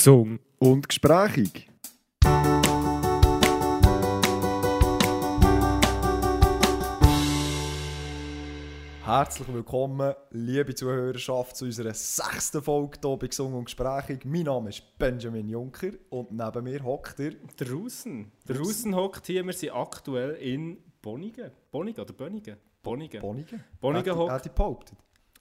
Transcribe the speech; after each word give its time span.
Gesung 0.00 0.38
und 0.58 0.88
gesprächig. 0.88 1.68
Herzlich 9.04 9.52
willkommen, 9.52 10.14
liebe 10.30 10.74
Zuhörerschaft, 10.74 11.54
zu 11.54 11.66
unserer 11.66 11.92
sechsten 11.92 12.62
Folge 12.62 12.98
hier 13.04 13.16
bei 13.18 13.26
Gesung 13.26 13.52
und 13.52 13.66
Gesprächig. 13.66 14.24
Mein 14.24 14.44
Name 14.44 14.70
ist 14.70 14.82
Benjamin 14.98 15.46
Juncker 15.50 15.90
und 16.08 16.32
neben 16.32 16.64
mir 16.64 16.82
hockt 16.82 17.20
er... 17.20 17.32
Draußen. 17.58 18.32
Draußen 18.46 18.96
hockt 18.96 19.26
hier, 19.26 19.44
wir 19.44 19.52
sind 19.52 19.74
aktuell 19.74 20.30
in 20.36 20.78
Bonnigen. 21.02 21.50
Bonnigen 21.70 22.02
oder 22.02 22.14
Bönnigen? 22.14 22.56
Bonnigen. 22.82 23.20
Bonnigen. 23.20 23.62
Bonnigen 23.78 24.16
hockt. 24.16 24.32
hockt. 24.32 24.46
Hat 24.46 24.54
behauptet. 24.54 24.96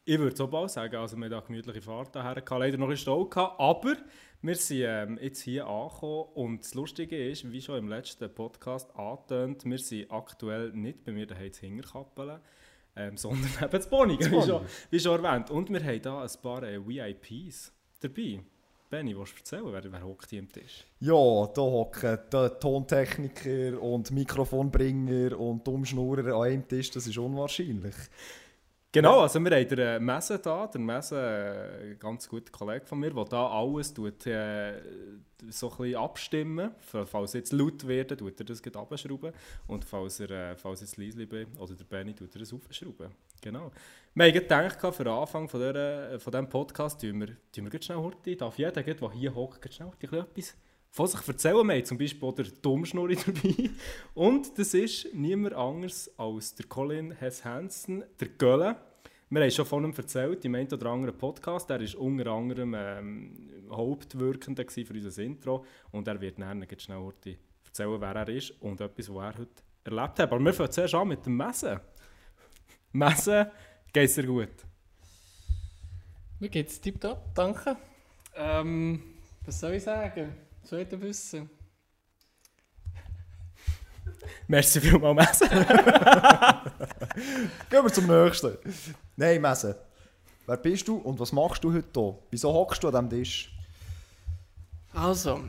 Ich 0.10 0.18
würde 0.18 0.36
so 0.36 0.48
bald 0.48 0.72
sagen, 0.72 0.96
also 0.96 1.16
wir 1.18 1.26
haben 1.26 1.34
eine 1.34 1.44
gemütliche 1.44 1.84
Fahrt 1.84 2.16
daher 2.16 2.44
leider 2.58 2.78
noch 2.80 2.90
ein 2.90 2.98
Stau 2.98 3.26
gehabt, 3.26 3.60
aber 3.60 3.96
wir 4.42 4.56
sind 4.56 4.82
ähm, 4.88 5.20
jetzt 5.22 5.42
hier 5.42 5.68
angekommen 5.68 6.30
und 6.34 6.64
das 6.64 6.74
Lustige 6.74 7.30
ist, 7.30 7.52
wie 7.52 7.62
schon 7.62 7.78
im 7.78 7.90
letzten 7.90 8.28
Podcast 8.34 8.90
angetönt, 8.96 9.66
wir 9.66 9.78
sind 9.78 10.10
aktuell 10.10 10.72
nicht 10.72 11.04
bei 11.04 11.12
mir 11.12 11.28
daheim 11.28 11.54
zu 11.54 11.62
Hingerkappeln, 11.62 12.40
ähm, 12.96 13.18
sondern 13.18 13.52
eben 13.62 13.82
zu 13.84 13.88
Bonnigen, 13.88 14.32
wie 14.32 14.42
schon, 14.42 14.62
wie 14.90 15.00
schon 15.00 15.24
erwähnt. 15.24 15.52
Und 15.52 15.70
wir 15.70 15.80
haben 15.80 16.02
hier 16.02 16.22
ein 16.24 16.30
paar 16.42 16.64
äh, 16.64 16.80
VIPs 16.80 17.72
dabei. 18.00 18.40
Benni, 18.90 19.16
willst 19.16 19.34
du 19.34 19.38
erzählen, 19.38 19.72
wer, 19.72 19.92
wer 19.92 20.04
hockt 20.04 20.32
hier 20.32 20.40
am 20.40 20.52
Tisch? 20.52 20.88
Ja, 21.02 21.14
da 21.14 21.62
hocken 21.62 22.18
der 22.34 22.60
Tontechniker 22.60 23.80
und 23.80 24.10
Mikrofonbringer 24.10 25.40
und 25.40 25.68
Umschnurrer 25.68 26.34
an 26.34 26.48
einem 26.48 26.68
Tisch, 26.68 26.90
das 26.90 27.06
ist 27.06 27.20
unwahrscheinlich. 27.20 27.94
Genau, 28.92 29.20
also 29.20 29.40
wir 29.40 29.52
haben 29.52 29.68
den 29.68 29.78
äh, 29.78 30.00
Messe 30.00 30.40
da, 30.40 30.66
der 30.66 30.82
Messe, 30.82 31.78
ein 31.80 31.92
äh, 31.92 31.96
ganz 31.96 32.28
guter 32.28 32.52
Kollege 32.52 32.88
von 32.88 33.00
mir, 33.00 33.12
der 33.12 33.26
da 33.26 33.48
alles 33.48 33.94
tut, 33.94 34.26
äh, 34.26 34.82
so 35.48 35.70
ein 35.70 35.78
bisschen 35.78 35.96
abstimmen. 35.96 36.72
Falls 37.06 37.34
jetzt 37.34 37.54
laut 37.54 37.88
wird, 37.88 38.18
tut 38.18 38.40
er 38.40 38.46
das 38.46 38.64
abschrauben. 38.64 39.32
Und 39.68 39.86
falls, 39.86 40.20
er, 40.22 40.32
äh, 40.32 40.56
falls 40.58 40.82
jetzt 40.82 40.98
leise 40.98 41.28
bin, 41.28 41.56
oder 41.60 41.76
der 41.76 41.84
Benny, 41.84 42.16
tut 42.16 42.34
er 42.34 42.40
das 42.40 42.52
aufschrauben. 42.52 43.12
Genau. 43.42 43.72
Wir 44.16 44.26
haben 44.26 44.34
gedacht, 44.34 44.96
für 44.96 45.04
den 45.04 45.14
Anfang 45.14 45.48
von, 45.48 45.60
der, 45.60 46.14
äh, 46.14 46.20
von 46.20 46.32
diesem 46.32 46.50
Podcast, 46.50 47.00
tun 47.00 47.20
wir, 47.20 47.28
tun 47.52 47.72
wir 47.72 47.82
schnell 47.84 48.00
heute, 48.00 48.36
darf 48.36 48.58
jeder, 48.58 48.82
der 48.82 49.12
hier 49.12 49.36
hockt, 49.36 49.72
schnell 49.72 49.92
etwas 50.02 50.56
von 50.92 51.08
sich 51.08 51.28
erzählen. 51.28 51.68
Wir 51.68 51.76
haben 51.76 51.86
zum 51.86 51.98
Beispiel 51.98 52.28
auch 52.28 52.34
der 52.34 52.46
Dummschnurri 52.46 53.16
dabei. 53.26 53.70
Und 54.14 54.58
das 54.58 54.74
ist 54.74 55.14
niemand 55.14 55.54
anderes 55.54 56.12
als 56.18 56.56
der 56.56 56.66
Colin 56.66 57.12
Hess 57.12 57.46
Hansen, 57.46 58.04
der 58.20 58.30
Gölle. 58.30 58.76
Wir 59.32 59.42
haben 59.42 59.52
schon 59.52 59.66
von 59.66 59.84
ihm 59.84 59.94
erzählt, 59.96 60.44
im 60.44 60.56
einen 60.56 60.74
oder 60.74 60.88
anderen 60.88 61.16
Podcast. 61.16 61.70
Er 61.70 61.80
war 61.80 62.02
unter 62.02 62.32
anderem 62.32 62.74
ähm, 62.76 63.50
Hauptwirkender 63.70 64.66
für 64.68 64.92
unser 64.92 65.22
Intro. 65.22 65.64
Und 65.92 66.08
er 66.08 66.20
wird 66.20 66.40
nachher 66.40 66.80
schnell 66.80 66.98
heute 66.98 67.38
erzählen, 67.64 68.02
wer 68.02 68.16
er 68.16 68.30
ist 68.30 68.52
und 68.60 68.82
etwas, 68.82 69.08
was 69.14 69.36
er 69.36 69.38
heute 69.38 69.64
erlebt 69.84 70.20
hat. 70.20 70.22
Aber 70.22 70.40
wir 70.40 70.52
fangen 70.52 70.72
zuerst 70.72 70.96
an 70.96 71.10
mit 71.10 71.24
dem 71.24 71.38
Messen. 71.38 71.80
Messen 72.92 73.46
geht 73.94 74.06
es 74.06 74.16
sehr 74.16 74.26
gut. 74.26 74.50
Mir 76.40 76.50
geht's 76.50 76.82
tipptopp, 76.82 77.36
danke. 77.36 77.78
Ähm, 78.36 79.04
was 79.46 79.60
soll 79.60 79.74
ich 79.74 79.84
sagen? 79.84 80.36
Zweite 80.64 81.00
Wissen. 81.00 81.48
Merci 84.48 84.82
vielmals, 84.82 85.40
Messe. 85.40 85.48
Gehen 87.70 87.84
wir 87.84 87.94
zum 87.94 88.08
nächsten. 88.08 88.58
Nein, 89.20 89.42
Messe. 89.42 89.78
Wer 90.46 90.56
bist 90.56 90.88
du 90.88 90.96
und 90.96 91.20
was 91.20 91.34
machst 91.34 91.62
du 91.62 91.74
heute 91.74 91.90
hier? 91.94 92.18
Wieso 92.32 92.54
hockst 92.54 92.82
du 92.82 92.88
an 92.88 93.10
diesem 93.10 93.20
Tisch? 93.20 93.52
Also, 94.94 95.42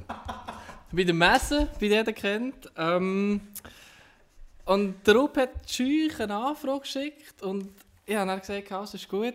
bei 0.90 1.04
der 1.04 1.14
Messe, 1.14 1.68
wie 1.78 1.86
jeder 1.86 2.12
kennt. 2.12 2.68
Ähm, 2.76 3.40
und 4.64 5.06
der 5.06 5.14
Rupp 5.14 5.36
hat 5.36 5.70
Scheuch 5.70 6.18
eine 6.18 6.34
Anfrage 6.34 6.80
geschickt 6.80 7.42
und 7.42 7.68
ich 8.06 8.16
habe 8.16 8.26
dann 8.26 8.40
gesagt, 8.40 8.72
alles 8.72 8.94
ist 8.94 9.08
gut, 9.08 9.34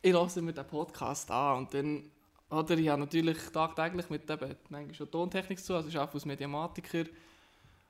ich 0.00 0.12
lasse 0.12 0.42
mir 0.42 0.52
den 0.52 0.64
Podcast 0.64 1.28
an. 1.32 1.58
Und 1.58 1.74
dann, 1.74 2.04
oder 2.48 2.78
ich 2.78 2.88
habe 2.88 3.00
natürlich 3.00 3.38
tagtäglich 3.52 4.08
mit 4.10 4.30
eben, 4.30 4.54
manchmal 4.68 4.94
schon 4.94 5.10
Tontechnik 5.10 5.58
zu, 5.58 5.74
also 5.74 5.88
ich 5.88 5.96
arbeite 5.96 6.14
als 6.14 6.24
Mediamatiker 6.24 7.06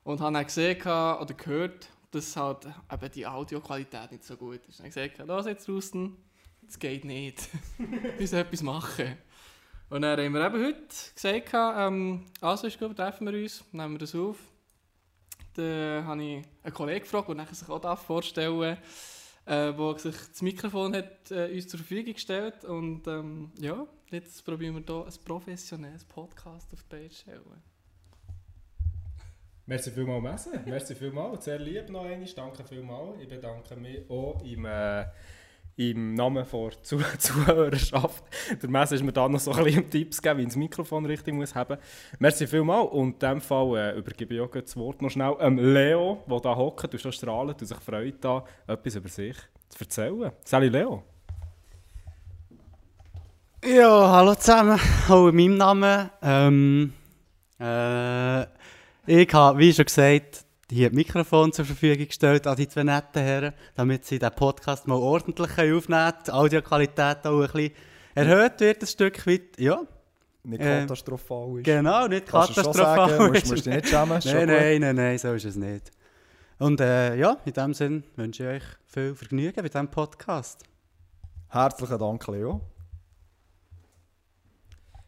und 0.03 0.21
habe 0.21 0.33
dann 0.33 0.43
gesehen 0.43 0.81
oder 0.81 1.35
gehört, 1.37 1.87
dass 2.11 2.35
halt 2.35 2.67
eben 2.91 3.11
die 3.11 3.27
Audioqualität 3.27 4.11
nicht 4.11 4.23
so 4.23 4.37
gut 4.37 4.65
ist. 4.67 4.79
Dann 4.79 4.87
gesagt, 4.87 5.17
los 5.19 5.45
jetzt 5.45 5.67
draußen, 5.67 6.15
das 6.61 6.79
geht 6.79 7.05
nicht. 7.05 7.49
wir 7.77 8.13
müssen 8.19 8.37
etwas 8.37 8.61
machen. 8.61 9.17
Und 9.89 10.01
dann 10.01 10.19
haben 10.19 10.33
wir 10.33 10.45
eben 10.45 10.65
heute 10.65 11.13
gesagt, 11.13 11.53
ähm, 11.53 12.25
also 12.41 12.67
ist 12.67 12.79
gut, 12.79 12.97
treffen 12.97 13.27
wir 13.27 13.41
uns, 13.41 13.63
nehmen 13.71 13.93
wir 13.93 13.99
das 13.99 14.15
auf. 14.15 14.37
Dann 15.53 16.05
habe 16.05 16.23
ich 16.23 16.45
einen 16.63 16.73
Kollegen 16.73 17.01
gefragt, 17.01 17.29
der 17.29 17.45
sich 17.47 17.69
auch 17.69 17.97
vorstellen 17.99 18.77
darf, 19.45 19.79
äh, 19.79 19.97
sich 19.97 20.15
das 20.15 20.41
Mikrofon 20.41 20.95
hat, 20.95 21.31
äh, 21.31 21.53
uns 21.53 21.67
zur 21.67 21.79
Verfügung 21.79 22.13
gestellt 22.13 22.65
Und 22.65 23.07
ähm, 23.07 23.51
ja, 23.59 23.87
jetzt 24.11 24.43
probieren 24.43 24.75
wir 24.75 24.83
hier 24.85 25.05
ein 25.05 25.25
professionelles 25.25 26.03
Podcast 26.03 26.71
auf 26.73 26.83
die 26.83 26.95
Page 26.95 27.13
zu 27.13 27.21
stellen. 27.21 27.76
Merci 29.69 29.91
vielmals, 29.91 30.23
Messe. 30.23 30.61
Merci 30.65 30.95
vielmals. 30.95 31.43
Sehr 31.43 31.59
lieb 31.59 31.89
noch 31.89 32.05
einmal. 32.05 32.29
Danke 32.33 32.63
vielmals. 32.63 33.19
Ich 33.21 33.27
bedanke 33.27 33.75
mich 33.75 34.09
auch 34.09 34.41
im, 34.41 34.63
äh, 34.63 35.03
im 35.75 36.13
Namen 36.13 36.45
der 36.49 36.83
Zuh 36.83 37.01
Zuhörerschaft. 37.17 38.23
Der 38.61 38.69
Messe 38.69 38.95
ist 38.95 39.03
mir 39.03 39.11
da 39.11 39.27
noch 39.27 39.41
so 39.41 39.51
ein 39.51 39.65
bisschen 39.65 39.89
Tipps 39.89 40.21
gegeben, 40.21 40.39
wie 40.39 40.43
ich 40.43 40.47
das 40.47 40.55
Mikrofon 40.55 41.05
richtig 41.05 41.33
muss 41.33 41.53
haben. 41.53 41.77
Merci 42.17 42.47
vielmals. 42.47 42.93
Und 42.93 43.15
in 43.15 43.19
diesem 43.19 43.41
Fall 43.41 43.75
äh, 43.75 43.99
übergebe 43.99 44.35
ich 44.35 44.39
auch 44.39 44.51
das 44.51 44.77
Wort 44.77 45.01
noch 45.01 45.09
schnell 45.09 45.35
ähm, 45.41 45.57
Leo, 45.57 46.23
der 46.29 46.39
da 46.39 46.55
hockt 46.55 46.93
und 46.93 47.01
schon 47.01 47.11
strahlt 47.11 47.61
und 47.61 47.67
sich 47.67 47.79
freut, 47.79 48.23
da 48.23 48.45
etwas 48.67 48.95
über 48.95 49.09
sich 49.09 49.35
zu 49.67 49.79
erzählen. 49.81 50.31
Sali 50.45 50.69
Leo. 50.69 51.03
Ja, 53.65 54.11
hallo 54.13 54.33
zusammen. 54.35 54.79
Auch 55.09 55.27
in 55.27 55.35
meinem 55.35 55.57
Namen. 55.57 56.09
Ähm, 56.21 56.93
äh, 57.59 58.45
ich 59.07 59.33
habe, 59.33 59.57
wie 59.59 59.73
schon 59.73 59.85
gesagt, 59.85 60.45
hier 60.69 60.89
das 60.89 60.95
Mikrofon 60.95 61.53
zur 61.53 61.65
Verfügung 61.65 62.07
gestellt 62.07 62.45
an 62.45 62.57
die 62.57 62.67
zwei 62.67 62.83
netten 62.83 63.23
Herren, 63.23 63.53
damit 63.75 64.05
sie 64.05 64.19
den 64.19 64.31
Podcast 64.31 64.85
mal 64.87 64.95
ordentlich 64.95 65.49
aufnehmen 65.51 65.81
können, 65.85 66.13
die 66.27 66.31
Audioqualität 66.31 67.25
auch 67.25 67.41
ein 67.41 67.51
bisschen 67.51 67.71
erhöht 68.15 68.59
wird, 68.59 68.83
ein 68.83 68.87
Stück 68.87 69.25
weit. 69.25 69.59
Ja. 69.59 69.81
Nicht 70.43 70.61
äh, 70.61 70.81
katastrophal 70.81 71.59
ist. 71.59 71.63
Genau, 71.65 72.07
nicht 72.07 72.27
katastrophal 72.27 73.11
ist. 73.11 73.47
Musst, 73.47 73.51
musst 73.51 73.65
du 73.65 73.69
nicht 73.69 73.87
schämen. 73.87 74.19
nein, 74.25 74.47
nein, 74.47 74.81
nein, 74.81 74.95
nein, 74.95 75.17
so 75.17 75.33
ist 75.33 75.45
es 75.45 75.55
nicht. 75.55 75.91
Und 76.59 76.81
äh, 76.81 77.15
ja, 77.15 77.37
in 77.45 77.53
diesem 77.53 77.73
Sinne 77.73 78.03
wünsche 78.15 78.43
ich 78.43 78.49
euch 78.49 78.63
viel 78.87 79.15
Vergnügen 79.15 79.61
bei 79.61 79.69
diesem 79.69 79.89
Podcast. 79.89 80.63
Herzlichen 81.49 81.97
Dank, 81.97 82.27
Leo. 82.27 82.61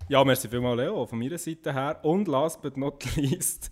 Ja, 0.07 0.23
merci 0.23 0.47
vielmals, 0.47 0.77
Leo, 0.77 1.05
von 1.05 1.19
meiner 1.19 1.37
Seite 1.37 1.73
her. 1.73 1.99
Und 2.03 2.27
last 2.27 2.61
but 2.61 2.77
not 2.77 3.03
least, 3.16 3.71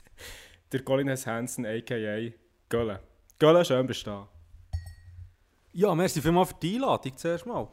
der 0.72 0.84
Colin 0.84 1.08
S. 1.08 1.26
Hansen, 1.26 1.66
a.k.a. 1.66 2.32
Gölle. 2.70 3.00
Gölle, 3.40 3.64
schön 3.64 3.88
bist 3.88 4.06
du 4.06 4.12
da. 4.12 4.28
Ja, 5.74 5.94
merci 5.96 6.22
vielmals 6.22 6.50
für 6.50 6.56
die 6.62 6.76
Einladung 6.76 7.16
zuerst 7.16 7.46
mal. 7.46 7.68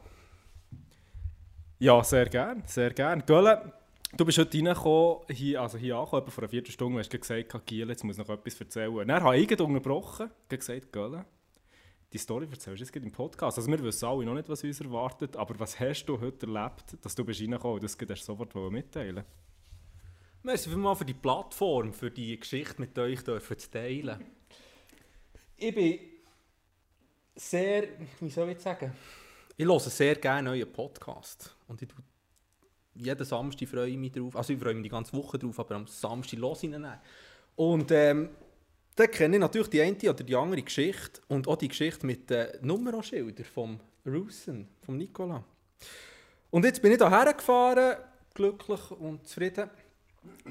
Ja, 1.78 2.02
sehr 2.04 2.26
gern, 2.26 2.62
sehr 2.66 2.92
gern. 2.92 3.24
Gölle, 3.26 3.72
du 4.16 4.24
bist 4.24 4.38
heute 4.38 4.56
reingekommen, 4.56 5.24
hier, 5.30 5.60
also 5.60 5.78
hier 5.78 5.96
angekommen, 5.96 6.30
vor 6.30 6.44
einer 6.44 6.50
Viertelstunde, 6.50 6.98
hast 7.00 7.12
du 7.12 7.18
gesagt, 7.18 7.66
Giel, 7.66 7.88
jetzt 7.88 8.04
muss 8.04 8.18
noch 8.18 8.28
etwas 8.28 8.60
erzählen. 8.60 9.08
Dann 9.08 9.22
habe 9.22 9.36
ich 9.36 9.60
unterbrochen, 9.60 10.30
gesagt, 10.48 10.92
Gölle, 10.92 11.24
die 12.12 12.18
Story 12.18 12.46
erzählst 12.48 12.80
du 12.80 12.84
jetzt 12.84 12.96
im 12.96 13.10
Podcast. 13.10 13.58
Also 13.58 13.70
wir 13.70 13.82
wissen 13.82 14.06
alle 14.06 14.24
noch 14.24 14.34
nicht, 14.34 14.48
was 14.48 14.62
uns 14.62 14.80
erwartet, 14.80 15.36
aber 15.36 15.58
was 15.58 15.80
hast 15.80 16.04
du 16.04 16.20
heute 16.20 16.46
erlebt, 16.46 16.96
dass 17.02 17.14
du 17.14 17.24
bist 17.24 17.40
reingekommen 17.40 17.80
und 17.80 18.10
das 18.10 18.24
sofort 18.24 18.54
mitteilen 18.70 19.24
Merci 20.46 20.68
vielmals 20.68 20.98
für 20.98 21.06
die 21.06 21.14
Plattform, 21.14 21.94
für 21.94 22.10
die 22.10 22.38
Geschichte 22.38 22.78
mit 22.78 22.98
euch 22.98 23.24
dürfen 23.24 23.58
zu 23.58 23.70
teilen. 23.70 24.22
Ich 25.56 25.74
bin 25.74 25.98
sehr, 27.34 27.84
wie 28.20 28.28
soll 28.28 28.50
ich 28.50 28.60
sagen, 28.60 28.92
ich 29.56 29.64
höre 29.64 29.80
sehr 29.80 30.16
gerne 30.16 30.50
euren 30.50 30.70
Podcast. 30.70 31.56
Und 31.66 31.80
ich 31.80 31.88
jeden 32.92 33.24
Samstag 33.24 33.66
freue 33.66 33.88
ich 33.88 33.96
mich 33.96 34.12
drauf. 34.12 34.36
Also 34.36 34.52
ich 34.52 34.58
freue 34.58 34.74
mich 34.74 34.82
die 34.82 34.90
ganze 34.90 35.16
Woche 35.16 35.38
drauf, 35.38 35.58
aber 35.60 35.76
am 35.76 35.86
Samstag 35.86 36.38
los 36.38 36.62
ich 36.62 36.72
ihn 36.72 36.86
Und 37.56 37.90
ähm, 37.92 38.28
da 38.96 39.06
kenne 39.06 39.36
ich 39.36 39.40
natürlich 39.40 39.68
die 39.68 39.80
eine 39.80 39.96
oder 39.96 40.24
die 40.24 40.36
andere 40.36 40.60
Geschichte 40.60 41.22
und 41.28 41.48
auch 41.48 41.56
die 41.56 41.68
Geschichte 41.68 42.04
mit 42.04 42.28
den 42.28 42.48
Nummerschildern 42.60 43.46
vom 43.46 43.80
Rusen, 44.04 44.68
vom 44.84 44.98
Nicola. 44.98 45.42
Und 46.50 46.66
jetzt 46.66 46.82
bin 46.82 46.92
ich 46.92 46.98
hierher 46.98 47.32
gefahren, 47.32 47.96
glücklich 48.34 48.90
und 48.90 49.26
zufrieden. 49.26 49.70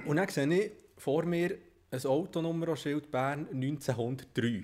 Und 0.05 0.17
dann 0.17 0.27
sehe 0.29 0.47
ich 0.47 0.71
vor 0.97 1.23
mir 1.25 1.57
ein 1.91 2.05
Autonummernsschild 2.05 3.11
Bern 3.11 3.47
1903. 3.51 4.63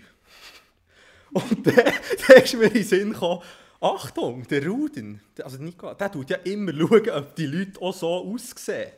Und 1.31 1.67
dann, 1.67 1.75
dann 1.75 2.43
ist 2.43 2.53
mir 2.55 2.65
in 2.65 2.73
den 2.73 2.83
Sinn 2.83 3.13
gekommen, 3.13 3.41
Achtung, 3.81 4.45
der 4.47 4.67
Ruden, 4.67 5.21
also 5.41 5.61
Nico, 5.61 5.93
der 5.93 6.11
tut 6.11 6.29
ja 6.29 6.37
immer 6.37 6.73
schauen, 6.73 7.09
ob 7.11 7.35
die 7.35 7.45
Leute 7.45 7.81
auch 7.81 7.93
so 7.93 8.07
aussehen, 8.09 8.91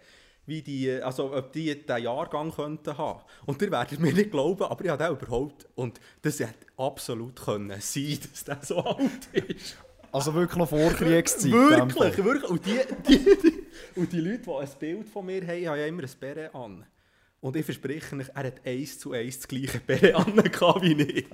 wie 0.48 0.62
die, 0.64 0.92
also 0.92 1.36
ob 1.36 1.54
die 1.54 1.76
diesen 1.86 2.04
Jahrgang 2.04 2.52
könnten 2.52 2.98
haben. 2.98 3.22
Und 3.46 3.62
ihr 3.62 3.70
werdet 3.70 4.00
mir 4.00 4.12
nicht 4.12 4.32
glauben, 4.32 4.64
aber 4.64 4.84
ich 4.84 4.90
habe 4.90 5.04
den 5.04 5.14
überhaupt, 5.14 5.68
und 5.76 6.00
das 6.24 6.40
hätte 6.40 6.66
absolut 6.78 7.40
können 7.40 7.80
sein, 7.80 8.20
dass 8.32 8.44
der 8.44 8.60
so 8.64 8.80
alt 8.80 9.28
ist. 9.34 9.78
Also 10.12 10.34
wirklich 10.34 10.58
noch 10.58 10.70
Vorkriegszeit. 10.70 11.52
Wirklich, 11.52 12.24
wirklich. 12.24 12.50
Und 12.50 12.66
die, 12.66 12.80
die, 13.08 13.18
die, 13.18 13.61
und 13.96 14.12
die 14.12 14.20
Leute, 14.22 14.40
die 14.44 14.50
ein 14.52 14.70
Bild 14.80 15.10
von 15.10 15.26
mir 15.26 15.42
haben, 15.42 15.68
haben 15.68 15.80
ja 15.80 15.86
immer 15.88 16.04
ein 16.04 16.10
Beret 16.20 16.54
an. 16.56 16.86
Und 17.40 17.56
ich 17.56 17.66
verspreche 17.66 18.16
euch, 18.16 18.28
er 18.36 18.44
hat 18.44 18.66
eins 18.66 19.00
zu 19.00 19.14
eins 19.14 19.38
das 19.40 19.48
gleiche 19.48 19.80
Beret 19.80 20.14
an 20.16 20.36
wie 20.36 21.02
ich. 21.02 21.26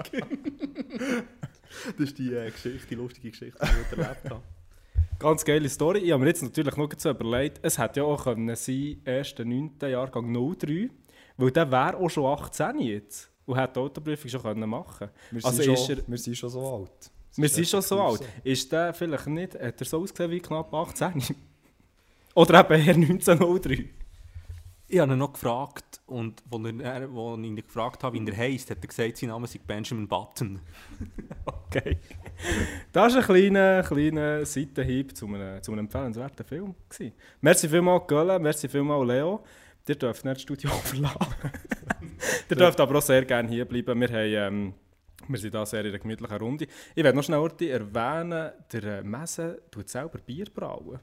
das 1.97 2.09
ist 2.09 2.17
die 2.17 2.33
äh, 2.33 2.49
Geschichte, 2.51 2.87
die 2.89 2.95
lustige 2.95 3.29
Geschichte, 3.31 3.57
die 3.61 3.93
ich 3.93 3.97
erlebt 3.97 4.29
habe. 4.29 4.41
Ganz 5.19 5.43
geile 5.43 5.67
Story. 5.67 5.99
Ich 5.99 6.11
habe 6.11 6.21
mir 6.23 6.29
jetzt 6.29 6.43
natürlich 6.43 6.75
noch 6.77 6.89
so 6.97 7.09
überlegt, 7.09 7.59
es 7.63 7.77
hätte 7.77 8.01
ja 8.01 8.05
auch 8.05 8.23
können 8.23 8.55
sein, 8.55 9.01
erster 9.03 9.43
9. 9.45 9.71
Jahrgang 9.81 10.31
03, 10.57 10.89
weil 11.37 11.51
der 11.51 11.71
wäre 11.71 11.97
auch 11.97 12.09
schon 12.09 12.25
18 12.25 12.79
jetzt 12.79 13.29
und 13.45 13.57
hätte 13.57 13.73
die 13.73 13.79
Autoprüfung 13.79 14.29
schon 14.29 14.41
können 14.43 14.69
machen 14.69 15.09
Wir, 15.31 15.43
Also 15.45 15.61
sind 15.63 15.73
ist 15.73 15.85
schon, 15.87 15.97
er- 15.97 16.07
wir 16.07 16.17
sind 16.17 16.37
schon 16.37 16.49
so 16.49 16.75
alt. 16.75 17.11
Wir 17.35 17.45
ist 17.45 17.55
sind 17.55 17.67
schon 17.67 17.81
so 17.81 17.99
alt. 18.01 18.21
Ist 18.43 18.71
der 18.71 18.93
vielleicht 18.93 19.27
nicht, 19.27 19.55
hat 19.59 19.81
er 19.81 19.85
so 19.85 20.01
ausgesehen 20.01 20.31
wie 20.31 20.39
knapp 20.39 20.73
18? 20.73 21.21
Oder 22.37 22.59
eben 22.59 22.85
eher 22.85 22.93
1903? 22.93 23.85
Ich 24.89 24.99
habe 24.99 25.13
ihn 25.13 25.17
noch 25.17 25.33
gefragt, 25.33 26.01
und 26.05 26.43
als 26.51 26.81
er, 26.83 27.11
wo 27.11 27.35
ich 27.35 27.43
ihn 27.43 27.55
gefragt 27.55 28.03
habe, 28.03 28.15
wie 28.15 28.29
er 28.29 28.37
heisst, 28.37 28.69
hat 28.69 28.77
er 28.79 28.87
gesagt, 28.87 29.17
sein 29.17 29.29
Name 29.29 29.47
sei 29.47 29.59
Benjamin 29.65 30.07
Button. 30.07 30.59
Okay. 31.69 31.97
Das 32.93 33.13
war 33.13 33.21
ein 33.21 33.25
kleiner, 33.25 33.83
kleiner 33.83 34.45
Seitenhieb 34.45 35.17
zu 35.17 35.25
einem, 35.25 35.61
zu 35.61 35.71
einem 35.71 35.79
empfehlenswerten 35.79 36.45
Film. 36.45 36.75
Gewesen. 36.87 37.13
Merci 37.41 37.67
vielmals, 37.67 38.07
Gölle, 38.07 38.39
merci 38.39 38.69
vielmals, 38.69 39.07
Leo. 39.07 39.43
Ihr 39.87 39.95
dürft 39.95 40.23
nicht 40.23 40.35
das 40.35 40.41
Studio 40.43 40.69
verlassen. 40.83 41.35
Ihr 42.49 42.55
dürft 42.55 42.79
aber 42.79 42.99
auch 42.99 43.01
sehr 43.01 43.25
gerne 43.25 43.49
hier 43.49 43.65
bleiben. 43.65 43.99
Wir, 43.99 44.07
haben, 44.09 44.53
ähm, 44.55 44.73
wir 45.27 45.39
sind 45.39 45.55
da 45.55 45.65
sehr 45.65 45.81
in 45.81 45.87
einer 45.87 45.99
gemütlichen 45.99 46.37
Runde. 46.37 46.67
Ich 46.95 47.03
werde 47.03 47.17
noch 47.17 47.23
schnell 47.23 47.49
erwähnen, 47.67 48.51
der 48.71 48.83
äh, 48.83 49.03
Messe 49.03 49.63
tut 49.71 49.89
selber 49.89 50.19
Bier 50.19 50.45
brauen. 50.53 50.99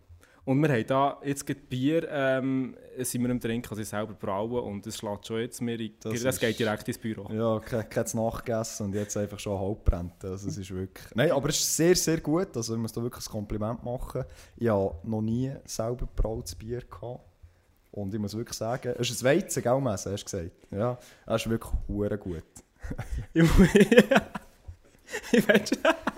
Und 0.47 0.61
wir 0.61 0.69
haben 0.69 0.87
da 0.87 1.19
jetzt 1.25 1.47
gerade 1.47 1.61
Bier, 1.61 2.07
ähm, 2.11 2.77
sind 2.99 3.23
wir 3.23 3.31
am 3.31 3.41
Trinken, 3.41 3.67
also 3.71 3.83
selber 3.83 4.13
brauen 4.13 4.63
und 4.63 4.87
es 4.87 4.99
schlägt 4.99 5.27
schon 5.27 5.41
jetzt 5.41 5.63
mir, 5.63 5.79
Das 5.79 6.21
das, 6.23 6.35
ist- 6.35 6.41
geht 6.41 6.59
direkt 6.59 6.87
ins 6.87 6.99
Büro. 6.99 7.27
Ja, 7.33 7.59
kein, 7.61 7.89
kein 7.89 8.05
Nachgegessen 8.13 8.87
und 8.87 8.95
jetzt 8.95 9.17
einfach 9.17 9.39
schon 9.39 9.59
halb 9.59 9.85
brennt. 9.87 10.23
Also 10.23 10.49
es 10.49 10.59
ist 10.59 10.71
wirklich... 10.71 11.07
Nein, 11.15 11.31
aber 11.33 11.49
es 11.49 11.61
ist 11.61 11.75
sehr, 11.77 11.97
sehr 11.97 12.21
gut. 12.21 12.55
Also 12.57 12.75
ich 12.75 12.81
muss 12.81 12.93
da 12.93 13.03
wirklich 13.03 13.27
ein 13.27 13.31
Kompliment 13.33 13.83
machen. 13.83 14.25
Ich 14.57 14.69
habe 14.69 14.95
noch 15.05 15.23
nie 15.23 15.51
selber 15.65 16.07
brautes 16.15 16.55
Bier 16.55 16.81
gehabt. 16.83 17.21
Und 17.93 18.13
ich 18.13 18.21
muss 18.21 18.37
wirklich 18.37 18.59
sagen, 18.59 18.95
es 18.99 19.11
ist 19.11 19.23
ein 19.23 19.37
Weizen, 19.37 19.63
gell, 19.63 19.81
Messe, 19.81 20.13
hast 20.13 20.25
du 20.25 20.37
gesagt? 20.37 20.51
Ja, 20.71 20.99
es 21.27 21.37
ist 21.43 21.49
wirklich 21.51 21.73
hure 21.89 22.19
gut. 22.19 22.45
Ich, 23.33 23.43
mu- 23.43 23.65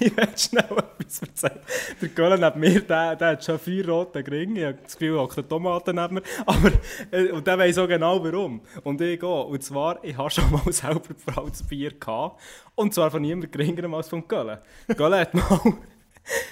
ich 0.06 0.16
will 0.16 0.28
schnell, 0.36 0.64
ich 0.70 1.00
etwas 1.00 1.22
erzählen. 1.22 1.60
Der 2.00 2.08
Göller 2.08 2.36
neben 2.38 2.60
mir, 2.60 2.80
der, 2.80 3.16
der 3.16 3.28
hat 3.28 3.44
schon 3.44 3.58
vier 3.58 3.88
rote 3.88 4.24
Gringe. 4.24 4.60
Ich 4.60 4.66
habe 4.66 4.78
das 4.82 4.96
Gefühl, 4.96 5.16
er 5.16 5.22
hockt 5.22 5.48
Tomaten 5.48 5.96
neben 5.96 6.14
mir. 6.14 6.22
Aber, 6.46 6.72
äh, 7.10 7.30
und 7.30 7.46
der 7.46 7.58
weiss 7.58 7.78
auch 7.78 7.88
genau 7.88 8.22
warum. 8.24 8.60
Und 8.82 9.00
ich 9.00 9.22
auch. 9.22 9.48
Und 9.48 9.62
zwar, 9.62 10.02
ich 10.02 10.16
habe 10.16 10.30
schon 10.30 10.50
mal 10.50 10.62
selber 10.72 11.00
gebrautes 11.00 11.62
Bier 11.62 11.92
gehabt. 11.92 12.40
Und 12.74 12.94
zwar 12.94 13.10
von 13.10 13.22
niemand 13.22 13.52
geringerem 13.52 13.94
als 13.94 14.08
vom 14.08 14.26
Göller. 14.26 14.62
Göller 14.96 15.20
hat 15.20 15.34
mal 15.34 15.60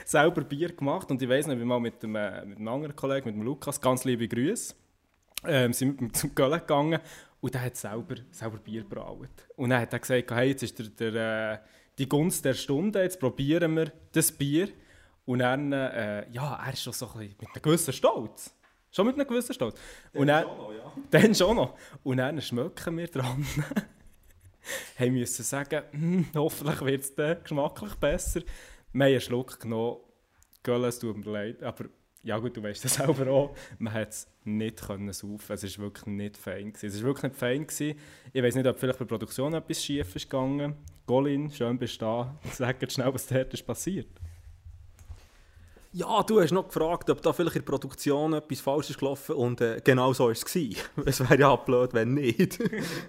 selber 0.04 0.42
Bier 0.42 0.72
gemacht. 0.72 1.10
Und 1.10 1.22
ich 1.22 1.28
noch, 1.28 1.36
ich 1.36 1.46
bin 1.46 1.66
mal 1.66 1.80
mit, 1.80 2.02
dem, 2.02 2.14
äh, 2.16 2.44
mit 2.44 2.58
einem 2.58 2.68
anderen 2.68 2.94
Kollegen, 2.94 3.26
mit 3.26 3.36
dem 3.36 3.42
Lukas, 3.42 3.80
ganz 3.80 4.04
liebe 4.04 4.28
Grüße 4.28 4.74
ähm, 5.44 5.72
sind 5.72 6.00
wir 6.00 6.12
zum 6.12 6.34
Köln 6.34 6.52
gegangen 6.52 7.00
und 7.40 7.54
der 7.54 7.62
hat 7.62 7.76
selber, 7.76 8.16
selber 8.30 8.58
Bier 8.58 8.84
braut. 8.84 9.28
Und 9.56 9.70
dann 9.70 9.80
hat 9.80 9.92
er 9.92 9.98
gesagt, 9.98 10.30
hey, 10.30 10.48
jetzt 10.48 10.62
ist 10.62 10.78
der, 10.78 11.10
der, 11.10 11.52
äh, 11.52 11.58
die 11.98 12.08
Gunst 12.08 12.44
der 12.44 12.54
Stunde, 12.54 13.02
jetzt 13.02 13.20
probieren 13.20 13.76
wir 13.76 13.92
das 14.12 14.32
Bier. 14.32 14.68
Und 15.24 15.40
dann, 15.40 15.72
äh, 15.72 16.30
ja, 16.30 16.62
er 16.64 16.72
ist 16.72 16.82
schon 16.82 16.92
so 16.92 17.06
ein 17.06 17.18
bisschen 17.18 17.36
mit 17.40 17.48
einem 17.50 17.62
gewissen 17.62 17.92
Stolz. 17.92 18.54
Schon 18.90 19.06
mit 19.06 19.16
einem 19.16 19.26
gewissen 19.26 19.54
Stolz. 19.54 19.78
Und 20.14 20.28
dann, 20.28 20.46
dann 21.10 21.34
schon 21.34 21.56
noch. 21.56 21.76
Und 22.02 22.16
dann 22.16 22.40
schmecken 22.40 22.96
wir 22.96 23.08
dran. 23.08 23.46
haben 24.98 25.12
müssen 25.12 25.44
sagen, 25.44 25.82
hm, 25.90 26.26
hoffentlich 26.34 26.80
wird 26.80 27.02
es 27.02 27.42
geschmacklich 27.42 27.94
besser. 27.96 28.40
Wir 28.92 29.04
haben 29.04 29.12
einen 29.12 29.20
Schluck 29.20 29.60
genommen. 29.60 29.98
Köln, 30.62 30.84
es 30.84 30.98
tut 30.98 31.16
mir 31.16 31.30
leid, 31.30 31.62
aber 31.62 31.84
ja 32.22 32.38
gut, 32.38 32.56
du 32.56 32.62
weißt 32.62 32.84
das 32.84 32.94
selber 32.96 33.30
auch, 33.30 33.54
man 33.78 33.92
hat 33.92 34.10
es 34.10 34.28
nicht 34.44 34.86
können 34.86 35.12
saufen. 35.12 35.52
Es 35.52 35.78
war 35.78 35.84
wirklich 35.84 36.06
nicht 36.06 36.36
fein. 36.36 36.72
Gewesen. 36.72 36.86
Es 36.86 36.96
war 36.98 37.08
wirklich 37.08 37.24
nicht 37.24 37.36
fein. 37.36 37.66
Gewesen. 37.66 37.98
Ich 38.32 38.42
weiß 38.42 38.54
nicht, 38.54 38.66
ob 38.66 38.78
vielleicht 38.78 38.98
bei 38.98 39.04
der 39.04 39.08
Produktion 39.08 39.54
etwas 39.54 39.84
schief 39.84 40.16
ist 40.16 40.30
gegangen. 40.30 40.74
Colin, 41.06 41.50
schön 41.50 41.78
bist 41.78 42.00
du 42.00 42.06
da. 42.06 42.38
Sag 42.52 42.80
jetzt 42.82 42.94
schnell, 42.94 43.12
was 43.12 43.26
dort 43.26 43.52
ist 43.54 43.66
passiert. 43.66 44.08
Ja, 45.90 46.22
du 46.22 46.38
hast 46.38 46.52
noch 46.52 46.68
gefragt, 46.68 47.08
ob 47.08 47.22
da 47.22 47.32
vielleicht 47.32 47.56
in 47.56 47.62
der 47.62 47.70
Produktion 47.70 48.34
etwas 48.34 48.60
falsch 48.60 48.90
ist 48.90 48.98
gelaufen 48.98 49.34
und 49.34 49.62
äh, 49.62 49.80
genau 49.82 50.12
so 50.12 50.24
war 50.24 50.32
es. 50.32 50.44
Es 51.06 51.20
wäre 51.20 51.40
ja 51.40 51.56
blöd, 51.56 51.94
wenn 51.94 52.12
nicht. 52.12 52.58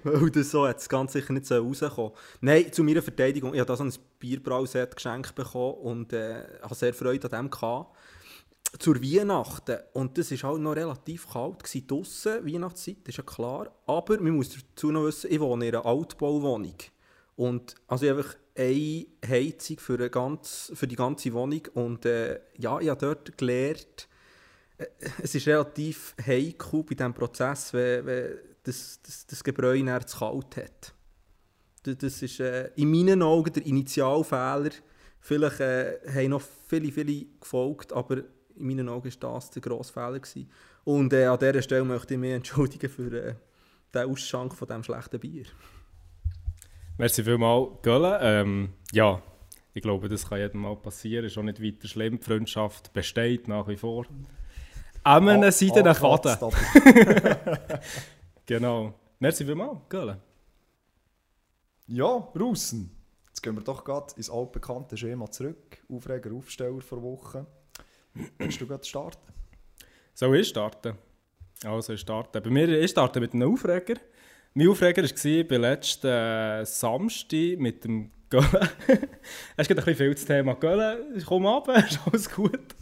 Weil 0.03 0.29
das 0.29 0.51
so 0.51 0.65
hat 0.65 0.77
es 0.77 0.87
ganz 0.87 1.11
sicher 1.11 1.33
nicht 1.33 1.45
so 1.45 1.57
rauskommen. 1.57 2.13
Nein, 2.39 2.71
zu 2.71 2.83
meiner 2.85 3.01
Verteidigung, 3.01 3.53
ich 3.53 3.59
habe 3.59 3.67
da 3.67 3.75
so 3.75 3.83
ein 3.83 3.93
Bierbrauset 4.17 4.95
geschenkt 4.95 5.35
bekommen 5.35 5.73
und 5.73 6.13
äh, 6.13 6.43
hatte 6.61 6.75
sehr 6.75 6.93
Freude 6.93 7.29
an 7.29 7.47
dem. 7.47 7.49
Gehabt. 7.51 7.95
Zur 8.77 9.01
Weihnachten, 9.01 9.79
und 9.93 10.17
das 10.17 10.31
war 10.31 10.51
halt 10.51 10.61
noch 10.61 10.75
relativ 10.75 11.27
kalt 11.27 11.63
gewesen, 11.63 11.87
draussen, 11.87 12.45
Weihnachtszeit, 12.45 13.07
ist 13.07 13.17
ja 13.17 13.23
klar. 13.23 13.73
Aber 13.87 14.19
man 14.19 14.33
muss 14.33 14.49
dazu 14.49 14.91
noch 14.91 15.05
wissen, 15.05 15.31
ich 15.31 15.39
wohne 15.39 15.67
in 15.67 15.75
einer 15.75 15.85
Altbauwohnung. 15.85 16.75
Und 17.35 17.75
also 17.87 18.05
ich 18.05 18.11
einfach 18.11 18.35
eine 18.55 19.05
Heizung 19.27 19.79
für, 19.79 20.09
ganz, 20.09 20.71
für 20.75 20.87
die 20.87 20.95
ganze 20.95 21.33
Wohnung. 21.33 21.61
Und 21.73 22.05
äh, 22.05 22.39
ja, 22.57 22.79
ich 22.79 22.89
habe 22.89 22.99
dort 22.99 23.37
gelernt, 23.37 24.07
äh, 24.77 24.85
es 25.21 25.33
ist 25.33 25.47
relativ 25.47 26.15
heikel 26.25 26.83
bei 26.83 26.95
diesem 26.95 27.13
Prozess, 27.13 27.73
wenn, 27.73 28.05
wenn 28.05 28.37
das, 28.63 28.99
das, 29.01 29.25
das 29.25 29.43
Gebräu 29.43 29.77
zu 30.05 30.17
kalt 30.19 30.57
hat. 30.57 30.93
Das, 31.83 31.97
das 31.97 32.21
ist 32.21 32.39
äh, 32.39 32.71
in 32.75 32.91
meinen 32.91 33.23
Augen 33.23 33.53
der 33.53 33.65
Initialfehler. 33.65 34.71
Vielleicht 35.21 35.59
äh, 35.59 35.99
haben 36.13 36.29
noch 36.29 36.43
viele, 36.67 36.91
viele 36.91 37.25
gefolgt, 37.39 37.93
aber 37.93 38.23
in 38.59 38.67
meinen 38.67 38.89
Augen 38.89 39.11
war 39.21 39.33
das 39.33 39.49
der 39.51 39.61
grosse 39.61 39.93
Fehler. 39.93 40.19
Gewesen. 40.19 40.49
Und 40.83 41.13
äh, 41.13 41.25
an 41.25 41.39
dieser 41.39 41.61
Stelle 41.61 41.83
möchte 41.83 42.13
ich 42.13 42.19
mich 42.19 42.31
entschuldigen 42.33 42.89
für 42.89 43.11
äh, 43.13 43.35
den 43.93 44.09
Ausschank 44.09 44.53
von 44.53 44.67
diesem 44.67 44.83
schlechten 44.83 45.19
Bier. 45.19 45.45
Merci 46.97 47.23
vielmals, 47.23 47.69
Gölle. 47.81 48.19
Ähm, 48.21 48.73
ja, 48.91 49.21
ich 49.73 49.81
glaube, 49.81 50.09
das 50.09 50.27
kann 50.27 50.39
jedem 50.39 50.61
mal 50.61 50.75
passieren. 50.75 51.25
Ist 51.25 51.37
auch 51.37 51.43
nicht 51.43 51.63
weiter 51.63 51.87
schlimm. 51.87 52.19
Die 52.19 52.25
Freundschaft 52.25 52.91
besteht 52.91 53.47
nach 53.47 53.67
wie 53.67 53.77
vor. 53.77 54.05
An 55.03 55.29
einer 55.29 55.51
Seite 55.51 55.81
nach 55.81 56.01
aber- 56.03 56.51
Genau. 58.45 58.93
Merci 59.19 59.45
vielmals, 59.45 59.79
Gölle. 59.89 60.19
Ja, 61.87 62.05
Russen. 62.37 62.91
Jetzt 63.27 63.41
gehen 63.41 63.55
wir 63.55 63.63
doch 63.63 63.83
gerade 63.83 64.13
ins 64.17 64.29
altbekannte 64.29 64.97
Schema 64.97 65.29
zurück. 65.31 65.77
Aufreger, 65.89 66.33
Aufsteller 66.33 66.81
vor 66.81 67.01
Woche. 67.01 67.45
Willst 68.37 68.61
du 68.61 68.67
gerade 68.67 68.85
starten? 68.85 69.33
Soll 70.13 70.37
ich 70.37 70.47
starten? 70.47 70.93
Also, 71.63 71.93
ich 71.93 72.01
starte. 72.01 72.41
Bei 72.41 72.49
mir, 72.49 72.67
ich 72.69 72.91
starte 72.91 73.19
mit 73.19 73.33
einem 73.33 73.53
Aufreger. 73.53 73.95
Mein 74.53 74.69
Aufreger 74.69 75.03
war 75.03 75.43
bei 75.43 75.57
letzten 75.57 76.07
äh, 76.07 76.65
Samstag 76.65 77.59
mit 77.59 77.83
dem 77.83 78.11
Gölle. 78.29 78.69
Es 79.57 79.67
gerade 79.67 79.81
ein 79.81 79.85
bisschen 79.85 79.95
viel 79.95 80.13
das 80.13 80.25
Thema 80.25 80.53
Gölle. 80.53 81.03
Komm 81.25 81.47
ab, 81.47 81.67
ist 81.89 81.99
alles 82.05 82.29
gut. 82.29 82.75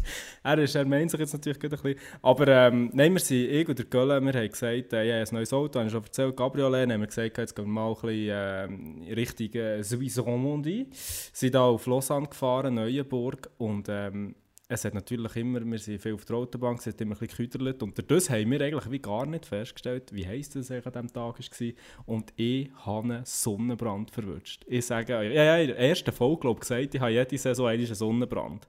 Er, 0.44 0.58
ist, 0.58 0.75
er 0.75 0.86
meint 0.86 1.10
sich 1.10 1.20
jetzt 1.20 1.34
natürlich 1.34 1.63
ein 1.63 1.70
bisschen. 1.70 1.96
Aber 2.22 2.48
ähm, 2.48 2.89
nein, 2.94 3.13
wir 3.13 3.20
sind, 3.20 3.50
ich 3.50 3.67
und 3.67 3.79
der 3.79 3.86
Gölle, 3.86 4.20
wir 4.22 4.34
haben 4.34 4.50
gesagt, 4.50 4.94
äh, 4.94 5.06
ich 5.06 5.13
habe 5.13 5.22
ein 5.22 5.36
neues 5.36 5.53
Auto, 5.53 5.79
habe 5.79 5.88
ich 5.88 5.94
schon 5.94 6.03
erzählt, 6.03 6.36
Cabriolet, 6.36 6.91
haben 6.91 7.00
wir 7.00 7.08
gesagt, 7.08 7.38
jetzt 7.38 7.56
gehen 7.56 7.65
wir 7.65 7.72
mal 7.72 7.89
ein 7.89 7.96
bisschen 7.96 9.08
äh, 9.08 9.13
Richtung 9.13 9.53
äh, 9.53 9.84
Suisse 9.84 10.22
Romandie. 10.22 10.89
sind 10.91 11.56
da 11.56 11.63
auf 11.63 11.86
Lausanne 11.86 12.27
gefahren, 12.27 12.75
Neuenburg 12.75 13.50
und 13.58 13.88
ähm, 13.89 14.36
es 14.69 14.83
hat 14.83 14.93
natürlich 14.93 15.36
immer, 15.38 15.63
wir 15.63 15.79
sind 15.79 16.01
viel 16.01 16.13
auf 16.13 16.25
der 16.25 16.36
Autobahn, 16.36 16.75
es 16.75 16.88
hat 16.88 17.00
immer 17.00 17.15
ein 17.19 17.27
bisschen 17.27 17.71
und 17.81 18.12
das 18.12 18.29
haben 18.29 18.51
wir 18.51 18.59
eigentlich 18.59 18.91
wie 18.91 19.00
gar 19.00 19.25
nicht 19.25 19.45
festgestellt, 19.45 20.13
wie 20.13 20.27
heiß 20.27 20.50
das 20.50 20.69
an 20.71 20.81
diesem 20.81 21.13
Tag 21.13 21.39
war. 21.39 21.74
Und 22.05 22.33
ich 22.36 22.69
habe 22.86 23.13
einen 23.13 23.25
Sonnenbrand 23.25 24.12
verwünscht. 24.12 24.65
Ich 24.67 24.86
sage, 24.86 25.13
ja, 25.13 25.21
ja, 25.21 25.57
in 25.57 25.67
der 25.67 25.79
ersten 25.79 26.12
Folge 26.12 26.41
glaube 26.41 26.57
ich 26.57 26.62
gesagt, 26.62 26.95
ich 26.95 27.00
habe 27.00 27.12
jede 27.12 27.38
Saison 27.38 27.67
einen 27.67 27.86
Sonnenbrand. 27.86 28.67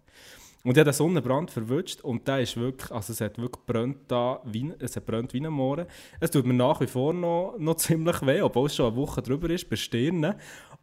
Und 0.63 0.73
ich 0.73 0.79
habe 0.79 0.91
den 0.91 0.93
Sonnenbrand 0.93 1.51
verwünscht 1.51 2.01
und 2.03 2.29
der 2.29 2.41
ist 2.43 2.57
wirklich, 2.57 2.91
also 2.93 3.13
es 3.13 3.21
hat 3.21 3.39
wirklich 3.39 3.65
brennt 3.67 3.99
da, 4.09 4.41
wie, 4.45 4.73
es 4.79 4.95
hat 4.95 5.07
brennt 5.07 5.33
wie 5.33 5.45
ein 5.45 5.53
Mohren. 5.53 5.87
Es 6.21 6.31
tut 6.31 6.47
mir 6.47 6.55
nach 6.55 6.81
wie 6.81 6.87
vor 6.87 7.13
noch, 7.13 7.57
noch 7.59 7.77
ziemlich 7.77 8.25
weh, 8.25 8.41
obwohl 8.41 8.67
es 8.67 8.77
schon 8.77 8.87
eine 8.87 8.97
Woche 8.97 9.23
drüber 9.23 9.51
ist, 9.51 9.69
bei 9.69 9.77
Stirn. 9.77 10.35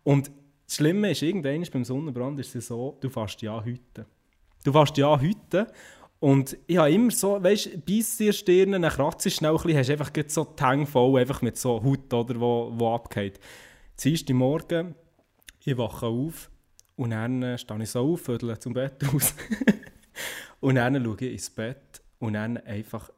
Und 0.04 0.32
das 0.66 0.76
Schlimme 0.76 1.12
ist, 1.12 1.22
irgendwann 1.22 1.64
beim 1.72 1.86
Sonnenbrand 1.86 2.40
ist 2.40 2.56
es 2.56 2.68
so, 2.68 2.98
du 3.00 3.10
fährst 3.10 3.42
ja 3.42 3.64
heute. 3.64 4.08
Du 4.66 4.72
fährst 4.72 4.98
ja 4.98 5.22
heute 5.22 5.72
Und 6.20 6.58
ich 6.66 6.78
habe 6.78 6.92
immer 6.92 7.12
so, 7.12 7.42
weißt 7.42 7.68
du, 7.68 7.78
beißt 7.78 8.20
dir 8.20 8.34
Stirn, 8.34 8.72
dann 8.72 8.92
kratzt 8.92 9.32
schnell 9.32 9.52
ein 9.52 9.58
bisschen, 9.58 9.78
hast 9.78 9.90
einfach 9.92 10.12
so 10.28 10.44
die 10.44 10.64
Hänge 10.64 10.88
voll, 10.88 11.20
einfach 11.20 11.44
mit 11.44 11.56
so 11.56 11.84
Haut, 11.84 12.12
oder, 12.12 12.40
wo, 12.40 12.72
wo 12.74 12.96
abgeht. 12.96 13.40
Ziehst 13.96 14.28
Morgen, 14.30 14.96
ich 15.64 15.78
wache 15.78 16.08
auf 16.08 16.50
und 16.96 17.12
dann 17.12 17.58
stehe 17.60 17.84
ich 17.84 17.92
so 17.92 18.14
auf, 18.14 18.22
vödel 18.22 18.58
zum 18.58 18.74
Bett 18.74 19.04
aus. 19.14 19.36
und 20.62 20.76
dann 20.76 21.04
schaue 21.04 21.18
ich 21.20 21.32
ins 21.34 21.50
Bett 21.52 22.02
und 22.18 22.34
dann 22.34 22.58
einfach 22.58 23.12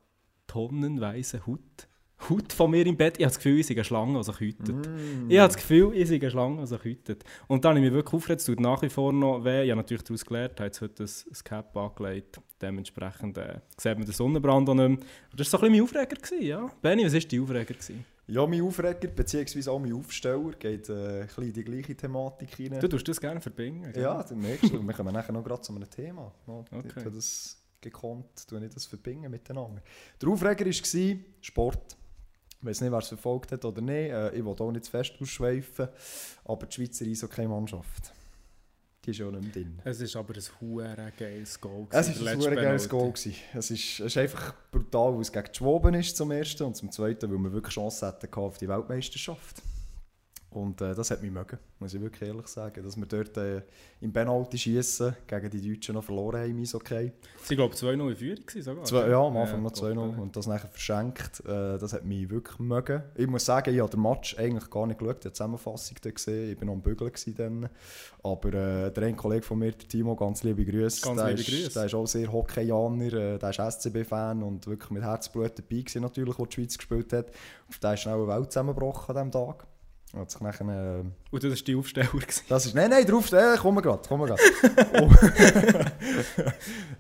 tonnenweise 0.48 1.48
Haut. 1.48 1.88
Haut 2.30 2.52
von 2.52 2.72
mir 2.72 2.86
im 2.86 2.98
Bett. 2.98 3.18
Ich 3.18 3.24
habe 3.24 3.30
das 3.30 3.38
Gefühl, 3.38 3.60
ich 3.60 3.68
sei 3.68 3.76
eine 3.76 3.84
Schlange, 3.84 4.18
die 4.18 4.24
sich 4.24 4.40
hütet. 4.40 4.90
Ich 5.30 5.38
habe 5.38 5.48
das 5.50 5.56
Gefühl, 5.56 5.92
ich 5.94 6.10
sei 6.10 6.16
eine 6.16 6.32
Schlange, 6.32 6.62
die 6.62 6.68
sich 6.68 6.84
hütet. 6.84 7.24
Und 7.48 7.64
dann 7.64 7.70
habe 7.76 7.80
ich 7.80 7.86
mich 7.86 7.94
wirklich 7.94 8.14
aufgeregt, 8.14 8.40
es 8.42 8.46
tut 8.48 8.60
nach 8.60 8.82
wie 8.82 8.90
vor 8.90 9.14
noch 9.14 9.44
weh. 9.46 9.64
Ich 9.64 9.70
habe 9.70 9.78
natürlich 9.78 10.04
daraus 10.04 10.26
gelernt, 10.26 10.54
habe 10.60 10.66
jetzt 10.66 10.82
heute 10.82 11.04
ein, 11.04 11.10
ein 11.10 11.44
Cap 11.44 11.78
angelegt. 11.78 12.42
Dementsprechend 12.60 13.38
äh, 13.38 13.60
sieht 13.78 13.98
man 13.98 14.06
den 14.06 14.14
Sonnenbrand 14.14 14.68
auch 14.68 14.74
nicht 14.74 14.90
mehr. 14.90 14.98
Das 15.36 15.52
war 15.54 15.60
so 15.60 15.66
ein 15.68 15.72
bisschen 15.72 15.94
mein 15.96 16.06
Aufreger. 16.06 16.16
Gewesen, 16.22 16.42
ja? 16.46 16.72
Benni, 16.82 17.06
was 17.06 17.14
war 17.14 17.20
dein 17.22 17.42
Aufreger? 17.42 17.66
Gewesen? 17.66 18.06
Ja, 18.30 18.46
mein 18.48 18.62
Aufreger, 18.62 19.08
beziehungsweise 19.08 19.72
auch 19.72 19.80
mein 19.80 19.94
Aufsteller, 19.94 20.52
geht 20.60 20.90
äh, 20.90 21.22
ein 21.22 21.28
bisschen 21.28 21.44
in 21.46 21.54
die 21.54 21.64
gleiche 21.64 21.96
Thematik 21.96 22.60
rein. 22.60 22.80
Du 22.80 22.88
tust 22.88 23.08
das 23.08 23.22
gerne 23.22 23.40
verbinden. 23.40 23.94
gell? 23.94 24.04
Ja, 24.04 24.24
du 24.24 24.36
merkst. 24.36 24.74
Wir 24.74 24.94
kommen 24.94 25.14
nachher 25.14 25.32
noch 25.32 25.44
gerade 25.44 25.62
zu 25.62 25.74
einem 25.74 25.90
Thema. 25.90 26.34
No, 26.46 26.66
Okay. 26.72 27.10
Das 27.14 27.62
gekonnt, 27.80 28.48
tue 28.48 28.66
ich 28.66 28.74
das 28.74 28.86
verbinden 28.88 29.30
miteinander. 29.30 29.82
Der 30.20 30.30
Aufreger 30.30 30.66
war 30.66 31.18
Sport. 31.42 31.96
Ich 32.60 32.66
weiß 32.66 32.82
nicht, 32.82 32.92
wer 32.92 33.00
es 33.00 33.08
verfolgt 33.08 33.52
hat 33.52 33.64
oder 33.66 33.82
nicht. 33.82 34.12
Äh, 34.12 34.36
ich 34.36 34.44
will 34.44 34.56
auch 34.60 34.72
nicht 34.72 34.86
zu 34.86 34.92
fest 34.92 35.14
ausschweifen. 35.22 35.88
Aber 36.46 36.66
die 36.66 36.74
Schweizer 36.74 37.06
Eishockey-Mannschaft, 37.06 38.12
die 39.06 39.12
ist 39.12 39.20
ja 39.20 39.30
nicht 39.30 39.44
mehr 39.44 39.52
drin. 39.52 39.80
Es 39.84 40.02
ist 40.02 40.16
aber 40.16 40.34
ein 40.34 40.44
hure 40.60 41.14
geiles 41.18 41.62
Goal. 41.62 41.88
Es 41.92 42.20
war 42.20 42.28
ein 42.28 42.42
super 42.42 42.56
geiles. 42.56 42.90
Goal. 42.90 43.12
gewesen. 43.12 43.36
Es 43.54 43.72
ist, 43.72 44.00
es 44.00 44.06
ist 44.08 44.18
einfach 44.18 44.54
brutal, 44.72 45.14
weil 45.14 45.22
es 45.22 45.32
gegen 45.32 45.48
die 45.52 45.58
Schwaben 45.58 45.94
ist 45.94 46.18
zum 46.18 46.32
ersten 46.32 46.64
und 46.64 46.76
zum 46.76 46.92
zweiten, 46.92 47.32
weil 47.32 47.38
wir 47.38 47.54
wirklich 47.54 47.76
Chance 47.76 48.06
hatten 48.06 48.34
auf 48.34 48.58
die 48.58 48.68
Weltmeisterschaft. 48.68 49.62
Und 50.58 50.82
äh, 50.82 50.96
das 50.96 51.12
hat 51.12 51.22
mich 51.22 51.32
mögen, 51.32 51.60
muss 51.80 51.94
ich 51.94 52.02
wirklich 52.02 52.28
ehrlich 52.28 52.48
sagen. 52.48 52.84
Dass 52.84 52.98
wir 52.98 53.06
dort 53.06 53.38
äh, 53.38 53.62
im 54.02 54.12
Penalty 54.12 54.58
schießen 54.58 55.16
gegen 55.28 55.50
die 55.52 55.74
Deutschen 55.74 55.94
noch 55.94 56.04
verloren 56.04 56.42
haben, 56.42 56.60
ist 56.60 56.74
okay. 56.74 57.14
Sie 57.44 57.56
glaube 57.56 57.76
2-0 57.76 58.10
in 58.10 58.16
Führung 58.16 58.64
sogar. 58.64 58.84
Zwei, 58.86 59.08
ja, 59.08 59.20
am 59.20 59.38
Anfang 59.38 59.62
noch 59.62 59.72
top, 59.72 59.90
2-0 59.90 60.18
äh. 60.18 60.20
und 60.20 60.36
das 60.36 60.48
nachher 60.48 60.68
verschenkt. 60.68 61.42
Äh, 61.42 61.78
das 61.78 61.94
hat 61.94 62.06
mich 62.06 62.28
wirklich 62.32 62.58
mögen. 62.58 63.04
Ich 63.16 63.28
muss 63.28 63.46
sagen, 63.46 63.72
ich 63.72 63.80
habe 63.80 63.92
den 63.92 64.02
Match 64.02 64.36
eigentlich 64.40 64.70
gar 64.72 64.88
nicht 64.88 64.98
geschaut. 64.98 65.18
Ich 65.18 65.26
habe 65.26 65.30
die 65.30 65.34
Zusammenfassung 65.34 65.98
dann 66.02 66.14
gesehen. 66.16 66.52
Ich 66.52 66.60
war 66.60 66.66
noch 66.66 66.74
am 66.74 66.82
Bügeln 66.82 67.12
dann. 67.36 67.70
Aber 68.24 68.50
äh, 68.50 68.92
der 68.92 69.04
ein 69.04 69.16
Kollege 69.16 69.44
von 69.44 69.60
mir, 69.60 69.74
der 69.74 69.88
Timo, 69.88 70.16
ganz 70.16 70.42
liebe 70.42 70.66
Grüße. 70.66 71.02
Ganz 71.02 71.18
der 71.18 71.28
liebe 71.28 71.42
ist, 71.42 71.48
Grüße. 71.50 71.74
Der 71.74 71.86
ist 71.86 71.94
auch 71.94 72.08
sehr 72.08 72.32
Hockeyaner. 72.32 73.14
Äh, 73.14 73.38
der 73.38 73.50
ist 73.52 73.60
SCB-Fan 73.60 74.42
und 74.42 74.66
wirklich 74.66 74.90
mit 74.90 75.04
Herzblut 75.04 75.52
dabei 75.56 75.82
gewesen, 75.82 76.02
natürlich, 76.02 76.40
wo 76.40 76.48
die 76.48 76.56
Schweiz 76.56 76.78
gespielt 76.78 77.14
hat. 77.14 77.28
Und 77.68 77.84
der 77.84 77.94
ist 77.94 78.00
schnell 78.00 78.16
eine 78.16 78.28
Welt 78.28 78.52
zusammengebrochen 78.52 79.16
an 79.16 79.30
diesem 79.30 79.48
Tag. 79.48 79.68
Hat 80.16 80.32
sich 80.32 80.40
nachher, 80.42 80.66
äh, 80.68 81.04
Und 81.32 81.44
das 81.44 81.52
war 81.52 81.56
die 81.66 81.76
Aufsteller. 81.76 82.08
gewesen. 82.08 82.44
das 82.48 82.66
ist, 82.66 82.76
nein, 82.76 82.90
nein, 82.90 83.06
kommen 83.06 83.76
wir 83.78 83.82
gerade, 83.82 84.08
kommen 84.08 84.28
wir 84.28 84.36
gerade. 84.36 84.42
Oh. 85.02 85.10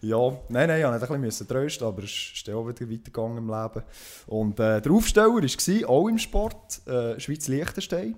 ja, 0.01 0.39
nein, 0.49 0.67
nein, 0.67 0.81
ich 0.81 0.85
musste 1.09 1.13
ein 1.13 1.21
bisschen 1.21 1.47
trösten, 1.47 1.87
aber 1.87 2.03
es 2.03 2.11
ist 2.33 2.49
auch 2.49 2.67
wieder 2.67 2.89
weitergegangen 2.91 3.37
im 3.37 3.47
Leben. 3.47 3.83
Und 4.27 4.59
äh, 4.59 4.81
der 4.81 4.91
Aufsteller 4.91 5.27
war 5.29 5.89
auch 5.89 6.07
im 6.09 6.17
Sport, 6.17 6.87
äh, 6.87 7.19
Schweiz-Liechtenstein. 7.19 8.17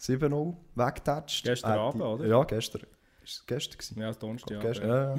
7-0, 0.00 0.54
weggetatscht. 0.74 1.44
Gestern 1.44 1.78
Abend, 1.78 2.00
die- 2.02 2.04
oder? 2.06 2.26
Ja, 2.26 2.44
gestern. 2.44 2.82
Ist 3.22 3.32
es 3.40 3.46
gestern 3.46 3.78
gewesen? 3.78 4.00
Ja, 4.00 4.12
Donnerstag. 4.12 4.62
Ja, 4.82 5.14
ja. 5.14 5.16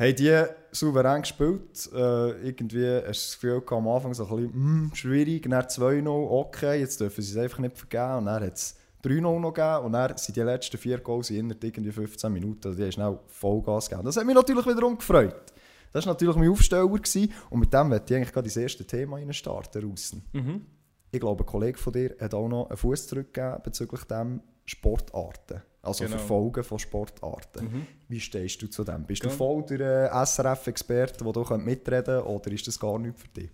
Haben 0.00 0.16
die 0.16 0.44
souverän 0.72 1.20
gespielt. 1.20 1.90
Äh, 1.92 2.48
irgendwie 2.48 2.86
hast 2.86 3.04
du 3.04 3.10
das 3.10 3.38
Gefühl 3.38 3.62
am 3.66 3.86
Anfang 3.86 4.14
so 4.14 4.24
ein 4.24 4.36
bisschen 4.36 4.52
hm, 4.54 4.90
schwierig. 4.94 5.42
Dann 5.42 5.52
2-0, 5.52 6.08
okay, 6.08 6.80
jetzt 6.80 7.00
dürfen 7.00 7.20
sie 7.20 7.32
es 7.32 7.36
einfach 7.36 7.58
nicht 7.58 7.76
vergeben. 7.76 8.18
Und 8.18 8.24
dann 8.24 8.42
hat 8.42 8.54
es 8.54 8.76
3-0 9.04 9.20
noch 9.20 9.52
gegeben. 9.52 9.84
Und 9.84 9.92
dann 9.92 10.16
sind 10.16 10.36
die 10.36 10.40
letzten 10.40 10.78
vier 10.78 11.00
Goals 11.00 11.28
innerhalb 11.28 11.62
irgendwie 11.62 11.92
15 11.92 12.32
Minuten. 12.32 12.68
Also 12.68 12.78
die 12.78 12.84
haben 12.84 12.92
schnell 12.92 13.18
Vollgas 13.26 13.90
gegeben. 13.90 14.06
Das 14.06 14.16
hat 14.16 14.24
mich 14.24 14.34
natürlich 14.34 14.66
wiederum 14.66 14.96
gefreut. 14.96 15.52
Das 15.92 16.06
war 16.06 16.14
natürlich 16.14 16.36
mein 16.36 16.48
Aufsteller. 16.48 16.88
Gewesen. 16.88 17.32
Und 17.50 17.60
mit 17.60 17.74
dem 17.74 17.88
möchte 17.90 18.14
ich 18.14 18.16
eigentlich 18.16 18.32
gerade 18.32 18.46
ins 18.46 18.56
erste 18.56 18.86
Thema 18.86 19.18
starten. 19.34 19.82
Draussen. 19.82 20.22
Mhm. 20.32 20.64
Ich 21.10 21.20
glaube, 21.20 21.44
ein 21.44 21.46
Kollege 21.46 21.76
von 21.76 21.92
dir 21.92 22.16
hat 22.18 22.32
auch 22.32 22.48
noch 22.48 22.70
einen 22.70 22.78
Fuß 22.78 23.06
zurückgegeben 23.06 23.60
bezüglich 23.64 24.04
dem 24.04 24.40
Sportarten. 24.64 25.60
Also 25.82 26.04
Genau. 26.04 26.18
Verfolgen 26.18 26.62
von 26.62 26.78
Sportarten. 26.78 27.64
Mhm. 27.64 27.86
Wie 28.08 28.20
stehst 28.20 28.60
du 28.60 28.66
zu 28.68 28.84
dem? 28.84 29.04
Bist 29.04 29.24
du 29.24 29.28
Ja. 29.28 29.34
voll 29.34 29.62
der 29.64 30.12
äh, 30.12 30.22
SRF-Experte, 30.26 31.24
der 31.24 31.44
hier 31.46 31.58
mitreden 31.58 32.04
könnte, 32.04 32.26
oder 32.26 32.50
ist 32.52 32.66
das 32.66 32.78
gar 32.78 32.98
nichts 32.98 33.22
für 33.22 33.28
dich? 33.28 33.50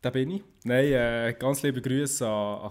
Da 0.00 0.10
bin 0.10 0.30
ich. 0.30 0.44
Nein, 0.62 0.84
äh, 0.92 1.34
ganz 1.36 1.60
liebe 1.64 1.82
Grüße 1.82 2.24
an, 2.24 2.60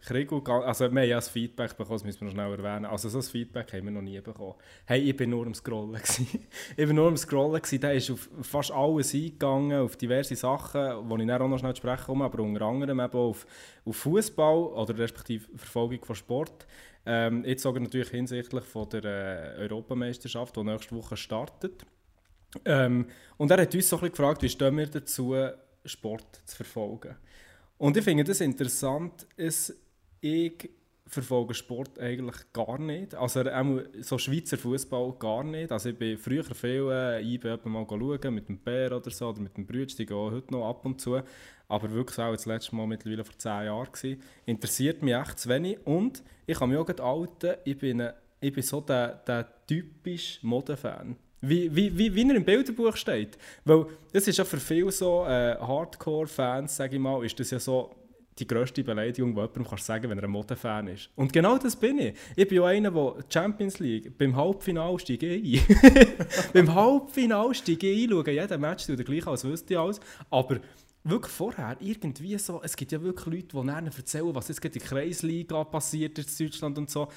Krigu, 0.00 0.40
ga- 0.40 0.60
also 0.62 0.84
wir 0.90 1.02
haben 1.02 1.08
ja 1.10 1.16
das 1.16 1.28
Feedback 1.28 1.76
bekommen, 1.76 1.96
das 1.96 2.04
müssen 2.04 2.20
wir 2.20 2.24
noch 2.28 2.32
schnell 2.32 2.52
erwähnen. 2.52 2.86
Also 2.86 3.10
so 3.10 3.18
ein 3.18 3.22
Feedback 3.22 3.70
haben 3.74 3.84
wir 3.84 3.90
noch 3.90 4.00
nie 4.00 4.18
bekommen. 4.20 4.54
Hey, 4.86 5.00
ich 5.02 5.14
bin 5.14 5.28
nur 5.28 5.44
am 5.44 5.52
Scrollen. 5.52 6.00
ich 6.76 6.86
bin 6.86 6.96
nur 6.96 7.08
am 7.08 7.18
Scrollen, 7.18 7.60
der 7.70 7.92
ist 7.94 8.10
auf 8.10 8.30
fast 8.40 8.70
alles 8.70 9.12
eingegangen, 9.12 9.78
auf 9.78 9.96
diverse 9.96 10.36
Sachen, 10.36 11.06
die 11.06 11.22
ich 11.22 11.28
dann 11.28 11.42
auch 11.42 11.48
noch 11.48 11.58
schnell 11.58 11.74
zu 11.74 11.78
sprechen 11.82 12.04
komme, 12.06 12.24
aber 12.24 12.42
unter 12.42 12.62
anderem 12.64 12.98
eben 13.00 13.12
auf, 13.18 13.44
auf 13.84 13.96
Fußball 13.96 14.56
oder 14.68 14.96
respektive 14.96 15.46
Verfolgung 15.58 16.02
von 16.02 16.16
Sport. 16.16 16.66
Ähm, 17.06 17.44
jetzt 17.44 17.62
sogar 17.62 17.82
natürlich 17.82 18.08
hinsichtlich 18.08 18.64
von 18.64 18.88
der 18.88 19.04
äh, 19.04 19.62
Europameisterschaft, 19.62 20.56
die 20.56 20.64
nächste 20.64 20.96
Woche 20.96 21.16
startet. 21.16 21.84
Ähm, 22.64 23.06
und 23.36 23.50
er 23.50 23.60
hat 23.60 23.74
uns 23.74 23.88
so 23.88 23.96
ein 23.96 24.00
bisschen 24.00 24.12
gefragt, 24.12 24.42
wie 24.42 24.48
stehen 24.48 24.76
wir 24.76 24.86
dazu, 24.86 25.34
Sport 25.84 26.40
zu 26.46 26.56
verfolgen. 26.56 27.16
Und 27.78 27.96
ich 27.96 28.04
finde 28.04 28.24
das 28.24 28.40
interessant, 28.40 29.26
dass 29.36 29.74
ich 30.20 30.70
verfolge 31.06 31.54
Sport 31.54 31.98
eigentlich 31.98 32.36
gar 32.52 32.78
nicht. 32.78 33.14
Also 33.14 33.40
auch 33.42 33.80
so 34.00 34.16
Schweizer 34.18 34.56
Fußball 34.56 35.12
gar 35.18 35.44
nicht. 35.44 35.70
Also 35.70 35.90
ich 35.90 35.98
bin 35.98 36.16
früher 36.16 36.42
viel 36.44 36.88
äh, 36.90 37.22
IB 37.22 37.44
mal 37.64 37.86
schauen, 37.88 38.34
mit 38.34 38.48
dem 38.48 38.58
Bär 38.58 38.96
oder 38.96 39.10
so, 39.10 39.28
oder 39.28 39.40
mit 39.40 39.56
dem 39.56 39.66
Brütsch, 39.66 39.96
die 39.98 40.06
gehen 40.06 40.16
heute 40.16 40.52
noch 40.52 40.68
ab 40.68 40.84
und 40.86 41.00
zu. 41.00 41.20
Aber 41.68 41.90
wirklich 41.90 42.18
auch 42.18 42.32
das 42.32 42.46
letzte 42.46 42.74
Mal 42.74 42.86
mittlerweile 42.86 43.24
vor 43.24 43.36
10 43.38 43.66
Jahren 43.66 43.92
gewesen. 43.92 44.22
Interessiert 44.46 45.02
mich 45.02 45.14
echt 45.14 45.38
zu 45.38 45.48
wenig. 45.48 45.78
Und 45.86 46.22
ich 46.46 46.58
kann 46.58 46.70
mich 46.70 46.78
auch 46.78 46.88
outen, 47.00 47.54
ich 47.64 47.78
bin, 47.78 48.00
ein- 48.00 48.12
ich 48.40 48.52
bin 48.52 48.62
so 48.62 48.80
der, 48.80 49.08
der 49.26 49.46
typisch 49.66 50.38
Modefan. 50.42 51.16
Wie, 51.42 51.74
wie, 51.74 51.96
wie, 51.98 52.14
wie 52.14 52.28
er 52.30 52.36
im 52.36 52.44
Bilderbuch 52.44 52.96
steht. 52.96 53.36
Weil 53.66 53.86
das 54.12 54.26
ist 54.26 54.38
ja 54.38 54.44
für 54.44 54.56
viele 54.56 54.90
so 54.90 55.24
äh, 55.26 55.56
Hardcore-Fans, 55.58 56.74
sage 56.76 56.94
ich 56.96 57.00
mal, 57.02 57.22
ist 57.24 57.38
das 57.38 57.50
ja 57.50 57.58
so 57.60 57.94
die 58.38 58.46
grösste 58.46 58.82
Beleidigung, 58.82 59.30
die 59.30 59.40
jemandem 59.40 59.64
kannst 59.64 59.86
sagen 59.86 60.10
wenn 60.10 60.18
er 60.18 60.24
ein 60.24 60.30
Modefan 60.30 60.88
ist. 60.88 61.10
Und 61.14 61.32
genau 61.32 61.56
das 61.58 61.76
bin 61.76 61.98
ich. 61.98 62.14
Ich 62.36 62.48
bin 62.48 62.58
ja 62.58 62.64
einer, 62.64 62.90
der 62.90 63.24
Champions 63.28 63.78
League, 63.78 64.16
beim 64.18 64.34
Halbfinale 64.34 64.98
steige 64.98 65.34
ein. 65.34 65.62
beim 66.52 66.74
Halbfinale 66.74 67.54
steige 67.54 67.90
ich 67.90 68.04
ein, 68.04 68.10
schaue 68.10 68.30
jeden 68.30 68.60
Match, 68.60 68.86
tue 68.86 68.96
gleich 68.96 69.26
als 69.26 69.44
wüsste 69.44 69.74
ich 69.74 69.78
alles. 69.78 70.00
Aber 70.30 70.58
wirklich 71.04 71.32
vorher 71.32 71.76
irgendwie 71.80 72.38
so, 72.38 72.62
es 72.62 72.74
gibt 72.76 72.90
ja 72.90 73.02
wirklich 73.02 73.26
Leute, 73.26 73.48
die 73.60 73.66
dann 73.66 73.86
erzählen, 73.86 74.34
was 74.34 74.48
jetzt 74.48 74.64
in 74.64 74.72
der 74.72 74.80
Kreisliga 74.80 75.62
passiert 75.64 76.18
in 76.18 76.24
Deutschland 76.38 76.78
und 76.78 76.88
so. 76.90 77.08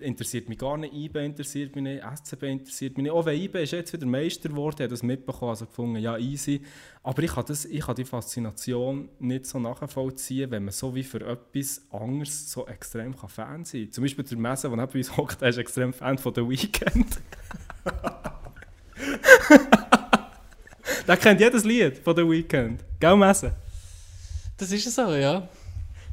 Interessiert 0.00 0.48
mich 0.48 0.58
gar 0.58 0.76
nicht, 0.76 0.94
IB 0.94 1.24
interessiert 1.24 1.74
mich 1.74 1.82
nicht, 1.82 2.02
SCB 2.02 2.44
interessiert 2.44 2.96
mich 2.96 3.02
nicht. 3.02 3.12
Auch 3.12 3.26
wenn 3.26 3.40
IB 3.40 3.60
ist 3.60 3.72
jetzt 3.72 3.92
wieder 3.92 4.06
Meister 4.06 4.48
geworden, 4.48 4.84
hat 4.84 4.92
das 4.92 5.02
mitbekommen, 5.02 5.50
also 5.50 5.66
gefunden, 5.66 5.96
ja 5.96 6.16
easy. 6.16 6.62
Aber 7.02 7.20
ich 7.22 7.32
kann, 7.32 7.94
die 7.96 8.04
Faszination 8.04 9.08
nicht 9.18 9.46
so 9.46 9.58
nachvollziehen, 9.58 10.48
wenn 10.52 10.64
man 10.64 10.72
so 10.72 10.94
wie 10.94 11.02
für 11.02 11.20
etwas 11.26 11.84
anderes 11.90 12.48
so 12.50 12.68
extrem 12.68 13.16
kann 13.16 13.28
Fan 13.28 13.64
sein 13.64 13.82
kann. 13.82 13.92
Zum 13.92 14.04
Beispiel 14.04 14.24
der 14.24 14.38
Messe, 14.38 14.68
der 14.68 14.76
neben 14.76 14.92
uns 14.92 15.16
hockt, 15.16 15.42
ist 15.42 15.58
extrem 15.58 15.92
Fan 15.92 16.16
von 16.16 16.32
The 16.32 16.48
Weeknd. 16.48 17.20
der 21.06 21.16
kennt 21.16 21.40
jedes 21.40 21.64
Lied 21.64 21.98
von 21.98 22.16
The 22.16 22.22
Weeknd. 22.22 22.84
Gell, 23.00 23.16
Messe? 23.16 23.54
Das 24.56 24.70
ist 24.70 24.94
so, 24.94 25.14
ja. 25.14 25.48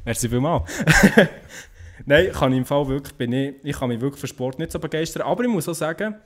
Merci 0.04 0.28
vielmals. 0.28 0.70
Nein, 2.06 2.32
kann 2.32 2.52
ich 2.52 2.58
im 2.58 2.64
Fall 2.64 2.88
wirklich, 2.88 3.14
bin 3.14 3.32
ich, 3.32 3.54
ich 3.62 3.78
kann 3.78 3.88
mich 3.88 4.00
wirklich 4.00 4.20
für 4.20 4.26
Sport 4.26 4.58
nicht 4.58 4.72
so 4.72 4.78
begeistern. 4.78 5.22
Aber 5.22 5.44
ich 5.44 5.50
muss 5.50 5.68
auch 5.68 5.74
sagen, 5.74 6.16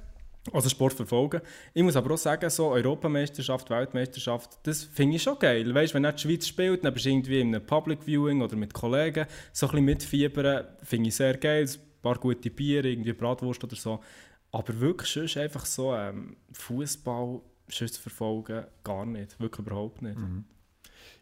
also 0.52 0.68
Sport 0.68 0.92
verfolgen. 0.92 1.40
Ich 1.73 1.83
muss 1.83 1.97
aber 1.97 2.14
auch 2.14 2.18
sagen, 2.18 2.49
so 2.50 2.68
Europameisterschaft, 2.68 3.71
Weltmeisterschaft, 3.71 4.59
das 4.62 4.85
finde 4.85 5.16
ich 5.16 5.23
schon 5.23 5.38
geil. 5.38 5.75
Weißt, 5.75 5.94
wenn 5.94 6.02
nicht 6.02 6.18
die 6.18 6.23
Schweiz 6.23 6.47
spielt, 6.47 6.85
dann 6.85 6.92
bist 6.92 7.06
du 7.06 7.11
irgendwie 7.11 7.40
in 7.40 7.54
einem 7.54 7.64
Public 7.64 8.04
Viewing 8.04 8.42
oder 8.42 8.56
mit 8.56 8.73
Kollegen, 8.75 9.26
so 9.52 9.66
ein 9.66 9.71
bisschen 9.71 9.85
mitfiebern, 9.85 10.66
finde 10.83 11.09
ich 11.09 11.16
sehr 11.16 11.37
geil. 11.37 11.64
Ein 11.64 12.02
paar 12.02 12.18
gute 12.18 12.50
Bier, 12.50 12.85
irgendwie 12.85 13.12
Bratwurst 13.12 13.64
oder 13.64 13.76
so. 13.76 14.00
Aber 14.52 14.78
wirklich 14.78 15.11
sonst 15.11 15.37
einfach 15.37 15.64
so 15.64 15.94
ähm, 15.94 16.37
Fußball 16.52 17.40
sonst 17.68 17.99
verfolgen, 17.99 18.64
gar 18.83 19.06
nicht. 19.06 19.38
Wirklich 19.40 19.66
überhaupt 19.66 20.02
nicht. 20.02 20.18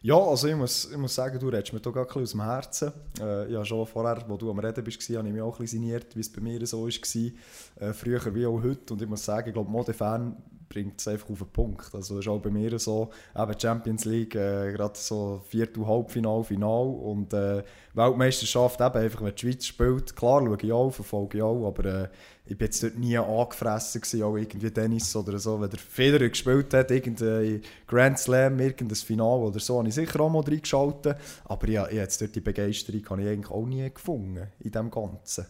Ja, 0.01 0.17
also 0.17 0.47
ich 0.49 0.55
muss, 0.55 0.91
ich 0.91 0.97
muss 0.97 1.15
sagen, 1.15 1.39
du 1.39 1.47
redest 1.47 1.71
mir 1.71 1.79
doch 1.79 1.93
gerade 1.93 2.13
aus 2.19 2.31
dem 2.31 2.41
Herzen. 2.41 2.91
Äh, 3.21 3.51
ja, 3.51 3.63
schon 3.63 3.85
vorher, 3.85 4.23
wo 4.27 4.35
du 4.35 4.51
am 4.51 4.59
Reden 4.59 4.83
bist, 4.83 5.01
habe 5.09 5.27
ich 5.27 5.33
mich 5.33 5.41
auch 5.41 5.57
ein 5.57 5.61
bisschen 5.61 5.81
sinniert, 5.81 6.13
wie 6.15 6.19
es 6.19 6.31
bei 6.31 6.41
mir 6.41 6.65
so 6.67 6.85
war. 6.85 7.87
Äh, 7.87 7.93
früher 7.93 8.35
wie 8.35 8.45
auch 8.45 8.61
heute. 8.61 8.93
Und 8.93 9.01
ich 9.01 9.07
muss 9.07 9.23
sagen, 9.23 9.47
ich 9.47 9.53
glaube, 9.53 9.71
Modefan 9.71 10.35
bringt 10.73 10.99
es 10.99 11.07
einfach 11.07 11.29
auf 11.29 11.37
den 11.37 11.47
Punkt. 11.49 11.93
Also 11.93 12.15
das 12.15 12.25
ist 12.25 12.29
auch 12.29 12.39
bei 12.39 12.49
mir 12.49 12.77
so, 12.79 13.11
eben 13.37 13.59
Champions 13.59 14.05
League, 14.05 14.35
äh, 14.35 14.71
gerade 14.71 14.97
so 14.97 15.41
Viertel, 15.47 15.85
Halbfinal, 15.85 16.43
Final 16.43 16.87
und 16.87 17.33
äh, 17.33 17.63
Weltmeisterschaft 17.93 18.81
eben 18.81 18.95
einfach, 18.95 19.21
wenn 19.21 19.35
die 19.35 19.41
Schweiz 19.41 19.65
spielt, 19.65 20.15
klar 20.15 20.43
schaue 20.43 20.57
ich 20.59 20.71
auch, 20.71 20.91
verfolge 20.91 21.37
ich 21.37 21.43
auch, 21.43 21.67
aber 21.67 21.85
äh, 21.85 22.07
ich 22.45 22.59
war 22.59 22.65
jetzt 22.65 22.83
dort 22.83 22.97
nie 22.97 23.17
angefressen 23.17 24.01
gewesen, 24.01 24.23
auch 24.23 24.35
irgendwie 24.35 24.71
Tennis 24.71 25.15
oder 25.15 25.37
so, 25.37 25.61
wenn 25.61 25.69
der 25.69 25.79
Federer 25.79 26.27
gespielt 26.27 26.73
hat, 26.73 26.91
irgendein 26.91 27.61
Grand 27.87 28.17
Slam, 28.17 28.59
irgendein 28.59 28.95
Final 28.95 29.39
oder 29.39 29.59
so, 29.59 29.77
habe 29.77 29.87
ich 29.87 29.95
sicher 29.95 30.19
auch 30.19 30.29
mal 30.29 30.41
reingeschaltet, 30.41 31.17
aber 31.45 31.69
ja, 31.69 31.89
jetzt 31.89 32.19
dort 32.21 32.35
die 32.35 32.41
Begeisterung 32.41 33.05
habe 33.09 33.21
ich 33.21 33.27
eigentlich 33.29 33.51
auch 33.51 33.65
nie 33.65 33.89
gefunden 33.93 34.47
in 34.59 34.71
dem 34.71 34.89
Ganzen. 34.89 35.45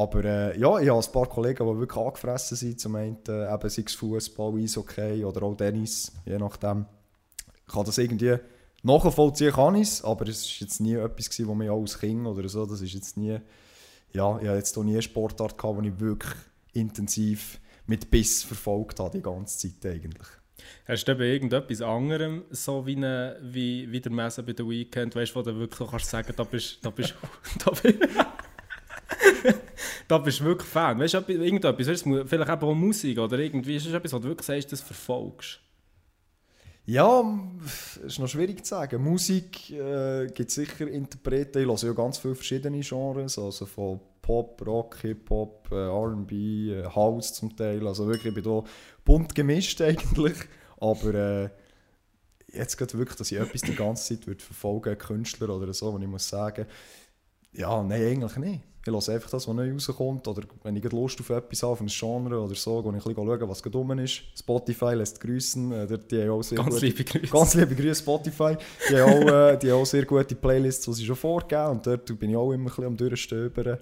Aber 0.00 0.24
äh, 0.24 0.58
ja, 0.58 0.78
ich 0.78 0.88
habe 0.88 0.98
ein 0.98 1.12
paar 1.12 1.26
Kollegen, 1.26 1.66
die 1.66 1.78
wirklich 1.78 2.00
angefressen 2.00 2.56
sind, 2.56 2.80
zum 2.80 2.96
einen 2.96 3.18
äh, 3.28 3.52
eben 3.52 3.68
sei 3.68 3.82
es 3.84 3.94
Fußball, 3.94 4.58
Eishockey 4.58 5.22
oder 5.26 5.42
auch 5.42 5.54
Tennis, 5.54 6.10
je 6.24 6.38
nachdem. 6.38 6.86
Ich 7.66 7.74
kann 7.74 7.84
das 7.84 7.98
irgendwie 7.98 8.36
nachvollziehen, 8.82 9.52
kann 9.52 9.74
ich 9.74 10.02
aber 10.02 10.26
es 10.26 10.42
war 10.42 10.66
jetzt 10.66 10.80
nie 10.80 10.94
etwas, 10.94 11.28
gewesen, 11.28 11.48
was 11.50 11.56
mich 11.56 11.70
als 11.70 11.98
Kind 11.98 12.26
oder 12.26 12.48
so, 12.48 12.64
das 12.64 12.80
ist 12.80 12.94
jetzt 12.94 13.18
nie, 13.18 13.40
ja, 14.14 14.38
ich 14.40 14.48
hatte 14.48 14.56
jetzt 14.56 14.78
auch 14.78 14.84
nie 14.84 14.94
eine 14.94 15.02
Sportart, 15.02 15.58
gehabt, 15.58 15.84
die 15.84 15.88
ich 15.88 16.00
wirklich 16.00 16.32
intensiv 16.72 17.60
mit 17.84 18.10
Biss 18.10 18.42
verfolgt 18.42 19.00
habe, 19.00 19.18
die 19.18 19.22
ganze 19.22 19.58
Zeit 19.58 19.92
eigentlich. 19.92 20.28
Hast 20.86 21.04
du 21.04 21.14
bei 21.14 21.24
irgendetwas 21.24 21.82
anderem, 21.82 22.44
so 22.48 22.86
wie, 22.86 22.96
eine, 22.96 23.36
wie, 23.42 23.92
wie 23.92 24.00
der 24.00 24.12
Messe 24.12 24.42
bei 24.42 24.54
der 24.54 24.66
Weekend, 24.66 25.14
weißt 25.14 25.32
du, 25.32 25.36
wo 25.36 25.42
du 25.42 25.58
wirklich 25.58 25.90
kannst 25.90 26.08
sagen, 26.08 26.32
da 26.34 26.44
bist, 26.44 26.78
da 26.80 26.88
bist, 26.88 27.14
da 27.64 27.70
bist 27.70 27.98
da 30.10 30.18
bist 30.18 30.40
du 30.40 30.44
wirklich 30.44 30.68
Fan. 30.68 30.98
Weißt 30.98 31.14
du, 31.14 31.32
irgendetwas, 31.32 31.86
weißt 31.86 32.06
du, 32.06 32.26
vielleicht 32.26 32.50
auch 32.50 32.74
Musik 32.74 33.18
oder 33.18 33.38
irgendwie, 33.38 33.76
ist 33.76 33.86
etwas, 33.86 34.12
wo 34.12 34.18
du 34.18 34.28
wirklich 34.28 34.46
sagst, 34.46 34.72
das 34.72 34.80
verfolgst? 34.80 35.60
Ja, 36.84 37.22
ist 38.04 38.18
noch 38.18 38.26
schwierig 38.26 38.64
zu 38.64 38.70
sagen. 38.70 39.02
Musik 39.02 39.70
äh, 39.70 40.26
gibt 40.34 40.50
sicher 40.50 40.88
Interpreten. 40.88 41.58
Ich 41.58 41.66
höre 41.66 41.84
ja 41.84 41.92
ganz 41.92 42.18
viele 42.18 42.34
verschiedene 42.34 42.80
Genres, 42.80 43.38
also 43.38 43.66
von 43.66 44.00
Pop, 44.20 44.66
Rock, 44.66 44.96
Hip-Hop, 45.02 45.68
äh, 45.70 45.74
R&B, 45.74 46.72
äh, 46.72 46.84
House 46.86 47.34
zum 47.34 47.54
Teil. 47.54 47.86
Also 47.86 48.08
wirklich, 48.08 48.34
ich 48.34 48.34
bin 48.34 48.42
da 48.42 48.64
bunt 49.04 49.34
gemischt 49.34 49.80
eigentlich. 49.82 50.36
Aber 50.78 51.14
äh, 51.14 51.50
jetzt 52.52 52.76
geht 52.76 52.98
wirklich, 52.98 53.16
dass 53.16 53.30
ich 53.30 53.38
etwas 53.38 53.60
die 53.60 53.76
ganze 53.76 54.16
Zeit 54.16 54.26
würde 54.26 54.42
verfolgen 54.42 54.98
Künstler 54.98 55.50
oder 55.50 55.72
so, 55.72 55.94
wenn 55.94 56.02
ich 56.02 56.08
muss 56.08 56.28
sagen, 56.28 56.66
ja, 57.52 57.82
nein, 57.84 58.02
eigentlich 58.02 58.36
nicht. 58.36 58.69
Ich 58.82 58.90
höre 58.90 58.96
einfach 58.96 59.30
das, 59.30 59.46
was 59.46 59.54
neu 59.54 59.72
rauskommt. 59.72 60.26
Oder 60.26 60.42
wenn 60.62 60.74
ich 60.74 60.90
Lust 60.90 61.20
auf 61.20 61.28
etwas 61.28 61.62
habe, 61.62 61.72
auf 61.72 61.80
ein 61.80 61.88
Genre 61.88 62.40
oder 62.40 62.54
so, 62.54 62.82
gehe 62.82 62.90
ich 62.96 63.06
ein 63.06 63.14
bisschen 63.14 63.26
schauen, 63.26 63.48
was 63.48 63.62
dumm 63.62 63.98
ist. 63.98 64.22
Spotify 64.38 64.94
lässt 64.94 65.20
grüßen. 65.20 65.72
Äh, 65.72 65.98
die 66.10 66.22
haben 66.22 66.30
auch 66.30 66.42
sehr 66.42 66.56
ganz 66.56 66.74
gute, 66.74 66.86
liebe 66.86 67.04
Grüße. 67.04 67.26
Ganz 67.32 67.54
liebe 67.54 67.74
Grüße, 67.74 68.02
Spotify. 68.02 68.56
Die 68.88 68.96
haben, 68.96 69.28
auch, 69.28 69.32
äh, 69.32 69.58
die 69.58 69.70
haben 69.70 69.82
auch 69.82 69.86
sehr 69.86 70.06
gute 70.06 70.34
Playlists, 70.34 70.86
die 70.86 70.92
sie 70.94 71.04
schon 71.04 71.16
vorgeben. 71.16 71.66
Und 71.66 71.86
dort 71.86 72.18
bin 72.18 72.30
ich 72.30 72.36
auch 72.36 72.52
immer 72.52 72.64
ein 72.64 72.66
bisschen 72.68 72.86
am 72.86 72.96
Durchstöbern. 72.96 73.78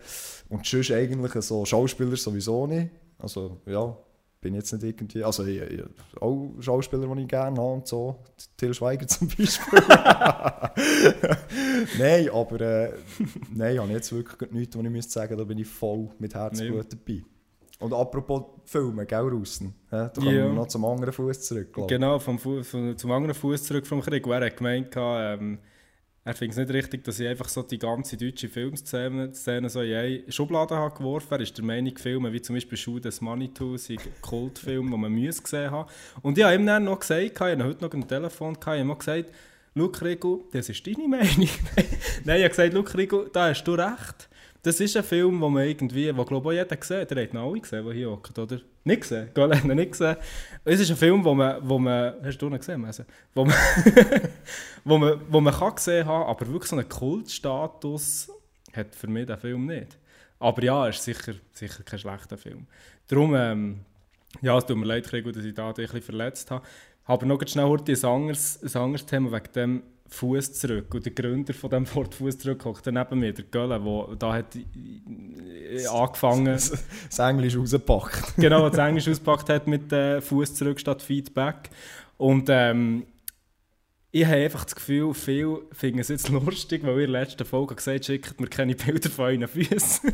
Und 0.48 0.66
sonst 0.66 0.90
eigentlich 0.90 1.32
so 1.44 1.64
Schauspieler 1.64 2.16
sowieso 2.16 2.66
nicht. 2.66 2.90
Also, 3.18 3.58
ja, 3.66 3.96
bin 4.40 4.54
jetzt 4.54 4.72
nicht 4.72 4.82
irgendwie, 4.84 5.22
also 5.22 5.44
ich, 5.44 5.60
ich, 5.60 5.82
auch 6.20 6.54
Schauspieler, 6.60 7.12
die 7.14 7.22
ich 7.22 7.28
gerne 7.28 7.56
habe 7.60 7.72
und 7.72 7.86
so, 7.86 8.16
Till 8.56 8.74
Schweiger 8.74 9.06
zum 9.06 9.28
Beispiel. 9.28 9.80
nein, 11.98 12.30
aber 12.30 12.60
äh, 12.60 12.92
nein, 13.54 13.78
habe 13.78 13.92
jetzt 13.92 14.12
wirklich 14.12 14.50
nichts, 14.50 14.76
wo 14.76 14.82
ich 14.82 14.90
müsste 14.90 15.12
sagen, 15.12 15.36
da 15.36 15.44
bin 15.44 15.58
ich 15.58 15.66
voll 15.66 16.08
mit 16.18 16.34
Herzblut 16.34 16.86
dabei. 16.92 17.22
Und 17.80 17.92
apropos 17.92 18.42
Filme, 18.64 19.06
gell, 19.06 19.20
Russen? 19.20 19.74
Da 19.90 20.08
kommen 20.08 20.28
yeah. 20.28 20.46
wir 20.46 20.52
noch 20.52 20.66
zum 20.66 20.84
anderen 20.84 21.12
Fuß 21.12 21.40
zurück, 21.42 21.68
Genau, 21.88 22.18
vom 22.18 22.38
Fu 22.38 22.62
vom, 22.62 22.96
zum 22.96 23.12
anderen 23.12 23.34
Fuß 23.34 23.64
zurück 23.64 23.86
vom 23.86 24.00
Krieg. 24.00 24.26
Er 24.26 24.46
hat 24.46 24.56
gemeint, 24.56 24.94
ähm, 24.96 25.58
er 26.24 26.34
findet 26.34 26.58
es 26.58 26.66
nicht 26.66 26.74
richtig, 26.74 27.04
dass 27.04 27.20
ich 27.20 27.28
einfach 27.28 27.48
so 27.48 27.62
die 27.62 27.78
ganze 27.78 28.16
deutsche 28.16 28.48
Filmszene 28.48 29.32
Szene 29.32 29.70
so 29.70 29.80
in 29.80 29.94
eine 29.94 30.30
Schublade 30.30 30.74
habe 30.76 30.94
geworfen 30.94 31.34
Er 31.34 31.40
ist 31.40 31.56
der 31.56 31.64
Meinung, 31.64 31.96
Filme 31.96 32.32
wie 32.32 32.42
zum 32.42 32.54
Beispiel 32.54 32.76
Schuh 32.76 32.98
des 32.98 33.20
Manitou 33.20 33.76
sind 33.76 34.00
Kultfilme, 34.20 34.90
die 34.90 34.96
man 34.96 35.14
gesehen 35.14 35.70
haben. 35.70 35.88
Und 36.20 36.36
ich 36.36 36.44
habe 36.44 36.56
ihm 36.56 36.66
dann 36.66 36.84
noch 36.84 36.98
gesagt, 36.98 37.22
ich 37.22 37.40
habe 37.40 37.64
heute 37.64 37.82
noch 37.82 37.94
ein 37.94 38.06
Telefon, 38.06 38.58
ich 38.60 38.66
habe 38.66 38.78
ihm 38.78 38.98
gesagt, 38.98 39.26
Schau 39.78 39.92
Rico, 40.02 40.44
das 40.52 40.68
ist 40.68 40.84
deine 40.86 41.06
Meinung. 41.06 41.48
Nein, 42.24 42.36
ich 42.40 42.44
habe 42.44 42.48
gesagt, 42.48 42.72
schau 42.74 42.96
Rico, 42.96 43.24
da 43.24 43.48
hast 43.48 43.62
du 43.64 43.74
recht. 43.74 44.28
Das 44.60 44.80
ist 44.80 44.96
ein 44.96 45.04
Film, 45.04 45.40
wo 45.40 45.48
man 45.48 45.68
irgendwie, 45.68 46.14
wo 46.16 46.24
glaube 46.24 46.52
ich 46.52 46.60
auch 46.60 46.64
jeder 46.64 46.76
gesehen 46.76 47.00
hat. 47.02 47.10
Der 47.12 47.22
hat 47.22 47.32
ihn 47.32 47.36
alle 47.36 47.60
gesehen, 47.60 47.84
der 47.84 47.94
hier 47.94 48.10
hockt, 48.10 48.36
oder? 48.38 48.60
Nicht 48.82 49.02
gesehen? 49.02 49.30
Gell, 49.32 49.56
hat 49.56 49.64
nicht 49.64 49.92
gesehen. 49.92 50.16
Es 50.64 50.80
ist 50.80 50.90
ein 50.90 50.96
Film, 50.96 51.24
wo 51.24 51.32
man, 51.32 51.56
wo 51.68 51.78
man 51.78 52.14
hast 52.24 52.38
du 52.38 52.48
ihn 52.48 52.58
gesehen, 52.58 52.84
also, 52.84 53.04
wo 53.34 53.44
man, 53.44 53.54
wo 54.84 54.98
man, 54.98 55.20
wo 55.28 55.40
man 55.40 55.54
kann 55.54 55.74
gesehen 55.76 56.06
haben, 56.06 56.28
aber 56.28 56.46
wirklich 56.48 56.70
so 56.70 56.76
einen 56.76 56.88
Kultstatus 56.88 58.30
hat 58.72 58.94
für 58.94 59.06
mich 59.06 59.26
der 59.26 59.38
Film 59.38 59.66
nicht. 59.66 59.96
Aber 60.40 60.62
ja, 60.62 60.88
es 60.88 60.96
ist 60.96 61.04
sicher, 61.04 61.34
sicher 61.52 61.84
kein 61.84 61.98
schlechter 62.00 62.36
Film. 62.36 62.66
Darum, 63.06 63.34
ähm, 63.36 63.80
ja, 64.42 64.58
es 64.58 64.66
tut 64.66 64.76
mir 64.76 64.86
leid, 64.86 65.04
dass 65.04 65.44
ich 65.44 65.54
da 65.54 65.68
ein 65.68 65.74
bisschen 65.74 66.02
verletzt 66.02 66.50
habe. 66.50 66.64
Aber 67.08 67.24
noch 67.24 67.40
schnell 67.46 67.64
heute 67.64 67.92
ein 67.92 68.04
anderes, 68.04 68.60
ein 68.62 68.82
anderes 68.82 69.06
Thema 69.06 69.32
wegen 69.32 69.52
dem 69.54 69.82
Fuß 70.08 70.52
zurück. 70.52 70.92
Und 70.94 71.06
der 71.06 71.12
Gründer 71.12 71.54
von 71.54 71.70
dem 71.70 71.94
Wort 71.94 72.14
Fuß 72.14 72.38
zurück 72.38 72.66
hockt 72.66 72.84
neben 72.84 73.18
mir, 73.18 73.32
der 73.32 73.46
Gölle, 73.46 73.80
der 73.80 74.16
da 74.16 74.34
hat 74.34 74.54
äh, 74.54 75.86
angefangen 75.86 76.44
das, 76.44 76.84
das 77.08 77.18
Englisch 77.18 77.56
rausgepackt. 77.56 78.36
genau, 78.36 78.68
das 78.68 78.78
Englisch 78.78 79.08
ausgepackt 79.08 79.48
hat 79.48 79.66
mit 79.66 79.90
äh, 79.90 80.20
Fuß 80.20 80.54
zurück 80.54 80.78
statt 80.78 81.00
Feedback. 81.00 81.70
Und 82.18 82.48
ähm, 82.50 83.06
ich 84.10 84.26
habe 84.26 84.36
einfach 84.36 84.64
das 84.64 84.74
Gefühl, 84.74 85.14
viele 85.14 85.62
finden 85.72 86.00
es 86.00 86.08
jetzt 86.08 86.28
lustig, 86.28 86.82
weil 86.84 86.98
ihr 86.98 87.04
in 87.06 87.12
der 87.12 87.22
letzten 87.22 87.46
Folge 87.46 87.74
gesagt 87.74 87.96
habt, 87.96 88.04
schickt 88.04 88.38
mir 88.38 88.48
keine 88.48 88.74
Bilder 88.74 89.08
von 89.08 89.24
euren 89.24 89.48
Füßen. 89.48 90.12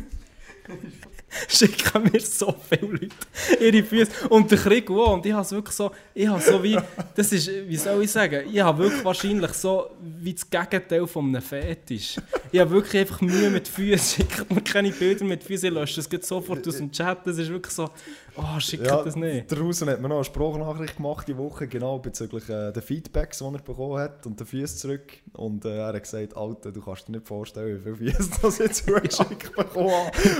schicken 1.47 2.03
mir 2.11 2.19
so 2.19 2.55
viele 2.69 2.91
Leute 2.91 3.63
ihre 3.63 3.83
Füße. 3.83 4.27
Und 4.29 4.49
der 4.51 4.57
Krieg 4.57 4.89
auch. 4.89 5.13
Und 5.13 5.25
ich 5.25 5.33
habe 5.33 5.49
wirklich 5.51 5.75
so, 5.75 5.91
ich 6.13 6.27
habe 6.27 6.41
so 6.41 6.61
wie, 6.63 6.77
das 7.15 7.31
ist, 7.31 7.49
wie 7.67 7.77
soll 7.77 8.03
ich 8.03 8.11
sagen, 8.11 8.47
ich 8.51 8.61
habe 8.61 8.83
wirklich 8.83 9.03
wahrscheinlich 9.03 9.51
so 9.53 9.89
wie 10.01 10.33
das 10.33 10.49
Gegenteil 10.49 11.07
von 11.07 11.27
einem 11.27 11.41
Fetisch. 11.41 12.17
Ich 12.55 12.61
habe 12.61 12.71
wirklich 12.71 13.01
einfach 13.01 13.19
Mühe 13.19 13.49
mit 13.49 13.67
Füßen, 13.67 14.25
schickt 14.29 14.49
mir 14.49 14.61
keine 14.61 14.89
Bilder 14.89 15.25
mit 15.25 15.43
Füßen, 15.43 15.67
ich 15.67 15.75
lösche 15.75 15.97
das 15.97 16.09
geht 16.09 16.23
sofort 16.25 16.65
aus 16.65 16.77
dem 16.77 16.89
Chat. 16.89 17.27
Das 17.27 17.37
ist 17.37 17.49
wirklich 17.49 17.73
so, 17.73 17.89
oh, 18.37 18.59
schickt 18.59 18.87
ja, 18.87 19.03
das 19.03 19.17
nicht. 19.17 19.51
Draußen 19.51 19.89
hat 19.89 19.99
mir 19.99 20.07
noch 20.07 20.15
eine 20.15 20.23
Sprachnachricht 20.23 20.95
gemacht 20.95 21.27
die 21.27 21.37
Woche, 21.37 21.67
genau 21.67 21.99
bezüglich 21.99 22.47
äh, 22.47 22.71
der 22.71 22.81
Feedbacks, 22.81 23.39
die 23.39 23.43
er 23.43 23.51
bekommen 23.59 23.99
hat 23.99 24.25
und 24.25 24.39
der 24.39 24.47
Füße 24.47 24.77
zurück. 24.77 25.11
Und 25.33 25.65
äh, 25.65 25.79
er 25.79 25.87
hat 25.87 26.01
gesagt, 26.01 26.37
Alter, 26.37 26.71
du 26.71 26.81
kannst 26.81 27.09
dir 27.09 27.11
nicht 27.11 27.27
vorstellen, 27.27 27.77
wie 27.77 27.93
viele 27.97 28.13
Füße 28.13 28.29
das 28.41 28.57
jetzt 28.59 28.85
zugeschickt 28.85 29.53
bekommen 29.53 29.91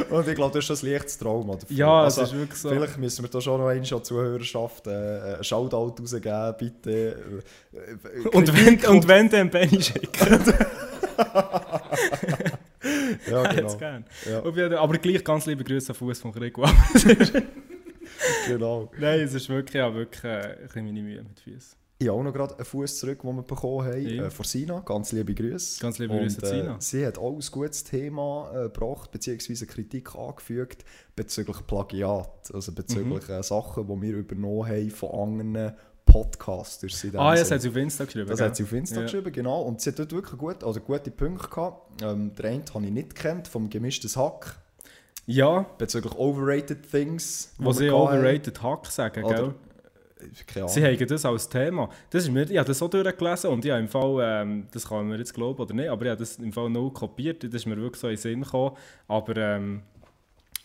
Und 0.09 0.25
ich 0.25 0.35
glaube, 0.35 0.57
das 0.57 0.69
ist 0.69 0.83
ein 0.85 0.91
leichtes 0.93 1.17
Trauma. 1.17 1.55
Dafür. 1.55 1.75
Ja, 1.75 2.03
also, 2.03 2.21
das 2.21 2.31
ist 2.31 2.39
wirklich 2.39 2.61
so. 2.61 2.69
Vielleicht 2.69 2.97
müssen 2.97 3.25
wir 3.25 3.29
da 3.29 3.41
schon 3.41 3.59
noch 3.59 3.67
einmal 3.67 3.93
an 3.93 4.03
Zuhörerschaft 4.05 4.87
äh, 4.87 5.35
ein 5.35 5.43
Shoutout 5.43 6.01
rausgeben, 6.01 6.55
bitte. 6.57 7.43
Äh, 7.73 8.29
und, 8.29 8.53
wenn, 8.55 8.85
und 8.85 9.05
wenn, 9.05 9.29
dann 9.29 9.49
Benny 9.49 9.81
schicken. 9.81 10.39
ja, 13.31 13.53
genau. 13.53 13.77
Ja. 14.25 14.79
Aber 14.79 14.97
gleich 14.97 15.23
ganz 15.23 15.45
liebe 15.45 15.63
Grüße 15.63 15.91
an 15.91 15.95
Fuß 15.95 16.19
von 16.19 16.31
Gregor. 16.31 16.69
genau. 18.47 18.91
Nein, 18.99 19.21
es 19.21 19.33
ist 19.33 19.49
wirklich, 19.49 19.75
ja, 19.75 19.93
wirklich 19.93 20.23
äh, 20.23 20.57
ein 20.73 20.85
meine 20.85 21.01
Mühe 21.01 21.23
mit 21.23 21.39
Füßen. 21.39 21.77
Ich 21.97 22.09
habe 22.09 22.19
auch 22.19 22.23
noch 22.23 22.33
gerade 22.33 22.55
einen 22.55 22.65
Fuß 22.65 22.99
zurück, 22.99 23.21
den 23.21 23.35
wir 23.35 23.43
bekommen 23.43 23.85
haben, 23.87 24.01
ja. 24.01 24.25
äh, 24.25 24.29
von 24.29 24.45
Sina. 24.45 24.81
Ganz 24.81 25.13
liebe 25.13 25.33
Grüße. 25.33 25.79
Ganz 25.79 25.97
liebe 25.97 26.17
Grüße 26.17 26.43
an 26.43 26.49
Sina. 26.49 26.75
Äh, 26.75 26.81
sie 26.81 27.05
hat 27.05 27.17
auch 27.17 27.33
ein 27.33 27.51
gutes 27.51 27.85
Thema 27.85 28.51
äh, 28.53 28.63
gebracht, 28.63 29.11
beziehungsweise 29.11 29.65
Kritik 29.65 30.13
angefügt 30.13 30.83
bezüglich 31.15 31.65
Plagiat. 31.65 32.51
Also 32.53 32.73
bezüglich 32.73 33.27
mhm. 33.27 33.33
äh, 33.33 33.43
Sachen, 33.43 33.87
die 33.87 34.01
wir 34.01 34.17
übernommen 34.17 34.67
haben 34.67 34.91
von 34.91 35.11
anderen 35.11 35.73
Podcasters. 36.05 37.05
ah, 37.15 37.33
ja, 37.33 37.39
das 37.39 37.51
hat 37.51 37.61
sie 37.61 37.69
auf 37.69 37.75
Insta 37.75 38.05
geschrieben. 38.05 38.27
Das 38.27 38.37
gell? 38.37 38.47
hat 38.47 38.55
sie 38.55 38.63
auf 38.63 38.71
Insta 38.71 38.97
ja. 38.97 39.01
geschrieben, 39.03 39.31
genau. 39.31 39.61
Und 39.61 39.81
sie 39.81 39.89
hat 39.89 39.99
dort 39.99 40.11
wirklich 40.11 40.37
gut, 40.39 40.63
also 40.63 40.79
gute 40.79 41.11
Punkte 41.11 41.49
gehabt. 41.49 42.01
Ähm, 42.01 42.33
der 42.35 42.45
eine 42.51 42.63
habe 42.73 42.85
ich 42.85 42.91
nicht 42.91 43.15
kennt, 43.15 43.47
vom 43.47 43.69
gemischtes 43.69 44.15
Hack. 44.15 44.57
Ja. 45.25 45.65
Bezüglich 45.77 46.15
overrated 46.15 46.89
things. 46.89 47.53
Wo 47.57 47.71
sie 47.71 47.89
overrated 47.89 48.61
Hack 48.61 48.85
sagen, 48.87 49.27
gell? 49.27 49.53
Sie 50.67 50.83
haben 50.83 51.07
das 51.07 51.25
als 51.25 51.49
Thema. 51.49 51.89
Das 52.09 52.23
ist 52.23 52.31
mir, 52.31 52.49
ich 52.49 52.57
habe 52.57 52.67
das 52.67 52.81
auch 52.81 52.89
durchgelesen 52.89 53.49
und 53.49 53.63
ich 53.65 53.71
habe 53.71 53.81
im 53.81 53.87
Fall, 53.87 54.17
ähm, 54.21 54.67
das 54.71 54.87
kann 54.87 55.07
man 55.07 55.19
jetzt 55.19 55.33
glauben 55.33 55.61
oder 55.61 55.73
nicht, 55.73 55.89
aber 55.89 56.05
ich 56.05 56.11
habe 56.11 56.19
das 56.19 56.37
im 56.37 56.51
Fall 56.51 56.69
noch 56.69 56.89
kopiert, 56.89 57.43
das 57.43 57.53
ist 57.53 57.65
mir 57.65 57.77
wirklich 57.77 57.99
so 57.99 58.07
in 58.07 58.15
den 58.15 58.21
Sinn 58.21 58.41
gekommen. 58.41 58.75
Aber 59.07 59.37
ähm, 59.37 59.83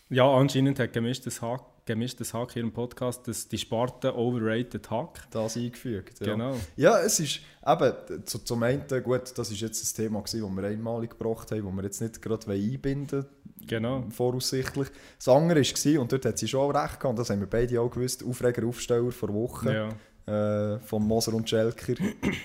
ja, 0.08 0.24
anscheinend 0.30 0.78
hat 0.78 0.92
gemischtes 0.92 1.42
Hack 1.42 1.62
gemischtes 1.86 2.34
Hack 2.34 2.52
hier 2.52 2.62
im 2.62 2.72
Podcast, 2.72 3.26
dass 3.28 3.48
die 3.48 3.58
Sparte 3.58 4.16
overrated 4.16 4.90
Hack. 4.90 5.26
Das 5.30 5.56
eingefügt. 5.56 6.20
Ja. 6.20 6.32
Genau. 6.32 6.56
Ja, 6.76 7.00
es 7.00 7.20
ist 7.20 7.40
eben, 7.66 7.92
zu, 8.26 8.38
zum 8.38 8.62
einen, 8.62 8.84
gut, 9.02 9.32
das 9.36 9.50
ist 9.50 9.60
jetzt 9.60 9.82
ein 9.84 9.96
Thema 10.04 10.20
gewesen, 10.22 10.42
das 10.42 10.62
wir 10.62 10.68
einmalig 10.68 11.10
gebracht 11.18 11.50
haben, 11.50 11.64
das 11.64 11.74
wir 11.76 11.82
jetzt 11.84 12.00
nicht 12.00 12.22
gerade 12.22 12.50
einbinden 12.50 13.26
Genau. 13.66 14.04
voraussichtlich. 14.10 14.88
Das 15.18 15.28
andere 15.28 15.60
war, 15.60 16.00
und 16.00 16.12
dort 16.12 16.24
hat 16.24 16.38
sie 16.38 16.48
schon 16.48 16.60
auch 16.60 16.70
recht 16.82 16.98
gehabt, 16.98 17.18
das 17.18 17.30
haben 17.30 17.40
wir 17.40 17.46
beide 17.46 17.80
auch 17.80 17.90
gewusst, 17.90 18.24
Aufreger, 18.24 18.66
Aufsteller 18.66 19.12
vor 19.12 19.32
Wochen 19.34 19.68
Ja. 19.68 19.88
Äh, 20.26 20.78
von 20.80 21.02
Moser 21.06 21.34
und 21.34 21.48
Schelker. 21.48 21.94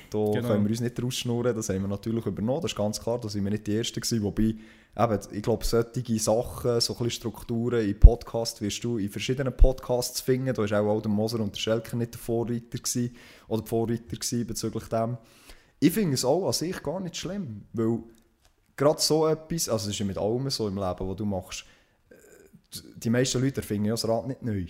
Da 0.09 0.17
Genau. 0.17 0.47
können 0.47 0.63
wir 0.63 0.69
uns 0.69 0.79
nicht 0.81 1.01
rausschnurren, 1.01 1.55
das 1.55 1.69
haben 1.69 1.81
wir 1.81 1.87
natürlich 1.87 2.25
übernommen, 2.25 2.61
das 2.61 2.71
ist 2.71 2.77
ganz 2.77 3.01
klar, 3.01 3.19
da 3.19 3.27
sind 3.27 3.43
wir 3.43 3.51
nicht 3.51 3.67
die 3.67 3.75
Ersten 3.75 3.99
gewesen, 3.99 4.23
wobei, 4.23 4.43
eben, 4.97 5.19
ich 5.33 5.43
glaube, 5.43 5.65
solche 5.65 6.19
Sachen, 6.19 6.79
so 6.79 6.95
ein 6.97 7.09
Strukturen 7.09 7.85
in 7.85 7.99
Podcasts 7.99 8.61
wirst 8.61 8.83
du 8.83 8.97
in 8.97 9.09
verschiedenen 9.09 9.55
Podcasts 9.55 10.21
finden, 10.21 10.53
da 10.53 10.69
war 10.69 10.81
auch, 10.81 10.97
auch 10.97 11.01
der 11.01 11.11
Moser 11.11 11.39
und 11.41 11.53
der 11.53 11.59
Schelker 11.59 11.97
nicht 11.97 12.13
der 12.13 12.19
Vorreiter 12.21 12.77
gewesen, 12.77 13.15
oder 13.49 13.61
die 13.63 13.67
Vorreiter 13.69 14.15
gewesen 14.15 14.47
bezüglich 14.47 14.85
dem. 14.85 15.17
Ich 15.81 15.91
finde 15.91 16.13
es 16.13 16.23
auch 16.23 16.47
an 16.47 16.53
sich 16.53 16.81
gar 16.81 17.01
nicht 17.01 17.17
schlimm, 17.17 17.65
weil 17.73 17.99
gerade 18.77 19.01
so 19.01 19.27
etwas, 19.27 19.67
also 19.67 19.87
es 19.87 19.93
ist 19.93 19.99
ja 19.99 20.05
mit 20.05 20.17
allem 20.17 20.49
so 20.49 20.67
im 20.67 20.75
Leben, 20.75 21.09
was 21.09 21.15
du 21.17 21.25
machst, 21.25 21.65
äh, 22.09 22.15
die 22.95 23.09
meisten 23.09 23.41
Leute 23.41 23.57
erfinden 23.57 23.85
ja 23.85 23.93
das 23.93 24.07
Rad 24.07 24.27
nicht 24.27 24.41
neu. 24.43 24.65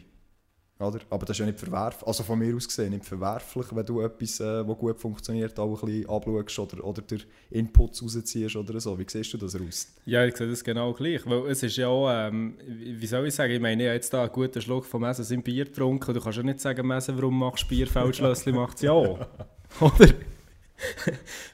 Oder? 0.78 1.00
Aber 1.10 1.26
das 1.26 1.36
ist 1.36 1.40
ja 1.40 1.46
nicht 1.46 1.58
verwerflich, 1.58 2.06
also 2.06 2.24
von 2.24 2.38
mir 2.38 2.54
aus 2.54 2.68
gesehen 2.68 2.90
nicht 2.90 3.06
verwerflich, 3.06 3.68
wenn 3.72 3.86
du 3.86 4.02
etwas, 4.02 4.42
äh, 4.42 4.68
was 4.68 4.78
gut 4.78 5.00
funktioniert, 5.00 5.58
auch 5.58 5.82
ein 5.82 5.86
bisschen 5.88 6.10
abschaust 6.10 6.74
oder, 6.74 6.84
oder 6.84 7.02
dir 7.02 7.20
Inputs 7.50 8.04
rausziehst 8.04 8.58
oder 8.58 8.78
so. 8.82 9.00
Wie 9.00 9.06
siehst 9.08 9.34
du 9.34 9.38
das 9.38 9.58
raus? 9.58 9.88
Ja, 10.06 10.26
ich 10.26 10.36
sehe 10.36 10.50
das 10.50 10.62
genau 10.62 10.92
gleich. 10.92 11.26
Weil 11.26 11.48
es 11.48 11.64
ist 11.64 11.78
ja 11.78 11.88
auch, 11.88 12.10
ähm, 12.12 12.56
wie 12.60 13.08
soll 13.08 13.26
ich 13.26 13.36
sagen, 13.36 13.54
ich 13.54 13.62
meine, 13.62 13.84
ich 13.84 13.88
habe 13.88 13.96
jetzt 13.96 14.14
da 14.14 14.24
einen 14.24 14.34
guten 14.34 14.62
Schluck 14.62 14.86
von 14.86 15.00
Messen 15.00 15.34
im 15.34 15.44
Bier 15.44 15.64
getrunken. 15.64 16.14
Du 16.14 16.20
kannst 16.20 16.38
ja 16.38 16.44
nicht 16.44 16.60
sagen, 16.60 16.86
Messen, 16.86 17.16
warum 17.16 17.40
machst 17.40 17.64
du 17.64 17.68
Bier, 17.70 17.88
Feldschlössli 17.88 18.52
macht 18.52 18.76
es 18.76 18.82
ja 18.82 18.92
auch. 18.92 19.20
Oder? 19.80 20.10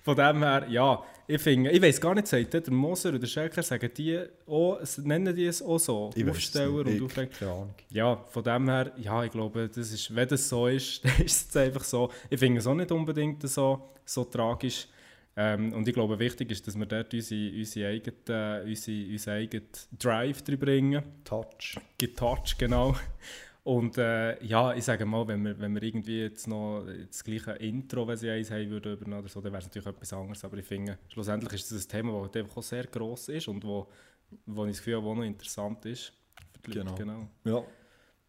Von 0.03 0.15
dem 0.15 0.41
her, 0.41 0.65
ja, 0.67 1.03
ich 1.27 1.41
finde, 1.41 1.71
ich 1.71 1.81
weiß 1.81 1.99
gar 2.01 2.13
nicht, 2.15 2.27
sagt 2.27 2.53
der 2.53 2.71
Moser 2.71 3.09
oder 3.09 3.19
der 3.19 3.27
Schelker, 3.27 3.63
sagen 3.63 3.89
die 3.95 4.19
auch, 4.47 4.79
nennen 5.03 5.35
die 5.35 5.45
es 5.45 5.61
auch 5.61 5.77
so? 5.79 6.09
Ich 6.15 6.27
Aufsteller 6.27 6.71
und 6.81 6.87
Ich- 6.89 7.01
Aufreger. 7.01 7.31
Keine 7.37 7.51
Ahnung. 7.51 7.73
Ja, 7.89 8.15
von 8.29 8.43
dem 8.43 8.69
her, 8.69 8.91
ja, 8.97 9.23
ich 9.23 9.31
glaube, 9.31 9.67
das 9.69 9.91
ist, 9.91 10.13
wenn 10.15 10.27
das 10.27 10.47
so 10.49 10.67
ist, 10.67 11.03
dann 11.05 11.25
ist 11.25 11.49
es 11.49 11.55
einfach 11.57 11.83
so. 11.83 12.09
Ich 12.29 12.39
finde 12.39 12.59
es 12.59 12.67
auch 12.67 12.73
nicht 12.75 12.91
unbedingt 12.91 13.47
so, 13.49 13.89
so 14.05 14.23
tragisch. 14.25 14.87
Ähm, 15.37 15.71
und 15.71 15.87
ich 15.87 15.93
glaube, 15.93 16.19
wichtig 16.19 16.51
ist, 16.51 16.67
dass 16.67 16.77
wir 16.77 16.85
dort 16.85 17.13
unsere, 17.13 17.51
unsere 17.57 17.87
eigene, 17.87 18.63
unsere, 18.65 19.05
unseren 19.13 19.33
eigenen 19.33 19.63
Drive 19.97 20.41
drin 20.41 20.59
bringen. 20.59 21.03
Touch. 21.23 21.77
Getouch, 21.97 22.57
genau. 22.57 22.95
Und 23.63 23.97
äh, 23.97 24.43
ja, 24.43 24.73
ich 24.73 24.83
sage 24.83 25.05
mal, 25.05 25.27
wenn 25.27 25.45
wir, 25.45 25.59
wenn 25.59 25.75
wir 25.75 25.83
irgendwie 25.83 26.21
jetzt 26.21 26.47
noch 26.47 26.83
das 27.07 27.23
gleiche 27.23 27.51
Intro, 27.51 28.07
wenn 28.07 28.17
sie 28.17 28.29
eins 28.29 28.49
haben 28.49 28.69
würden, 28.71 28.93
übernehmen 28.93 29.19
oder 29.19 29.29
so, 29.29 29.39
dann 29.39 29.51
wäre 29.51 29.61
es 29.61 29.67
natürlich 29.67 29.87
etwas 29.87 30.13
anderes. 30.13 30.43
Aber 30.43 30.57
ich 30.57 30.65
finde, 30.65 30.97
schlussendlich 31.09 31.53
ist 31.53 31.71
das 31.71 31.85
ein 31.85 31.89
Thema, 31.89 32.27
das 32.27 32.41
einfach 32.41 32.57
auch 32.57 32.63
sehr 32.63 32.85
gross 32.87 33.29
ist 33.29 33.47
und 33.47 33.63
wo, 33.63 33.87
wo 34.47 34.65
ich 34.65 34.71
das 34.71 34.77
Gefühl 34.79 34.95
habe, 34.95 35.05
wo 35.05 35.13
noch 35.13 35.23
interessant 35.23 35.85
ist. 35.85 36.11
Genau. 36.63 36.95
genau. 36.95 37.27
Ja. 37.43 37.63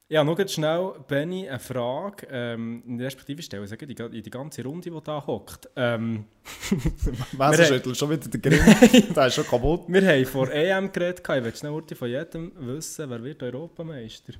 Ja, 0.09 0.23
noch 0.23 0.37
ganz 0.37 0.53
schnell, 0.53 0.93
Benny, 1.09 1.49
eine 1.49 1.59
Frage, 1.59 2.27
ähm, 2.31 2.83
respektive 3.01 3.41
stellen, 3.41 3.67
sagen 3.67 3.89
die, 3.89 3.95
in 3.95 4.23
die 4.23 4.29
ganze 4.29 4.63
Runde, 4.63 4.91
die 4.91 5.01
da 5.03 5.27
hockt. 5.27 5.71
Ähm, 5.75 6.27
schüttelt 7.65 7.97
schon 7.97 8.11
wieder 8.11 8.29
den 8.29 8.43
Grimm. 8.43 9.15
der 9.15 9.27
ist 9.29 9.35
schon 9.37 9.47
kaputt. 9.47 9.85
wir 9.89 10.07
haben 10.07 10.27
vor 10.27 10.51
EM 10.51 10.93
geredet, 10.93 11.23
ich 11.27 11.45
will 11.45 11.57
schnell 11.57 11.83
von 11.95 12.09
jedem 12.09 12.53
wissen, 12.57 13.09
wer 13.09 13.25
wird 13.25 13.43
Europameister? 13.43 14.35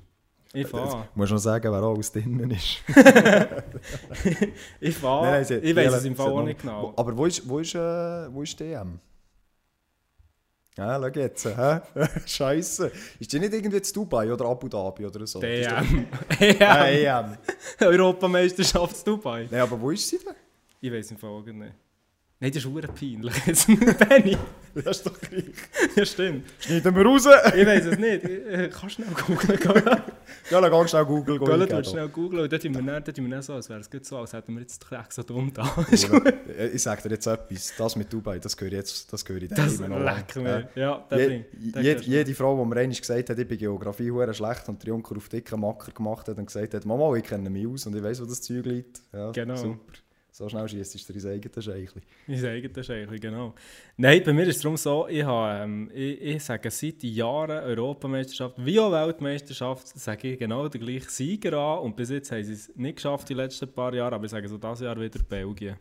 Ich 0.55 0.67
fahre. 0.67 1.07
Du 1.13 1.19
musst 1.19 1.31
noch 1.31 1.39
sagen, 1.39 1.71
wer 1.71 1.81
alles 1.81 2.11
drinnen 2.11 2.51
ist. 2.51 2.77
Ich 4.79 4.95
fahre. 4.95 5.23
Nein, 5.25 5.33
nein, 5.33 5.45
sie- 5.45 5.55
ich 5.55 5.75
weiß 5.75 5.93
es 5.93 6.05
im 6.05 6.15
Fall 6.15 6.31
auch 6.31 6.43
nicht 6.43 6.61
genau. 6.61 6.93
Aber 6.95 7.17
wo 7.17 7.25
ist, 7.25 7.47
wo 7.47 7.59
ist, 7.59 7.73
äh, 7.75 7.79
wo 8.33 8.41
ist 8.43 8.59
DM? 8.59 8.99
Ja, 10.77 10.99
schau 10.99 11.19
jetzt. 11.19 11.45
Hä? 11.45 11.79
Scheiße. 12.25 12.91
Ist 13.19 13.31
die 13.31 13.39
nicht 13.39 13.53
irgendwie 13.53 13.81
zu 13.81 13.93
Dubai 13.93 14.31
oder 14.31 14.45
Abu 14.45 14.67
Dhabi 14.67 15.05
oder 15.05 15.25
so? 15.27 15.39
DM. 15.39 16.07
Ah, 16.59 16.85
EM. 16.87 17.25
EM. 17.25 17.37
Europameisterschaft 17.87 19.05
Dubai. 19.05 19.47
Nein, 19.51 19.61
aber 19.61 19.79
wo 19.79 19.91
ist 19.91 20.07
sie 20.07 20.17
denn? 20.19 20.33
Ich 20.81 20.91
weiß 20.91 21.11
im 21.11 21.17
Fall 21.17 21.29
auch 21.29 21.45
nicht. 21.45 21.57
Nein, 21.57 22.51
das 22.51 22.57
ist 22.57 22.65
peinlich. 22.99 23.33
Jetzt, 23.45 23.67
Benny. 24.09 24.37
Das 24.75 24.97
ist 24.97 25.05
doch 25.05 25.19
gleich. 25.19 25.43
Ja, 25.95 26.05
stimmt. 26.05 26.45
Schneiden 26.59 26.95
wir 26.95 27.05
raus. 27.05 27.27
Ich 27.55 27.65
weiß 27.65 27.85
es 27.85 27.97
nicht. 27.99 28.23
Äh, 28.23 28.69
Kannst 28.69 28.97
du 28.99 29.03
schnell 29.03 29.13
googeln? 29.59 29.83
Ja, 30.49 30.59
dann 30.59 30.71
geh 30.71 30.87
schnell 30.87 31.05
Google 31.05 31.39
Gell, 31.39 31.67
du 31.67 31.83
schnell 31.89 32.09
googeln 32.09 32.43
und 32.43 32.51
dann 32.51 32.59
tun 32.59 32.73
wir 32.73 32.81
dann, 32.81 33.05
tun 33.05 33.23
wir 33.25 33.31
dann 33.31 33.41
so, 33.41 33.53
als 33.53 33.69
wäre 33.69 33.79
es 33.79 33.89
gut 33.89 34.05
so, 34.05 34.17
als 34.17 34.33
hätten 34.33 34.53
wir 34.53 34.61
jetzt 34.61 34.83
den 34.91 34.99
so 35.09 35.23
dumm 35.23 35.53
da. 35.53 35.63
Ich 36.73 36.81
sage 36.83 37.01
dir 37.03 37.09
jetzt 37.15 37.27
etwas. 37.27 37.73
Das 37.77 37.95
mit 37.95 38.11
Dubai, 38.11 38.39
das 38.39 38.57
gehört 38.57 38.73
jetzt 38.73 39.11
das 39.13 39.23
gehört 39.23 39.43
in 39.43 39.49
Das 39.49 39.79
noch 39.79 39.87
lang. 39.89 40.17
lecker 40.17 40.41
mir. 40.41 40.69
Ja. 40.75 41.05
Je, 41.11 41.43
der 41.71 41.81
jede, 42.01 42.33
Frau, 42.35 42.61
die 42.61 42.69
mir 42.69 42.75
einmal 42.77 42.97
gesagt 42.97 43.29
hat, 43.29 43.39
ich 43.39 43.47
bin 43.47 43.57
Geografie 43.57 44.11
hure 44.11 44.33
schlecht 44.33 44.67
und 44.67 44.81
der 44.81 44.89
Junker 44.89 45.15
auf 45.15 45.29
dicken 45.29 45.59
Macker 45.59 45.91
gemacht 45.91 46.27
hat 46.27 46.37
und 46.37 46.45
gesagt 46.47 46.73
hat, 46.73 46.85
Mama, 46.85 47.15
ich 47.15 47.23
kenne 47.23 47.49
mich 47.49 47.67
aus 47.67 47.85
und 47.85 47.95
ich 47.95 48.03
weiß, 48.03 48.21
wo 48.21 48.25
das 48.25 48.41
Zeug 48.41 48.65
liegt. 48.65 49.01
Ja, 49.13 49.31
Genau. 49.31 49.55
Super. 49.55 49.79
So 50.35 50.49
schnell 50.49 50.67
schießt 50.67 50.95
ist 50.95 51.07
dir 51.07 51.13
ins 51.13 51.25
eigene 51.27 51.61
Scheichli. 51.61 52.01
Ich 52.27 52.41
sage 52.41 52.67
das 52.67 52.89
eigentlich, 52.89 53.21
genau. 53.21 53.53
Nein, 53.97 54.23
bei 54.25 54.33
mir 54.33 54.47
ist 54.47 54.55
es 54.55 54.61
darum 54.63 54.77
so, 54.77 55.07
ich, 55.07 55.23
habe, 55.23 55.63
ähm, 55.63 55.91
ich, 55.93 56.21
ich 56.21 56.43
sage 56.43 56.71
seit 56.71 57.03
Jahren 57.03 57.63
Europameisterschaft 57.63 58.55
wie 58.57 58.79
auch 58.79 58.91
Weltmeisterschaft, 58.91 59.87
sage 59.89 60.33
ich 60.33 60.39
genau 60.39 60.67
den 60.67 60.81
gleichen 60.81 61.07
Sieger 61.09 61.53
an 61.55 61.79
und 61.83 61.95
bis 61.95 62.09
jetzt 62.09 62.31
haben 62.31 62.43
sie 62.43 62.53
es 62.53 62.75
nicht 62.75 62.95
geschafft 62.95 63.29
die 63.29 63.35
letzten 63.35 63.71
paar 63.71 63.93
Jahre, 63.93 64.15
aber 64.15 64.25
ich 64.25 64.31
sage 64.31 64.49
so 64.49 64.57
dieses 64.57 64.79
Jahr 64.79 64.99
wieder 64.99 65.19
Belgien. 65.21 65.75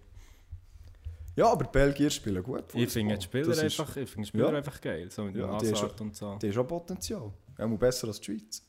Ja, 1.34 1.50
aber 1.50 1.64
Belgier 1.64 2.10
spielen 2.10 2.42
gut. 2.42 2.64
Ich 2.74 2.90
finde 2.90 3.16
die 3.16 3.24
Spieler, 3.24 3.46
Das 3.46 3.62
ist- 3.62 3.80
einfach, 3.80 3.96
ich 3.96 4.10
finde 4.10 4.24
die 4.26 4.28
Spieler 4.28 4.50
Ja. 4.50 4.56
einfach 4.58 4.78
geil, 4.82 5.10
so 5.10 5.24
mit 5.24 5.34
Ja, 5.34 5.56
die 5.56 5.64
ist 5.64 5.72
Hazard 5.76 5.98
und 6.02 6.14
so. 6.14 6.36
Die 6.36 6.46
haben 6.48 6.52
schon 6.52 6.66
Potenzial. 6.66 7.32
Er 7.56 7.66
muss 7.66 7.78
besser 7.78 8.08
als 8.08 8.20
die 8.20 8.26
Schweiz. 8.26 8.62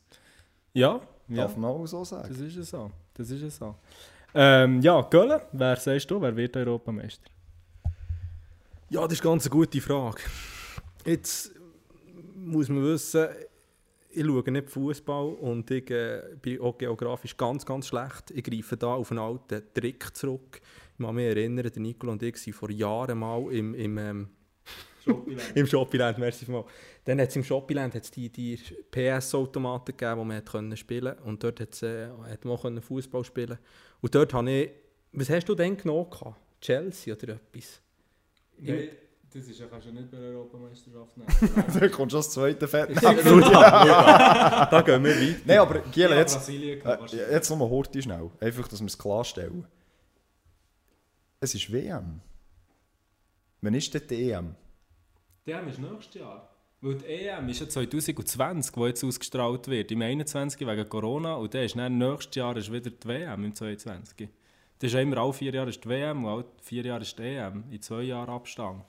Ja, 0.72 0.98
ja. 1.28 1.36
Darf 1.42 1.58
man 1.58 1.70
auch 1.70 1.84
so 1.86 2.02
sagen. 2.04 2.26
Das 2.26 2.38
ist 2.40 2.56
es 2.56 2.70
so. 2.70 2.90
Das 3.12 3.28
ist 3.30 3.42
es 3.42 3.56
so. 3.58 3.74
Ähm, 4.36 4.80
ja, 4.80 5.00
Gölle, 5.02 5.42
wer 5.52 5.76
sagst 5.76 6.10
du, 6.10 6.20
wer 6.20 6.36
wird 6.36 6.56
Europameister? 6.56 7.30
Ja, 8.90 9.02
das 9.02 9.12
ist 9.12 9.20
eine 9.20 9.30
ganz 9.30 9.48
gute 9.48 9.80
Frage. 9.80 10.22
Jetzt 11.04 11.52
muss 12.34 12.68
man 12.68 12.82
wissen, 12.82 13.28
ich 14.10 14.24
schaue 14.24 14.50
nicht 14.50 14.70
Fußball 14.70 15.34
und 15.34 15.70
ich 15.70 15.88
äh, 15.90 16.22
bin 16.42 16.60
auch 16.60 16.76
geografisch 16.76 17.36
ganz, 17.36 17.64
ganz 17.64 17.86
schlecht. 17.86 18.32
Ich 18.32 18.42
greife 18.42 18.76
da 18.76 18.94
auf 18.94 19.10
einen 19.12 19.20
alten 19.20 19.62
Trick 19.72 20.16
zurück. 20.16 20.60
Ich 20.98 21.04
kann 21.04 21.14
mich 21.14 21.26
erinnern, 21.26 21.70
der 21.72 21.82
Nicolo 21.82 22.12
und 22.12 22.22
ich 22.22 22.34
waren 22.34 22.52
vor 22.52 22.70
Jahren 22.70 23.18
mal 23.18 23.52
im, 23.52 23.74
im, 23.74 23.98
ähm, 23.98 24.28
im 25.54 25.66
Shoppiland, 25.66 26.18
merci 26.18 26.50
mal. 26.50 26.64
Dann 27.04 27.20
hat 27.20 27.28
es 27.28 27.36
im 27.36 27.44
Shoppiland 27.44 27.94
hat's 27.94 28.10
die, 28.10 28.28
die 28.30 28.58
PS-Automaten 28.90 29.96
gegeben, 29.96 30.20
wo 30.20 30.24
man 30.24 30.38
hat 30.38 30.50
können 30.50 30.76
spielen 30.76 31.14
konnte. 31.14 31.28
Und 31.28 31.44
dort 31.44 31.60
hat's, 31.60 31.82
äh, 31.82 32.08
hat 32.08 32.44
man 32.44 32.54
auch 32.54 32.62
können 32.62 32.80
Fußball 32.80 33.24
spielen 33.24 33.58
Und 34.00 34.14
dort 34.14 34.32
habe 34.32 34.50
ich... 34.50 34.70
Was 35.12 35.30
hast 35.30 35.48
du 35.48 35.54
denn 35.54 35.76
genommen? 35.76 36.10
gehabt? 36.10 36.36
Chelsea 36.60 37.14
oder 37.14 37.34
etwas? 37.34 37.80
Nein, 38.58 38.88
das 39.32 39.48
ist 39.48 39.58
ja, 39.58 39.66
kannst 39.66 39.86
du 39.88 39.92
nicht 39.92 40.10
bei 40.10 40.16
der 40.16 40.30
Europameisterschaft 40.30 41.16
nehmen. 41.16 41.28
da 41.80 41.88
kommt 41.88 42.12
schon 42.12 42.20
das 42.20 42.30
zweite 42.30 42.68
Fett. 42.68 42.90
Da 43.02 43.12
gehen 43.12 45.04
wir 45.04 45.10
weiter. 45.10 45.40
Nein, 45.44 45.58
aber 45.58 45.80
Giele, 45.80 46.10
ja, 46.10 46.20
jetzt, 46.20 46.48
äh, 46.48 47.32
jetzt 47.32 47.50
nochmal 47.50 47.68
Horti 47.68 48.00
schnell. 48.00 48.30
Einfach, 48.40 48.68
dass 48.68 48.80
wir 48.80 48.86
es 48.86 48.96
klarstellen. 48.96 49.66
Es 51.40 51.54
ist 51.54 51.70
WM. 51.72 52.20
Wann 53.60 53.74
ist 53.74 53.92
denn 53.92 54.02
die 54.08 54.30
EM? 54.30 54.54
Die 55.46 55.52
EM 55.52 55.68
ist 55.68 55.78
nächstes 55.78 56.14
Jahr. 56.14 56.48
Weil 56.80 56.96
die 56.96 57.06
EM 57.06 57.48
ist 57.48 57.60
ja 57.60 57.68
2020, 57.68 58.74
die 58.74 58.80
jetzt 58.80 59.04
ausgestrahlt 59.04 59.68
wird. 59.68 59.90
Im 59.90 60.02
21 60.02 60.66
wegen 60.66 60.88
Corona 60.88 61.34
und 61.34 61.54
dann 61.54 61.62
ist 61.62 61.76
dann 61.76 61.98
nächstes 61.98 62.34
Jahr 62.34 62.56
ist 62.56 62.72
wieder 62.72 62.90
die 62.90 63.08
WM 63.08 63.44
im 63.44 63.54
22. 63.54 64.28
Das 64.78 64.88
ist 64.88 64.94
ja 64.94 65.00
immer 65.00 65.18
alle 65.18 65.32
vier 65.32 65.52
Jahre 65.54 65.70
ist 65.70 65.82
die 65.84 65.88
WM 65.88 66.24
und 66.24 66.30
alle 66.30 66.44
vier 66.60 66.84
Jahre 66.84 67.02
ist 67.02 67.18
die 67.18 67.22
EM. 67.22 67.64
In 67.70 67.80
zwei 67.80 68.02
Jahren 68.02 68.28
Abstand. 68.28 68.84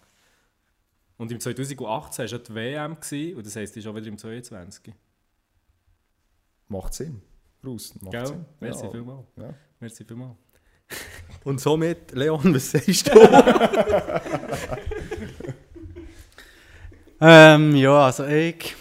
Und 1.18 1.32
im 1.32 1.40
2018 1.40 2.26
war 2.26 2.32
ja 2.32 2.38
die 2.38 2.56
WM 2.56 3.00
gewesen, 3.00 3.38
und 3.38 3.46
das 3.46 3.56
heisst, 3.56 3.76
die 3.76 3.80
ist 3.80 3.88
auch 3.88 3.96
wieder 3.96 4.08
im 4.08 4.18
22. 4.18 4.94
Macht 6.68 6.94
Sinn. 6.94 7.22
Raus. 7.66 7.94
Macht 8.02 8.12
Gell? 8.12 8.28
Sinn. 8.28 8.46
Merci 8.60 8.86
ja. 8.86 8.92
vielmals. 8.92 9.28
Ja. 9.38 9.54
Merci 9.80 10.04
vielmals. 10.04 10.36
Und 11.44 11.62
somit, 11.62 12.12
Leon, 12.12 12.54
was 12.54 12.72
sagst 12.72 13.08
du? 13.08 13.14
Ähm, 17.22 17.76
ja, 17.76 18.06
also 18.06 18.26
ich 18.26 18.76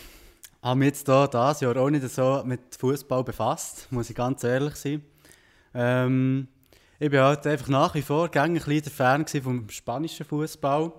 habe 0.62 0.78
mich 0.78 0.86
jetzt 0.86 1.06
hier 1.06 1.28
dieses 1.28 1.60
Jahr 1.60 1.76
auch 1.76 1.90
nicht 1.90 2.08
so 2.08 2.42
mit 2.44 2.74
Fußball 2.78 3.22
befasst, 3.24 3.86
muss 3.90 4.10
ich 4.10 4.16
ganz 4.16 4.42
ehrlich 4.44 4.76
sein. 4.76 5.02
Ähm, 5.74 6.48
ich 6.98 7.10
bin 7.10 7.20
halt 7.20 7.46
einfach 7.46 7.68
nach 7.68 7.94
wie 7.94 8.02
vor 8.02 8.28
gängig 8.28 8.66
ein 8.66 8.82
der 8.82 8.92
Fan 8.92 9.26
vom 9.26 9.68
spanischen 9.68 10.26
Fußball. 10.26 10.92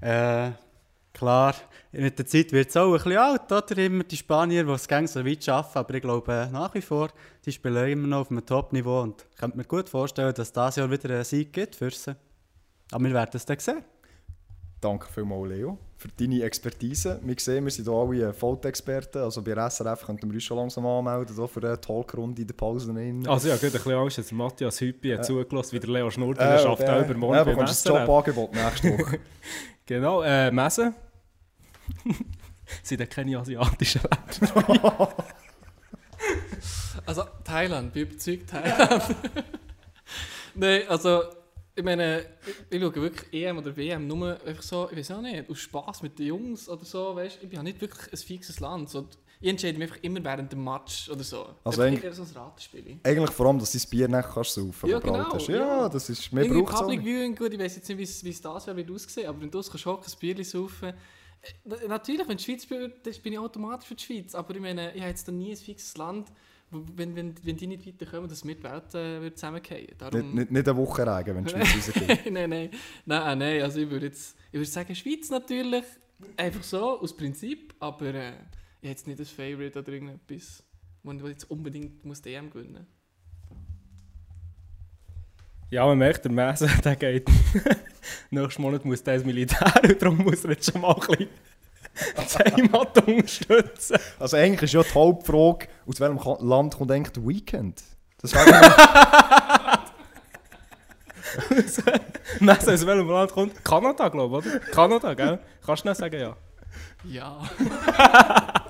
Äh, 0.00 0.50
Klar, 1.14 1.54
mit 1.92 2.18
der 2.18 2.26
Zeit 2.26 2.50
wird 2.50 2.70
es 2.70 2.76
auch 2.76 2.88
ein 2.88 2.94
bisschen 2.94 3.16
alt, 3.16 3.50
oder? 3.52 3.78
Immer 3.78 4.02
die 4.02 4.16
Spanier, 4.16 4.64
die 4.64 4.72
es 4.72 4.88
gerne 4.88 5.06
so 5.06 5.24
weit 5.24 5.44
schaffen, 5.44 5.78
aber 5.78 5.94
ich 5.94 6.02
glaube 6.02 6.48
nach 6.52 6.74
wie 6.74 6.82
vor, 6.82 7.08
die 7.46 7.52
spielen 7.52 7.88
immer 7.88 8.08
noch 8.08 8.20
auf 8.22 8.32
einem 8.32 8.44
Top-Niveau 8.44 9.00
und 9.00 9.24
ich 9.30 9.36
könnte 9.36 9.56
mir 9.56 9.64
gut 9.64 9.88
vorstellen, 9.88 10.34
dass 10.34 10.52
das 10.52 10.74
Jahr 10.74 10.90
wieder 10.90 11.14
einen 11.14 11.24
Sieg 11.24 11.52
gibt 11.52 11.76
für 11.76 11.92
sie. 11.92 12.16
Aber 12.90 13.04
wir 13.04 13.14
werden 13.14 13.30
es 13.34 13.46
dann 13.46 13.60
sehen. 13.60 13.84
Danke 14.80 15.06
vielmals, 15.12 15.50
Leo, 15.50 15.78
für 16.04 16.10
deine 16.18 16.42
Expertise. 16.42 17.18
Wir 17.22 17.34
sehen, 17.38 17.64
wir 17.64 17.70
sind 17.70 17.86
hier 17.86 17.94
alle 17.94 18.34
Voltexperten. 18.34 19.22
Also 19.22 19.40
bei 19.40 19.54
SRF 19.54 20.04
könnten 20.04 20.28
wir 20.28 20.34
uns 20.34 20.44
schon 20.44 20.58
langsam 20.58 20.84
anmelden 20.84 21.34
hier 21.34 21.48
für 21.48 21.66
eine 21.66 21.80
Talkrunde 21.80 22.42
in 22.42 22.46
der 22.46 22.54
Pause. 22.54 22.94
Rein. 22.94 23.26
Also 23.26 23.48
ja, 23.48 23.54
gut, 23.54 23.64
ein 23.64 23.72
bisschen 23.72 23.92
Angst, 23.92 24.18
dass 24.18 24.30
Matthias 24.30 24.82
Hüppi 24.82 25.12
hat 25.12 25.24
zugelassen, 25.24 25.72
wie 25.72 25.80
der 25.80 25.88
Leo 25.88 26.10
Schnurr, 26.10 26.34
Äh, 26.34 26.36
der 26.36 26.58
schafft 26.58 26.82
äh, 26.82 26.88
auch 26.88 27.04
übermorgen 27.08 27.38
äh, 27.38 27.44
beim 27.44 27.54
bekommst 27.54 27.86
du 27.86 27.94
ein 27.94 27.96
SRF. 27.96 28.08
Jobangebot 28.08 28.54
nächste 28.54 28.98
Woche. 28.98 29.18
Genau, 29.86 30.22
äh, 30.22 30.50
Messen. 30.50 30.94
sind 32.82 33.00
dann 33.00 33.08
keine 33.08 33.38
asiatischen 33.38 34.00
Länder. 34.02 35.08
Also 37.06 37.24
Thailand, 37.44 37.92
bin 37.94 38.02
überzeugt 38.02 38.50
Thailand. 38.50 39.02
Nein, 40.54 40.82
also 40.88 41.22
ich 41.76 41.82
meine, 41.84 42.24
ich, 42.70 42.80
schaue 42.80 42.94
wirklich 42.94 43.32
EM 43.32 43.58
oder 43.58 43.76
WM 43.76 44.06
nur 44.06 44.38
einfach 44.46 44.62
so, 44.62 44.88
ich 44.90 44.96
weiß 44.98 45.10
auch 45.12 45.20
nicht, 45.20 45.48
aus 45.50 45.58
Spaß 45.58 46.02
mit 46.02 46.18
den 46.18 46.26
Jungs 46.26 46.68
oder 46.68 46.84
so, 46.84 47.14
weißt 47.16 47.38
ich 47.42 47.48
bin 47.48 47.56
ja 47.56 47.62
nicht 47.62 47.80
wirklich 47.80 48.12
ein 48.12 48.16
fixes 48.16 48.60
Land. 48.60 48.90
So, 48.90 49.08
ich 49.40 49.48
entscheide 49.50 49.76
mich 49.78 49.90
einfach 49.90 50.02
immer 50.04 50.22
während 50.24 50.52
dem 50.52 50.62
Match 50.64 51.08
oder 51.10 51.24
so. 51.24 51.46
Also 51.64 51.82
eigentlich- 51.82 52.04
eher 52.04 52.12
so 52.12 52.22
ein 52.22 52.28
Ratespiel. 52.34 52.98
Eigentlich 53.02 53.30
vor 53.30 53.46
allem, 53.46 53.58
dass 53.58 53.72
du 53.72 53.78
dein 53.78 53.90
Bier 53.90 54.08
nicht 54.08 54.28
kannst 54.32 54.54
saufen 54.54 54.88
Ja, 54.88 55.00
das 55.00 55.04
du 55.10 55.12
genau, 55.12 55.32
hast. 55.34 55.48
ja. 55.48 55.56
Ja, 55.56 55.88
das 55.88 56.08
ist... 56.10 56.32
Mehr 56.32 56.44
braucht 56.48 56.68
es 56.72 56.74
auch 56.76 56.80
Public. 56.82 57.00
Viewing, 57.02 57.34
gut, 57.36 57.52
ich 57.52 57.58
weiß 57.58 57.76
jetzt 57.76 57.88
nicht, 57.88 57.98
wie 57.98 58.02
es- 58.04 58.24
wie 58.24 58.30
es 58.30 58.40
das 58.40 58.66
Jahr 58.66 58.76
wird 58.76 58.90
aussehen, 58.90 59.26
aber 59.28 59.40
wenn 59.40 59.50
du 59.50 59.60
kannst 59.62 59.84
hocken, 59.86 60.12
ein 60.12 60.18
Bier 60.18 60.44
saufen. 60.44 60.88
Äh, 60.90 60.94
na- 61.64 61.76
Natürlich, 61.88 62.26
wenn 62.28 62.36
die 62.36 62.44
Schweiz 62.44 62.62
spielt, 62.62 63.04
dann 63.04 63.14
bin 63.22 63.32
ich 63.32 63.38
automatisch 63.38 63.88
für 63.88 63.94
die 63.96 64.02
Schweiz. 64.04 64.34
Aber 64.34 64.54
ich 64.54 64.60
meine, 64.62 64.94
ich 64.94 65.00
habe 65.00 65.10
jetzt 65.10 65.26
da 65.28 65.32
nie 65.32 65.50
ein 65.50 65.56
fixes 65.56 65.96
Land, 65.96 66.28
wenn, 66.70 67.14
wenn, 67.16 67.34
wenn 67.42 67.56
die 67.56 67.66
nicht 67.66 67.86
weiterkommen, 67.86 68.28
dass 68.28 68.44
mir 68.44 68.54
die 68.54 68.62
Welt 68.62 68.94
äh, 68.94 69.20
wird 69.20 69.38
zusammenfallen. 69.38 69.86
Darum... 69.98 70.20
Nicht, 70.20 70.34
nicht, 70.34 70.50
nicht 70.50 70.68
eine 70.68 70.76
Woche 70.76 71.02
regen, 71.02 71.36
wenn 71.36 71.44
die 71.44 71.50
Schweiz 71.50 71.88
rausgeht. 71.88 72.32
nein, 72.32 72.50
nein, 72.50 72.70
nein, 73.06 73.38
nein, 73.38 73.62
also 73.62 73.80
ich 73.80 73.90
würde 73.90 74.06
jetzt, 74.06 74.36
ich 74.50 74.58
würde 74.58 74.70
sagen 74.70 74.94
Schweiz 74.94 75.30
natürlich, 75.30 75.84
einfach 76.36 76.62
so, 76.62 77.00
aus 77.00 77.16
Prinzip, 77.16 77.74
aber 77.80 78.14
äh, 78.14 78.32
ich 78.84 78.88
habe 78.88 78.88
jetzt 78.88 79.06
nicht 79.06 79.18
ein 79.18 79.26
Favorite 79.26 79.78
oder 79.78 79.92
irgendetwas, 79.92 80.62
wo 81.02 81.12
ich 81.12 81.22
jetzt 81.22 81.50
unbedingt 81.50 82.04
muss 82.04 82.22
die 82.22 82.34
EM 82.34 82.50
gewinnen 82.50 82.86
Ja, 85.70 85.86
man 85.86 85.98
merkt, 85.98 86.24
der 86.24 86.32
Messen, 86.32 86.70
der 86.84 86.96
geht. 86.96 87.28
Nächsten 88.30 88.62
Monat 88.62 88.84
muss 88.84 89.02
der 89.02 89.14
ins 89.14 89.24
Militär 89.24 89.72
und 89.82 90.02
darum 90.02 90.18
muss 90.18 90.44
er 90.44 90.52
jetzt 90.52 90.70
schon 90.70 90.80
mal 90.80 90.94
ein 90.94 91.00
bisschen 91.00 91.28
die 92.16 92.52
Heimat 92.52 93.06
unterstützen. 93.06 93.96
Also 94.18 94.36
eigentlich 94.36 94.62
ist 94.62 94.72
ja 94.74 94.82
die 94.82 94.94
Hauptfrage, 94.94 95.68
aus 95.86 96.00
welchem 96.00 96.18
Land 96.46 96.76
kommt 96.76 96.90
eigentlich 96.90 97.12
der 97.12 97.26
Weekend? 97.26 97.82
Das 98.20 98.34
wäre 98.34 98.44
Messen, 102.40 102.74
aus 102.74 102.86
welchem 102.86 103.08
Land 103.08 103.32
kommt? 103.32 103.64
Kanada, 103.64 104.08
glaube 104.08 104.38
ich, 104.40 104.46
oder? 104.46 104.58
Kanada, 104.60 105.14
gell? 105.14 105.38
Kannst 105.64 105.84
du 105.84 105.88
nicht 105.88 105.98
sagen, 105.98 106.20
ja. 106.20 106.36
Ja. 107.04 107.40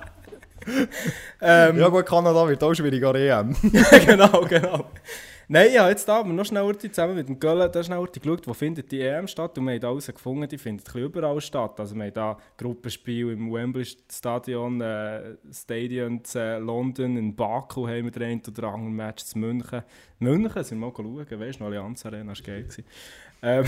Ähm, 1.41 1.77
Ja 1.77 1.89
gut, 1.89 2.07
Kanada 2.07 2.47
wird 2.47 2.63
auch 2.63 2.73
schwierig 2.73 3.03
an 3.05 3.15
EM. 3.15 3.55
genau, 4.05 4.41
genau. 4.49 4.85
Nein, 5.47 5.73
ja, 5.73 5.87
jetzt 5.89 6.07
da, 6.07 6.19
aber 6.19 6.29
noch 6.29 6.45
schnell 6.45 6.75
zusammen 6.77 7.15
mit 7.15 7.29
dem 7.29 7.39
Göller, 7.39 7.69
da 7.69 7.83
schnell 7.83 8.03
geschaut, 8.07 8.47
wo 8.47 8.53
findet 8.53 8.91
die 8.91 9.01
EM 9.01 9.27
statt 9.27 9.55
und 9.57 9.65
wir 9.65 9.73
haben 9.73 9.79
da 9.79 9.87
herausgefunden, 9.89 10.49
die 10.49 10.57
findet 10.57 10.93
ein 10.95 11.01
überall 11.03 11.39
statt. 11.39 11.79
Also 11.79 11.95
wir 11.95 12.05
haben 12.05 12.13
da 12.13 12.37
Gruppenspiel 12.57 13.31
im 13.31 13.53
Wembley 13.53 13.85
Stadion, 14.11 14.81
äh, 14.81 15.35
Stadion 15.51 16.21
in 16.33 16.39
äh, 16.39 16.57
London, 16.57 17.17
in 17.17 17.35
Baku 17.35 17.87
haben 17.87 18.05
wir 18.05 18.11
den 18.11 18.41
oder 18.57 18.69
anderen 18.69 18.95
Match 18.95 19.23
zu 19.23 19.37
München. 19.37 19.83
München 20.17 20.63
sind 20.63 20.79
wir 20.79 20.87
mal 20.87 20.93
schauen, 20.95 21.39
weißt 21.39 21.59
du, 21.59 21.65
Allianz 21.65 22.05
Arena, 22.05 22.33
war 22.33 22.43
geil. 22.43 22.67
Ähm, 23.43 23.65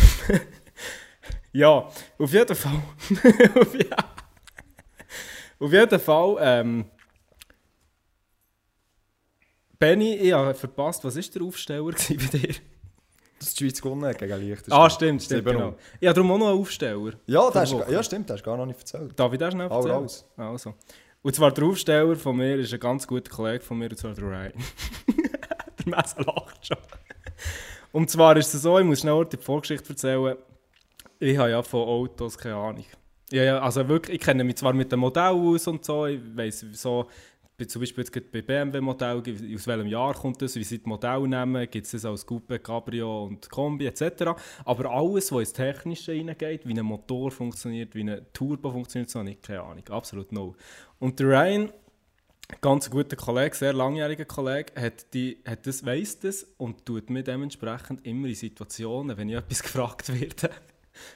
ja, 1.51 1.87
auf 2.17 2.33
jeden 2.33 2.55
Fall. 2.55 2.81
auf, 3.55 3.75
auf 5.59 5.71
jeden 5.71 5.99
Fall, 5.99 6.37
ähm, 6.39 6.85
Benny, 9.79 10.15
ich 10.15 10.33
habe 10.33 10.53
verpasst, 10.53 11.03
was 11.03 11.15
war 11.15 11.23
der 11.23 11.41
Aufsteller 11.43 11.83
bei 11.91 12.37
dir? 12.37 12.55
Dass 13.39 13.53
die 13.53 13.63
Schweiz 13.63 13.81
gewonnen 13.81 14.15
gegen 14.17 14.39
Liechtenstein. 14.39 14.79
Ah, 14.79 14.89
stimmt, 14.89 15.21
stimmt, 15.21 15.47
7-0. 15.47 15.51
genau. 15.51 15.75
Ich 15.99 16.07
habe 16.07 16.15
darum 16.15 16.31
auch 16.31 16.37
noch 16.39 16.49
einen 16.49 16.59
Aufsteller. 16.59 17.13
Ja, 17.27 17.51
das 17.51 17.71
ist, 17.71 17.89
ja, 17.89 18.03
stimmt, 18.03 18.29
das 18.29 18.35
hast 18.35 18.41
du 18.41 18.49
gar 18.49 18.57
noch 18.57 18.65
nicht 18.65 18.79
erzählt. 18.79 19.19
Darf 19.19 19.31
ich 19.31 19.39
das 19.39 19.53
schnell 19.53 19.69
erzählen? 19.69 19.95
raus. 19.95 20.25
Also. 20.35 20.73
Und 21.21 21.35
zwar 21.35 21.51
der 21.51 21.63
Aufsteller 21.65 22.15
von 22.15 22.35
mir 22.35 22.55
ist 22.55 22.73
ein 22.73 22.79
ganz 22.79 23.05
guter 23.05 23.29
Kollege 23.29 23.63
von 23.63 23.77
mir, 23.77 23.89
und 23.89 23.97
zwar 23.97 24.13
der 24.13 24.23
Ryan. 24.23 24.53
der 25.79 25.87
Messer 25.87 26.23
lacht 26.23 26.65
schon. 26.65 26.77
Und 27.91 28.09
zwar 28.09 28.37
ist 28.37 28.53
es 28.53 28.61
so, 28.63 28.79
ich 28.79 28.85
muss 28.85 29.01
schnell 29.01 29.25
die 29.25 29.37
Vorgeschichte 29.37 29.89
erzählen. 29.89 30.35
Ich 31.19 31.37
habe 31.37 31.51
ja 31.51 31.61
von 31.61 31.87
Autos 31.87 32.37
keine 32.37 32.55
Ahnung. 32.55 32.85
Ja, 33.31 33.43
ja, 33.43 33.59
also 33.59 33.87
wirklich, 33.87 34.17
ich 34.17 34.25
kenne 34.25 34.43
mich 34.43 34.55
zwar 34.55 34.73
mit 34.73 34.91
dem 34.91 35.01
Modell 35.01 35.23
aus 35.23 35.67
und 35.67 35.83
so, 35.83 36.05
ich 36.05 36.19
weiss 36.35 36.65
so, 36.73 37.07
zum 37.65 37.81
Beispiel 37.81 38.03
jetzt 38.03 38.31
bei 38.31 38.41
BMW-Modell, 38.43 39.17
aus 39.55 39.65
welchem 39.65 39.87
Jahr 39.87 40.13
kommt 40.13 40.39
das, 40.43 40.55
wie 40.55 40.63
sie 40.63 40.77
die 40.77 40.87
Modelle 40.87 41.27
nehmen, 41.27 41.67
gibt 41.71 41.87
es 41.87 41.91
das 41.91 42.05
als 42.05 42.23
Coupe, 42.23 42.59
Cabrio 42.59 43.25
und 43.25 43.49
Kombi 43.49 43.87
etc. 43.87 44.33
Aber 44.63 44.91
alles, 44.91 45.31
was 45.31 45.39
ins 45.39 45.53
Technische 45.53 46.11
reingeht, 46.11 46.67
wie 46.67 46.77
ein 46.77 46.85
Motor 46.85 47.31
funktioniert, 47.31 47.95
wie 47.95 48.03
ein 48.03 48.25
Turbo 48.31 48.71
funktioniert, 48.71 49.09
so 49.09 49.19
habe 49.19 49.31
ich 49.31 49.41
keine 49.41 49.63
Ahnung, 49.63 49.87
absolut 49.89 50.31
null. 50.31 50.53
Und 50.99 51.19
der 51.19 51.29
Ryan, 51.29 51.71
ganz 52.61 52.91
guter 52.91 53.15
Kollege, 53.15 53.55
sehr 53.55 53.73
langjähriger 53.73 54.25
Kollege, 54.25 54.79
hat, 54.79 55.11
die, 55.15 55.39
hat 55.43 55.65
das, 55.65 55.83
weiss 55.83 56.19
das 56.19 56.43
und 56.57 56.85
tut 56.85 57.09
mir 57.09 57.23
dementsprechend 57.23 58.05
immer 58.05 58.27
in 58.27 58.35
Situationen, 58.35 59.17
wenn 59.17 59.29
ich 59.29 59.35
etwas 59.35 59.63
gefragt 59.63 60.09
werde, 60.09 60.51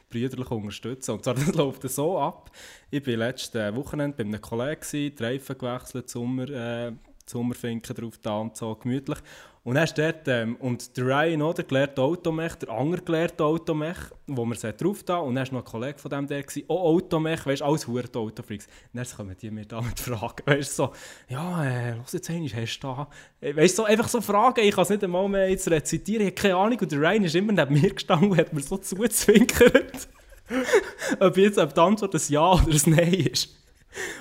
brüderlich 0.10 0.52
unterstützen. 0.52 1.12
Und 1.12 1.24
zwar, 1.24 1.34
das 1.36 1.54
läuft 1.54 1.90
so 1.90 2.20
ab. 2.20 2.52
Ich 2.90 3.06
war 3.06 3.16
letztes 3.16 3.76
Wochenende 3.76 4.18
bei 4.18 4.24
einem 4.24 4.42
Kollegen, 4.42 4.82
die 4.92 5.24
Reifen 5.24 5.58
gewechselt, 5.58 6.10
Sommer, 6.10 6.50
äh, 6.50 6.92
Sommerfinken 7.26 7.96
drauf 7.96 8.18
da 8.22 8.38
und 8.40 8.58
so, 8.58 8.76
gemütlich. 8.76 9.20
Und 9.64 9.76
dann 9.76 9.88
dort, 9.96 10.28
ähm, 10.28 10.56
und 10.56 10.98
der 10.98 11.06
Ryan, 11.06 11.44
oder, 11.44 11.62
gelehrte 11.62 12.02
Automech, 12.02 12.56
der 12.56 12.70
andere 12.70 13.04
gelehrte 13.04 13.44
Automech, 13.44 13.98
wo 14.26 14.52
sie 14.56 14.74
drauf 14.74 15.04
da, 15.04 15.18
und 15.18 15.36
dann 15.36 15.46
war 15.46 15.54
noch 15.54 15.66
ein 15.66 15.72
Kollege 15.72 16.00
von 16.00 16.10
dem 16.10 16.26
der, 16.26 16.42
gewesen, 16.42 16.64
auch 16.68 16.96
Automech, 16.96 17.46
weißt 17.46 17.62
du, 17.62 17.66
alles 17.66 17.88
Hurt 17.88 18.18
Autofreaks. 18.18 18.66
Und 18.66 18.98
dann 18.98 19.06
kommen 19.16 19.36
die 19.40 19.52
mir 19.52 19.66
da 19.66 19.80
mit 19.82 20.00
Fragen, 20.00 20.44
weißt 20.46 20.72
du, 20.72 20.74
so, 20.74 20.92
ja, 21.30 21.64
äh, 21.64 21.94
los 21.94 22.12
jetzt 22.12 22.28
einmal, 22.32 22.50
hast 22.50 22.80
du 22.80 22.88
da, 22.88 23.08
Äh, 23.40 23.56
weißt 23.56 23.78
du, 23.78 23.84
so, 23.84 23.86
einfach 23.86 24.08
so 24.08 24.20
Fragen, 24.20 24.62
ich 24.62 24.74
kann 24.74 24.82
es 24.82 24.90
nicht 24.90 25.04
einmal 25.04 25.30
mehr 25.30 25.48
jetzt 25.48 25.70
rezitieren, 25.70 26.22
ich 26.26 26.32
habe 26.32 26.42
keine 26.42 26.56
Ahnung, 26.56 26.80
und 26.80 26.92
der 26.92 27.00
Ryan 27.00 27.24
ist 27.24 27.36
immer 27.36 27.54
neben 27.54 27.80
mir 27.80 27.94
gestanden 27.94 28.32
und 28.32 28.38
hat 28.40 28.54
mir 28.54 28.62
so 28.62 28.78
zuzwinkert, 28.78 30.08
ob 31.20 31.38
jetzt 31.38 31.60
ob 31.60 31.72
die 31.72 31.80
Antwort 31.80 32.16
ein 32.16 32.22
Ja 32.30 32.54
oder 32.54 32.64
ein 32.68 32.82
Nein 32.88 33.14
ist. 33.14 33.56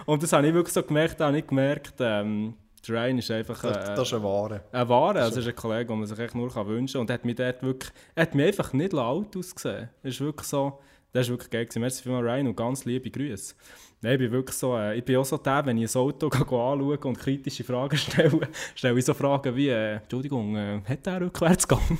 Und 0.04 0.22
das 0.22 0.34
habe 0.34 0.46
ich 0.46 0.52
wirklich 0.52 0.74
so 0.74 0.82
gemerkt, 0.82 1.18
habe 1.20 1.38
ich 1.38 1.46
gemerkt, 1.46 1.94
ähm, 2.00 2.54
der 2.86 2.94
Ryan 2.94 3.18
ist 3.18 3.30
einfach... 3.30 3.62
Das, 3.62 3.88
äh, 3.88 3.94
das 3.94 4.08
ist 4.08 4.14
eine 4.14 4.22
Ware. 4.22 4.64
ein 4.72 4.88
Wahre, 4.88 5.22
also 5.22 5.40
ist 5.40 5.48
ein 5.48 5.54
Kollege, 5.54 5.86
den 5.86 5.98
man 5.98 6.06
sich 6.06 6.18
echt 6.18 6.34
nur 6.34 6.50
kann 6.50 6.66
wünschen 6.66 6.94
kann. 6.94 7.00
Und 7.02 7.10
er 7.10 7.14
hat 7.14 7.24
mich 7.24 7.36
dort 7.36 7.62
wirklich, 7.62 7.92
er 8.14 8.22
hat 8.22 8.34
mich 8.34 8.46
einfach 8.46 8.72
nicht 8.72 8.92
laut 8.92 9.36
ausgesehen. 9.36 9.88
Das 10.02 10.14
ist 10.14 10.20
wirklich 10.20 10.46
so, 10.46 10.80
das 11.12 11.26
ist 11.26 11.30
wirklich 11.30 11.50
geil 11.50 11.64
gewesen. 11.64 11.80
Merci 11.80 12.02
vielmals 12.02 12.24
Ryan 12.24 12.46
und 12.46 12.56
ganz 12.56 12.84
liebe 12.84 13.10
Grüße. 13.10 13.54
Nein, 14.02 14.14
ich 14.14 14.18
bin 14.18 14.32
wirklich 14.32 14.56
so, 14.56 14.76
äh, 14.76 14.96
ich 14.96 15.04
bin 15.04 15.16
auch 15.16 15.24
so 15.24 15.36
der, 15.36 15.66
wenn 15.66 15.76
ich 15.76 15.94
ein 15.94 16.00
Auto 16.00 16.28
anschaue 16.28 16.98
und 16.98 17.18
kritische 17.18 17.64
Fragen 17.64 17.98
stelle, 17.98 18.48
stelle 18.74 18.98
ich 18.98 19.04
so 19.04 19.12
Fragen 19.12 19.54
wie, 19.54 19.68
äh, 19.68 19.96
Entschuldigung, 19.96 20.56
äh, 20.56 20.80
hat 20.88 21.04
der 21.04 21.20
Rückwärtsgang? 21.20 21.98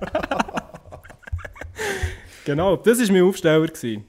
genau, 2.44 2.76
das 2.76 3.00
war 3.00 3.12
mein 3.12 3.22
Aufsteller. 3.22 3.66
Gewesen. 3.66 4.04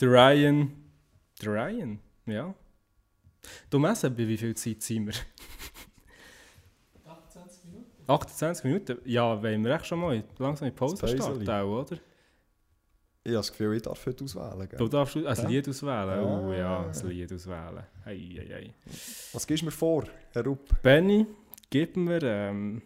Der 0.00 0.08
Ryan, 0.08 0.72
der 1.42 1.52
Ryan, 1.52 1.98
ja. 2.26 2.54
Du 3.70 3.78
messen, 3.78 4.14
bei 4.14 4.26
wie 4.28 4.36
viel 4.36 4.54
Zeit 4.54 4.82
sind 4.82 5.06
wir? 5.06 5.14
28 8.06 8.64
Minuten? 8.64 8.98
Ja, 9.04 9.40
wollen 9.42 9.64
wir 9.64 9.74
echt 9.74 9.86
schon 9.86 10.00
mal 10.00 10.22
langsam 10.38 10.68
in 10.68 10.74
die 10.74 10.78
Pause 10.78 11.06
starten, 11.08 11.48
auch, 11.48 11.82
oder? 11.82 11.96
Ich 13.24 13.28
habe 13.30 13.36
das 13.36 13.50
Gefühl, 13.52 13.76
ich 13.76 13.82
darf 13.82 14.04
heute 14.04 14.24
auswählen. 14.24 14.68
Du 14.72 14.76
Gell? 14.76 14.88
darfst 14.88 15.16
ein 15.16 15.22
Ja. 15.24 15.48
Lied 15.48 15.68
auswählen. 15.68 16.24
Oh 16.24 16.50
Ja. 16.52 16.58
ja, 16.58 16.90
ein 16.90 17.08
Lied 17.08 17.32
auswählen. 17.32 17.84
Ei, 18.04 18.10
ei, 18.40 18.54
ei. 18.54 18.74
Was 19.32 19.46
gibst 19.46 19.62
du 19.62 19.66
mir 19.66 19.70
vor, 19.70 20.04
Herr 20.32 20.44
Rupp? 20.44 20.82
Benny, 20.82 21.26
gib 21.70 21.96
mir, 21.96 22.20
ähm, 22.24 22.82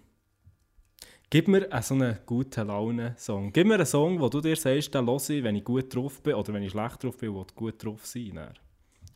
gib 1.31 1.49
mir 1.49 1.73
einen 1.73 1.83
so 1.83 1.95
einen 1.95 2.19
guten 2.27 2.67
Laune-Song. 2.67 3.51
Gib 3.53 3.67
mir 3.67 3.75
einen 3.77 3.87
Song, 3.87 4.21
wo 4.21 4.29
du 4.29 4.43
dir 4.43 4.57
sagst, 4.57 4.95
den 4.95 5.07
höre 5.07 5.17
ich, 5.31 5.43
wenn 5.43 5.57
ich 5.57 5.65
gut 5.65 5.95
drauf 5.95 6.23
bin 6.23 6.35
oder 6.35 6.53
wenn 6.53 6.63
ich 6.63 6.71
schlecht 6.73 7.03
drauf 7.03 7.17
bin, 7.17 7.33
wo 7.33 7.43
du 7.45 7.55
gut 7.55 7.83
drauf 7.83 8.05
sein. 8.05 8.39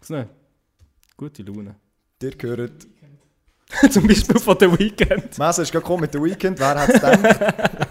So 0.01 0.15
eine 0.15 0.29
gute 1.21 1.43
Laune. 1.43 1.75
Dir 2.23 2.31
gehört... 2.31 2.87
Zum 3.91 4.07
Beispiel 4.07 4.41
von 4.41 4.57
The 4.59 4.67
Weeknd. 4.67 5.39
Messe 5.39 5.63
ist 5.63 5.71
gekommen 5.71 6.01
mit 6.01 6.15
dem 6.15 6.25
Weekend, 6.25 6.59
wer 6.59 6.81
hat 6.81 6.89
es 6.89 6.95
gedacht? 6.95 7.23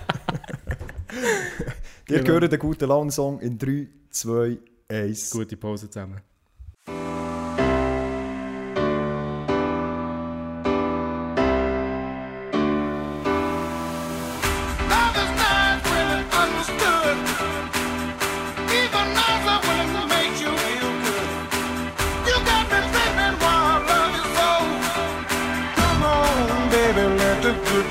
Dir 2.10 2.18
Genau. 2.18 2.24
gehört 2.24 2.52
der 2.52 2.58
gute 2.60 2.86
Laune-Song 2.88 3.40
in 3.40 3.58
3, 3.58 3.88
2, 4.10 4.58
Eins. 4.92 5.30
Gute 5.30 5.56
Pause 5.56 5.88
zusammen. 5.90 6.20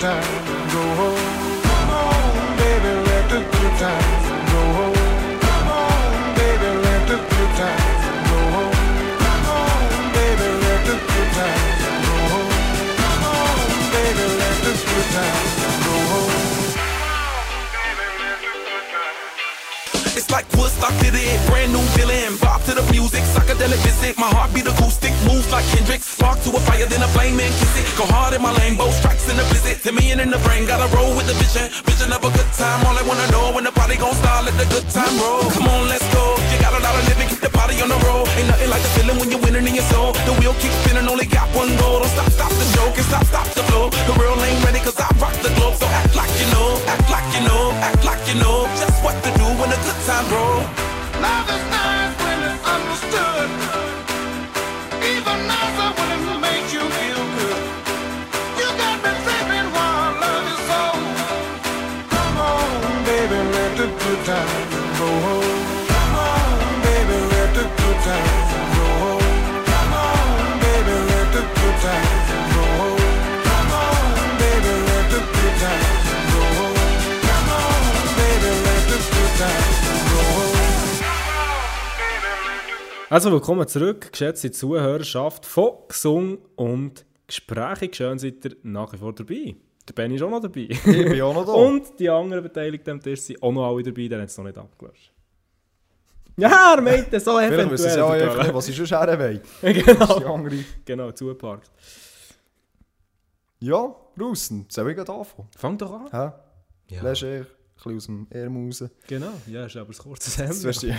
Good 0.01 0.71
go 0.73 0.83
home. 0.95 1.63
Come 1.67 1.91
on, 1.91 2.57
baby, 2.57 2.93
let 3.09 3.25
the 3.31 3.41
good 3.41 3.75
times 3.83 4.27
go 4.53 4.63
home. 4.79 4.95
Come 5.41 5.69
on, 5.69 6.35
baby, 6.39 6.71
let 6.87 7.03
the 7.09 7.17
good 7.17 7.53
times 7.59 8.05
go 8.31 8.39
home. 8.55 8.77
Come 9.25 9.47
on, 9.59 10.13
baby, 10.15 10.49
let 10.63 10.81
the 10.87 10.97
good 11.11 11.31
times 11.39 11.83
go 12.07 12.15
home. 12.33 12.55
Come 13.03 13.25
on, 13.27 13.59
baby, 13.95 14.25
let 14.39 14.57
the 14.65 14.73
good 14.87 15.07
times 15.17 15.58
Like 20.29 20.45
Woodstock 20.61 20.93
to 21.01 21.09
the 21.09 21.19
end, 21.19 21.41
brand 21.49 21.73
new 21.73 21.81
feeling. 21.97 22.37
Bop 22.37 22.61
to 22.69 22.77
the 22.77 22.85
music, 22.93 23.25
psychedelic 23.25 23.81
visit. 23.81 24.19
My 24.21 24.29
heartbeat 24.29 24.69
acoustic, 24.69 25.13
moves 25.25 25.49
like 25.51 25.65
Kendrick. 25.73 26.05
Spark 26.05 26.37
to 26.45 26.51
a 26.53 26.61
fire, 26.69 26.85
then 26.85 27.01
a 27.01 27.09
flame 27.17 27.41
and 27.41 27.53
kiss 27.57 27.75
it. 27.81 27.89
Go 27.97 28.05
hard 28.13 28.37
in 28.37 28.43
my 28.43 28.53
lane, 28.61 28.77
both 28.77 28.93
strikes 28.93 29.25
in 29.29 29.37
the 29.41 29.47
visit. 29.49 29.81
Me 29.89 30.13
and 30.13 30.21
in 30.21 30.31
the 30.31 30.37
brain, 30.45 30.69
gotta 30.69 30.85
roll 30.95 31.17
with 31.17 31.25
the 31.25 31.37
vision. 31.41 31.73
Vision 31.89 32.13
of 32.13 32.21
a 32.21 32.29
good 32.29 32.51
time, 32.53 32.85
all 32.85 32.93
I 32.93 33.03
wanna 33.09 33.25
know 33.33 33.57
when 33.57 33.65
the 33.65 33.73
party 33.73 33.97
gon' 33.97 34.15
start, 34.21 34.45
let 34.45 34.57
the 34.61 34.69
good 34.69 34.85
time 34.93 35.17
roll. 35.17 35.49
Come 35.49 35.65
on, 35.65 35.89
let's 35.89 36.05
go. 36.13 36.37
You 36.53 36.61
got 36.61 36.77
a 36.77 36.81
lot 36.85 36.93
of 36.93 37.09
living, 37.09 37.29
keep 37.33 37.41
the 37.41 37.49
party 37.49 37.81
on 37.81 37.89
the 37.89 38.01
road. 38.05 38.29
Ain't 38.37 38.53
nothing 38.53 38.69
like 38.69 38.85
the 38.85 38.93
feeling 39.01 39.17
when 39.17 39.33
you're 39.33 39.41
winning 39.41 39.65
in 39.65 39.75
your 39.81 39.89
soul. 39.89 40.13
The 40.29 40.37
wheel 40.37 40.53
keeps 40.61 40.77
spinning, 40.85 41.09
only 41.09 41.25
got 41.25 41.49
one 41.57 41.73
goal. 41.81 42.05
Don't 42.05 42.13
stop, 42.13 42.29
stop 42.29 42.53
the 42.53 42.67
show, 42.77 42.87
can 42.93 43.05
stop, 43.09 43.25
stop 43.25 43.49
the 43.57 43.65
flow. 43.73 43.89
The 43.89 44.15
world 44.21 44.37
ain't 44.45 44.61
ready, 44.61 44.85
cause 44.85 45.01
I 45.01 45.09
rock 45.17 45.33
the 45.41 45.49
globe. 45.57 45.81
So 45.81 45.89
act 45.89 46.13
like 46.13 46.33
you 46.37 46.49
know, 46.53 46.69
act 46.85 47.09
like 47.09 47.29
you 47.33 47.43
know, 47.49 47.73
act 47.81 48.05
like 48.05 48.23
you 48.29 48.37
know 48.45 48.88
road. 50.27 50.67
Love 51.21 51.51
is 51.51 51.71
not 51.71 51.78
Also 83.11 83.33
willkommen 83.33 83.67
zurück, 83.67 84.13
geschätzte 84.13 84.51
Zuhörerschaft 84.51 85.47
von 85.47 85.73
Gesung 85.89 86.39
und 86.57 87.07
Gesprächig. 87.27 87.97
Schön 87.97 88.19
seid 88.19 88.45
ihr 88.45 88.57
nach 88.63 88.93
wie 88.93 88.99
vor 88.99 89.15
dabei. 89.15 89.57
Der 89.89 89.95
Ben 89.95 90.13
ist 90.13 90.23
auch 90.23 90.29
noch 90.29 90.43
dabei. 90.43 90.69
Ich 90.69 90.83
bin 90.83 91.23
auch 91.23 91.33
noch 91.33 91.47
da. 91.47 91.53
Und 91.67 91.99
die 91.99 92.11
anderen 92.11 92.43
Beteiligten 92.43 92.91
am 92.91 93.01
Tisch 93.01 93.21
sind 93.23 93.43
auch 93.43 93.51
noch 93.53 93.67
alle 93.67 93.83
dabei, 93.83 94.09
dann 94.09 94.21
hat 94.21 94.29
es 94.29 94.37
noch 94.37 94.45
nicht 94.45 94.59
abgelöscht. 94.59 95.11
Ja, 96.37 96.75
er 96.75 96.83
meinte 96.83 97.19
so 97.19 97.39
Vielleicht 97.39 97.71
wissen 97.71 97.91
sie 97.91 97.97
ja 97.99 98.15
eventuell. 98.15 98.43
nicht, 98.43 98.55
was 98.55 98.67
sie 98.67 98.75
schon 98.75 98.87
her 98.87 99.19
wollen. 99.19 99.41
genau, 99.63 100.21
Das 100.45 100.65
genau, 100.85 101.11
zugeparkt. 101.13 101.71
Ja, 103.61 103.95
Russen, 104.21 104.67
soll 104.69 104.91
ich 104.91 104.97
gerade 104.97 105.13
anfangen? 105.13 105.49
Fang 105.57 105.79
doch 105.79 105.93
an. 105.93 106.11
Hä? 106.11 106.95
Ja. 106.95 107.03
Ein 107.03 107.47
bisschen 107.83 107.97
aus 107.97 108.07
dem 108.07 108.27
Ärmel 108.31 108.67
raus. 108.67 108.85
Genau, 109.07 109.33
ja, 109.47 109.67
ist 109.67 109.77
aber 109.77 109.91
ein 109.91 109.97
kurzes 109.99 110.39
Hemd. 110.39 110.63
du 110.65 110.71
dich, 110.71 110.95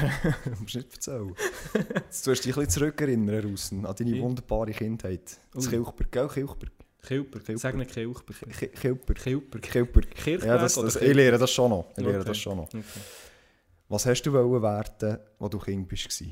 musst 0.59 0.75
nicht 0.75 0.93
erzählen. 0.93 1.33
Jetzt 1.95 2.23
tust 2.23 2.43
du 2.43 2.47
dich 2.49 2.57
ein 2.57 2.65
bisschen 2.65 2.69
zurückerinnern, 2.69 3.45
Russen, 3.45 3.85
an 3.85 3.95
deine 3.97 4.19
wunderbare 4.21 4.71
Kindheit. 4.71 5.39
Das 5.53 5.65
Ui. 5.65 5.71
Kilchberg, 5.71 6.11
gell? 6.11 6.27
Kilchberg. 6.27 6.71
Kilper, 7.01 7.39
Kilper. 7.39 7.57
sag 7.59 7.75
nicht 7.77 7.91
Kilper. 7.91 8.33
Ki- 8.33 8.67
Kilper. 8.67 9.13
Kilper. 9.13 9.59
Kirchberg 9.59 10.43
Ja, 10.45 10.57
das, 10.57 10.75
das, 10.75 10.95
ich 10.95 10.99
Kilper? 11.01 11.15
lehre 11.15 11.37
das 11.37 11.51
schon 11.51 11.69
noch. 11.69 11.85
Ich 11.95 12.03
lehre 12.03 12.17
Okay. 12.19 12.27
das 12.27 12.37
schon 12.37 12.57
noch. 12.57 12.67
Okay. 12.67 12.83
Was 13.87 14.05
hast 14.05 14.21
du 14.23 14.33
wollen 14.33 14.61
werden, 14.61 15.17
als 15.39 15.49
du 15.49 15.57
Kind 15.59 15.87
bist? 15.87 16.23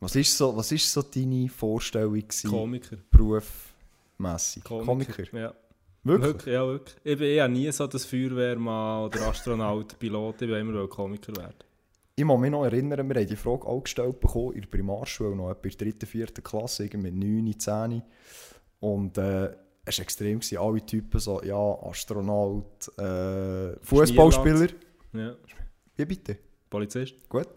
Was 0.00 0.16
ist 0.16 0.36
so, 0.36 0.56
was 0.56 0.70
ist 0.72 0.90
so 0.92 1.02
deine 1.02 1.48
Vorstellung 1.48 2.14
gewesen, 2.14 2.50
Komiker. 2.50 2.96
berufmässig? 3.10 4.64
Komiker. 4.64 5.24
Ja. 5.36 5.52
Wirklich? 6.04 6.32
Wirklich, 6.32 6.54
ja, 6.54 6.66
wirklich. 6.66 6.96
Ich 7.04 7.18
bin 7.18 7.28
eher 7.28 7.48
nie 7.48 7.70
so 7.70 7.86
das 7.86 8.04
Feuerwehrmann 8.04 9.04
oder 9.04 9.28
Astronaut, 9.28 9.96
Pilot. 10.00 10.42
Ich 10.42 10.48
will 10.48 10.56
immer 10.58 10.88
Komiker 10.88 11.36
werden. 11.36 11.54
Ich 12.14 12.26
kann 12.26 12.40
mich 12.40 12.50
noch 12.50 12.64
erinnern, 12.64 13.08
wir 13.08 13.20
haben 13.20 13.26
die 13.26 13.36
Frage 13.36 13.66
auch 13.66 13.82
gestellt 13.82 14.20
bekommen 14.20 14.52
in 14.52 14.62
der 14.62 14.68
Primarschule, 14.68 15.34
noch 15.34 15.50
etwa 15.50 15.68
in 15.68 15.70
der 15.70 15.86
dritten, 15.86 16.06
vierten 16.06 16.42
Klasse, 16.42 16.84
irgendwie 16.84 17.10
mit 17.10 17.46
9, 17.46 17.58
10. 17.58 18.02
Und 18.80 19.16
äh, 19.16 19.54
es 19.84 19.98
war 19.98 20.02
extrem. 20.02 20.40
Gewesen. 20.40 20.58
Alle 20.58 20.84
Typen 20.84 21.20
so, 21.20 21.42
ja, 21.42 21.56
Astronaut, 21.56 22.88
äh, 22.98 23.76
Fußballspieler. 23.80 24.68
Ja. 25.14 25.36
Wie 25.96 26.04
bitte? 26.04 26.38
Polizist. 26.68 27.28
Gut. 27.28 27.48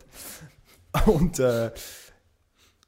Und 1.05 1.39
äh, 1.39 1.71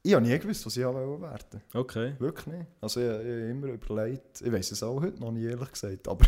ich 0.03 0.13
habe 0.13 0.25
nie 0.25 0.39
gewusst, 0.39 0.65
was 0.65 0.77
ich 0.77 0.83
werden 0.83 1.21
wollte. 1.21 1.61
Okay. 1.73 2.13
Wirklich 2.19 2.47
nicht. 2.47 2.67
Also 2.79 2.99
ich, 3.01 3.07
ich 3.07 3.11
habe 3.13 3.49
immer 3.49 3.67
überlegt, 3.67 4.41
ich 4.41 4.51
weiß 4.51 4.71
es 4.71 4.83
auch 4.83 5.01
heute 5.01 5.19
noch 5.19 5.31
nicht, 5.31 5.45
ehrlich 5.45 5.71
gesagt. 5.71 6.07
Aber 6.07 6.25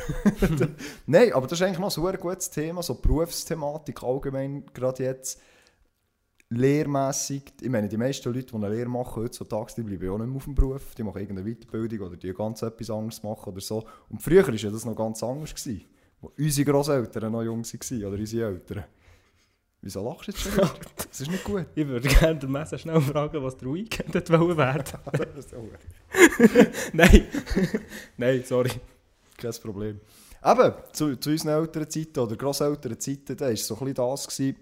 Nein, 1.06 1.32
aber 1.34 1.48
das 1.48 1.60
ist 1.60 1.66
eigentlich 1.66 1.80
noch 1.80 1.92
so 1.92 2.06
ein 2.06 2.18
gutes 2.18 2.50
Thema, 2.50 2.84
so 2.84 2.96
Berufsthematik 2.96 4.04
allgemein, 4.04 4.66
gerade 4.74 5.04
jetzt. 5.04 5.42
Lehrmässig, 6.52 7.54
ich 7.62 7.70
meine, 7.70 7.88
die 7.88 7.96
meisten 7.96 8.34
Leute, 8.34 8.48
die 8.48 8.56
eine 8.56 8.70
Lehre 8.70 8.90
machen 8.90 9.22
heutzutage, 9.22 9.72
die 9.78 9.84
bleiben 9.84 10.10
auch 10.10 10.18
nicht 10.18 10.28
mehr 10.30 10.38
auf 10.38 10.46
dem 10.46 10.56
Beruf. 10.56 10.96
Die 10.96 11.04
machen 11.04 11.22
irgendeine 11.22 11.48
Weiterbildung 11.48 12.08
oder 12.08 12.18
die 12.18 12.34
ganz 12.34 12.64
etwas 12.64 12.90
anderes 12.90 13.22
machen 13.22 13.54
oder 13.54 13.62
so. 13.62 13.86
Und 14.10 14.20
früher 14.20 14.48
war 14.48 14.54
ja 14.56 14.72
das 14.72 14.84
noch 14.84 14.96
ganz 14.96 15.22
anders. 15.22 15.54
Gewesen, 15.54 15.86
wo 16.22 16.32
unsere 16.36 16.72
Grosseltern 16.72 17.32
noch 17.32 17.44
jung 17.44 17.64
waren 17.64 18.04
oder 18.04 18.18
unsere 18.18 18.48
Eltern. 18.48 18.84
Wieso 19.82 20.04
lachst 20.04 20.28
du 20.28 20.32
jetzt 20.32 20.42
schon 20.42 20.54
wieder? 20.54 20.74
Das 21.10 21.22
ist 21.22 21.32
nicht 21.32 21.44
gut. 21.44 21.66
Ich 21.74 21.88
würde 21.88 22.08
gerne 22.08 22.40
den 22.40 22.52
Messer 22.52 22.78
schnell 22.78 23.00
fragen, 23.02 23.42
was 23.42 23.58
der 23.58 23.74
Weekend 23.74 24.14
hat 24.14 24.30
wollen 24.30 24.58
werden. 24.58 24.84
Nein. 26.94 27.28
Nein, 28.18 28.44
sorry. 28.46 28.72
Kein 29.38 29.52
Problem. 29.54 30.00
Eben, 30.46 30.74
zu, 30.94 31.16
zu 31.16 31.30
unseren 31.32 31.62
älteren 31.62 31.90
Zeiten 31.90 32.20
oder 32.20 32.36
grosselteren 32.36 33.00
Zeiten, 33.00 33.36
da 33.36 33.46
war 33.46 33.52
es 33.52 33.66
so 33.66 33.76
ein 33.76 33.80
bisschen 33.80 33.96
das. 33.96 34.28
Gewesen. 34.28 34.56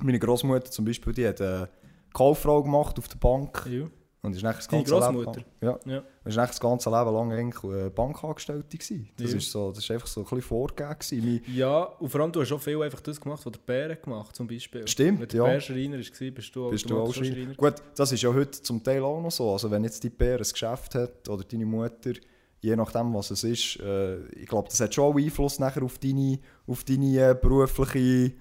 Meine 0.00 0.18
Großmutter 0.18 0.70
zum 0.70 0.84
Beispiel, 0.84 1.12
die 1.12 1.26
hat 1.26 1.40
eine 1.40 1.68
Kauffrau 2.12 2.62
gemacht 2.62 2.98
auf 2.98 3.08
der 3.08 3.16
Bank. 3.16 3.66
Ja. 3.68 3.86
Und 4.20 4.34
ist 4.34 4.42
das 4.42 4.66
ganze 4.68 4.98
lang, 4.98 5.44
ja, 5.60 5.78
Ja. 5.86 6.02
ist 6.24 6.34
nachher 6.36 6.48
das 6.48 6.58
ganze 6.60 6.90
Leben 6.90 7.12
lang 7.14 7.32
eigentlich 7.32 7.62
eine 7.64 7.88
Bankangestellte 7.90 8.76
gewesen. 8.76 9.08
Das, 9.16 9.30
Ja. 9.30 9.36
ist 9.38 9.50
so, 9.52 9.68
das 9.70 9.78
ist 9.78 9.90
einfach 9.92 10.08
so 10.08 10.20
ein 10.20 10.24
bisschen 10.24 10.42
vorgegeben 10.42 11.40
Ja, 11.54 11.82
und 11.84 12.08
vor 12.08 12.20
allem, 12.22 12.32
du 12.32 12.40
hast 12.40 12.50
auch 12.50 12.60
viel 12.60 12.82
einfach 12.82 13.00
das 13.00 13.20
gemacht, 13.20 13.46
was 13.46 13.52
der 13.52 13.60
Bär 13.60 13.94
gemacht 13.94 14.34
zum 14.34 14.48
Beispiel. 14.48 14.86
Stimmt, 14.88 15.20
Wenn 15.20 15.28
der 15.28 15.38
ja. 15.38 15.44
Bär 15.44 15.60
Schreiner 15.60 15.98
war, 15.98 16.30
bist 16.32 16.56
du 16.56 16.70
Bist 16.70 16.90
du 16.90 16.96
auch 16.96 17.02
automatisch 17.08 17.28
Schreiner? 17.28 17.54
Gut, 17.54 17.74
das 17.94 18.10
ist 18.12 18.22
ja 18.22 18.34
heute 18.34 18.50
zum 18.60 18.82
Teil 18.82 19.02
auch 19.04 19.20
noch 19.22 19.30
so. 19.30 19.52
Also 19.52 19.70
wenn 19.70 19.84
jetzt 19.84 20.02
dein 20.02 20.10
Bär 20.10 20.38
ein 20.38 20.42
Geschäft 20.42 20.96
hat 20.96 21.28
oder 21.28 21.44
deine 21.44 21.66
Mutter, 21.66 22.12
je 22.60 22.74
nachdem 22.74 23.14
was 23.14 23.30
es 23.30 23.44
ist, 23.44 23.78
äh, 23.78 24.26
ich 24.30 24.46
glaube, 24.48 24.68
das 24.68 24.80
hat 24.80 24.92
schon 24.92 25.04
auch 25.12 25.16
Einfluss 25.16 25.60
nachher 25.60 25.84
auf 25.84 25.96
deine, 25.98 26.40
auf 26.66 26.82
deine 26.82 27.30
äh, 27.30 27.36
berufliche 27.40 28.32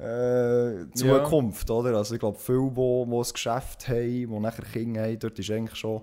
äh, 0.00 0.90
Zukunft, 0.94 1.70
oder? 1.70 1.96
Also 1.96 2.14
ich 2.14 2.20
glaube, 2.20 2.38
viele, 2.38 2.70
die, 2.70 3.10
die 3.10 3.16
ein 3.16 3.32
Geschäft 3.32 3.88
haben, 3.88 4.06
die 4.08 4.40
nachher 4.40 4.64
Kinder 4.64 5.02
haben, 5.02 5.18
dort 5.18 5.38
ist 5.38 5.50
eigentlich 5.50 5.78
schon 5.78 6.02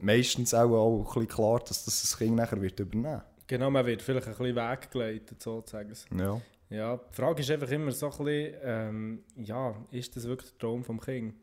meistens 0.00 0.54
auch, 0.54 0.70
auch 0.70 0.98
ein 0.98 1.04
bisschen 1.04 1.28
klar, 1.28 1.60
dass 1.60 1.84
das 1.84 2.00
das 2.02 2.16
Kind 2.16 2.36
nachher 2.36 2.60
wird 2.60 2.80
übernehmen 2.80 3.22
Genau, 3.46 3.70
man 3.70 3.86
wird 3.86 4.02
vielleicht 4.02 4.26
ein 4.26 4.34
bisschen 4.34 4.56
weggeleitet, 4.56 5.40
sozusagen. 5.40 5.92
Ja. 6.18 6.40
Ja, 6.68 6.96
die 6.96 7.14
Frage 7.14 7.42
ist 7.42 7.50
einfach 7.50 7.70
immer 7.70 7.92
so 7.92 8.06
ein 8.06 8.24
bisschen, 8.24 8.54
ähm, 8.64 9.24
ja, 9.36 9.76
ist 9.92 10.16
das 10.16 10.26
wirklich 10.26 10.50
der 10.50 10.58
Traum 10.58 10.82
vom 10.82 11.00
Kind? 11.00 11.34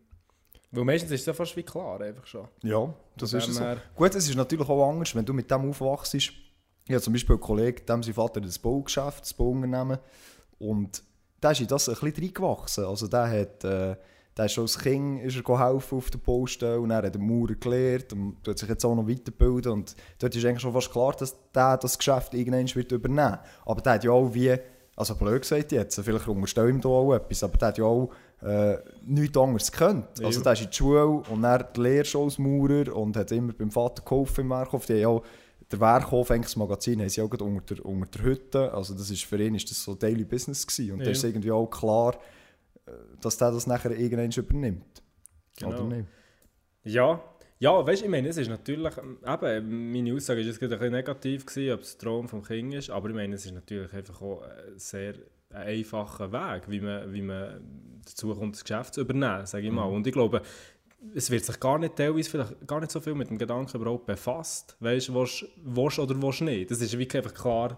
Weil 0.71 0.84
meistens 0.84 1.12
ist 1.12 1.21
es 1.21 1.27
ja 1.27 1.34
fast 1.34 1.56
wie 1.56 1.63
klar, 1.63 2.01
einfach 2.01 2.25
schon. 2.25 2.47
Ja, 2.62 2.93
das 3.15 3.32
ist 3.32 3.47
dem 3.47 3.53
so. 3.53 3.63
Gut, 3.95 4.15
es 4.15 4.27
ist 4.27 4.36
natürlich 4.36 4.67
auch 4.67 4.89
anders, 4.89 5.15
wenn 5.15 5.23
du 5.23 5.34
mit 5.34 5.49
dem 5.49 5.69
aufwachst. 5.69 6.15
Ich 6.15 6.34
habe 6.89 7.00
zum 7.00 7.13
Beispiel 7.13 7.35
einen 7.35 7.41
Kollegen, 7.41 7.85
dem 7.85 8.04
sein 8.04 8.13
Vater 8.15 8.41
ein 8.41 8.52
Baugeschäft, 8.62 9.21
das 9.21 9.33
Bauunternehmen. 9.33 10.00
Und 10.60 11.04
der 11.44 11.52
ist 11.52 11.62
in 11.62 11.67
das 11.67 11.89
ein 11.89 11.96
bisschen 11.96 12.23
reingewachsen. 12.23 12.85
Also 12.85 13.08
der 13.08 13.29
hat, 13.29 13.63
äh, 13.63 13.96
der 14.35 14.46
ist 14.46 14.54
schon 14.54 14.63
als 14.63 14.79
Kind 14.79 15.21
ist 15.21 15.37
er 15.37 15.60
auf 15.60 16.10
der 16.10 16.17
Baustelle 16.17 16.79
und 16.79 16.91
er 16.91 17.04
hat 17.04 17.15
den 17.15 17.27
Maurer 17.27 17.56
gelernt 17.56 18.13
und 18.13 18.44
tut 18.44 18.58
sich 18.58 18.69
jetzt 18.69 18.85
auch 18.85 18.96
noch 18.96 19.08
weiterbilden. 19.08 19.71
Und 19.71 19.96
dort 20.19 20.35
ist 20.35 20.46
eigentlich 20.46 20.62
schon 20.62 20.73
fast 20.73 20.91
klar, 20.91 21.13
dass 21.17 21.35
der 21.54 21.77
das 21.77 21.98
Geschäft 21.98 22.33
irgendwann 22.33 22.73
wird 22.73 22.91
übernehmen 22.91 23.39
Aber 23.65 23.81
der 23.81 23.94
hat 23.94 24.04
ja 24.04 24.12
auch 24.12 24.33
wie 24.33 24.58
also 24.96 25.15
blöd 25.15 25.41
gesagt 25.41 25.71
jetzt, 25.71 26.00
vielleicht 26.00 26.27
unterstelle 26.27 26.69
ich 26.69 26.75
ihm 26.75 26.81
da 26.81 26.89
auch 26.89 27.15
etwas, 27.15 27.44
aber 27.44 27.58
der 27.58 27.67
hat 27.69 27.77
ja 27.79 27.85
auch 27.85 28.12
äh, 28.41 28.77
nichts 29.06 29.37
anderes 29.37 29.71
gekannt. 29.71 30.23
Also 30.23 30.41
der 30.41 30.54
ist 30.54 30.62
in 30.62 30.69
die 30.69 30.75
Schule 30.75 31.06
und 31.08 31.41
dann 31.41 31.65
die 31.75 31.81
Lehre 31.81 32.06
schon 32.06 32.25
als 32.25 32.37
Maurer 32.37 32.96
und 32.96 33.17
hat 33.17 33.31
immer 33.31 33.54
beim 33.54 33.71
Vater 33.71 34.04
geholfen 34.04 34.41
im 34.41 34.50
Werkhof. 34.50 34.85
Die 34.85 35.04
haben 35.04 35.17
auch, 35.17 35.23
der 35.71 35.79
Werkhof, 35.79 36.29
eigentlich 36.31 36.45
das 36.47 36.55
Magazin, 36.55 36.99
haben 37.01 37.09
sie 37.09 37.21
auch 37.21 37.31
unter 37.31 37.75
der, 37.75 37.85
unter 37.85 38.05
der 38.19 38.23
Hütte. 38.23 38.73
Also 38.73 38.93
das 38.93 39.09
ist, 39.09 39.23
für 39.25 39.41
ihn 39.41 39.55
ist 39.55 39.69
das 39.69 39.83
so 39.83 39.95
Daily 39.95 40.23
Business 40.25 40.65
gewesen. 40.67 40.93
Und 40.93 40.99
da 40.99 41.05
Ja. 41.05 41.11
ist 41.11 41.23
irgendwie 41.23 41.51
auch 41.51 41.67
klar, 41.67 42.15
äh, 42.85 42.91
dass 43.21 43.37
der 43.37 43.51
das 43.51 43.67
nachher 43.67 43.91
irgendwann 43.91 44.31
übernimmt. 44.31 45.01
Oder 45.63 45.77
Genau. 45.77 45.87
nicht? 45.87 46.07
Ja, 46.83 47.23
ja 47.59 47.85
weißt 47.85 48.01
du, 48.01 48.05
ich 48.05 48.11
meine, 48.11 48.27
es 48.27 48.37
ist 48.37 48.49
natürlich, 48.49 48.97
ähm, 48.97 49.17
eben, 49.25 49.91
meine 49.91 50.13
Aussage 50.15 50.41
war 50.41 50.45
jetzt 50.47 50.59
gerade 50.59 50.73
ein 50.75 50.79
bisschen 50.79 50.93
negativ, 50.93 51.45
gewesen, 51.45 51.73
ob 51.73 51.81
es 51.81 51.97
der 51.97 52.07
Traum 52.07 52.27
vom 52.27 52.43
Kind 52.43 52.73
ist, 52.73 52.89
aber 52.89 53.09
ich 53.09 53.15
meine, 53.15 53.35
es 53.35 53.45
ist 53.45 53.53
natürlich 53.53 53.93
einfach 53.93 54.21
auch 54.21 54.41
ein 54.41 54.77
sehr 54.77 55.15
ein 55.49 55.67
einfacher 55.67 56.31
Weg, 56.31 56.63
wie 56.67 56.79
man, 56.81 57.13
wie 57.13 57.21
man 57.21 58.01
dazu 58.03 58.33
kommt, 58.33 58.55
das 58.55 58.63
Geschäft 58.63 58.95
zu 58.95 59.01
übernehmen, 59.01 59.45
sage 59.45 59.67
ich 59.67 59.71
mal. 59.71 59.83
Und 59.85 60.07
ich 60.07 60.13
glaube, 60.13 60.41
es 61.15 61.29
wird 61.29 61.45
sich 61.45 61.60
gar 61.60 61.77
nicht 61.77 61.95
teilweise 61.95 62.29
vielleicht 62.29 62.67
gar 62.67 62.79
nicht 62.79 62.91
so 62.91 62.99
viel 62.99 63.15
mit 63.15 63.29
dem 63.29 63.37
Gedanken 63.37 63.75
überhaupt 63.77 64.06
befasst, 64.06 64.75
weißt 64.79 65.10
du, 65.10 65.13
willst 65.15 65.99
oder 65.99 66.21
willst 66.21 66.41
nicht. 66.41 66.71
Das 66.71 66.81
ist 66.81 66.97
wirklich 66.97 67.23
einfach 67.23 67.33
klar. 67.39 67.77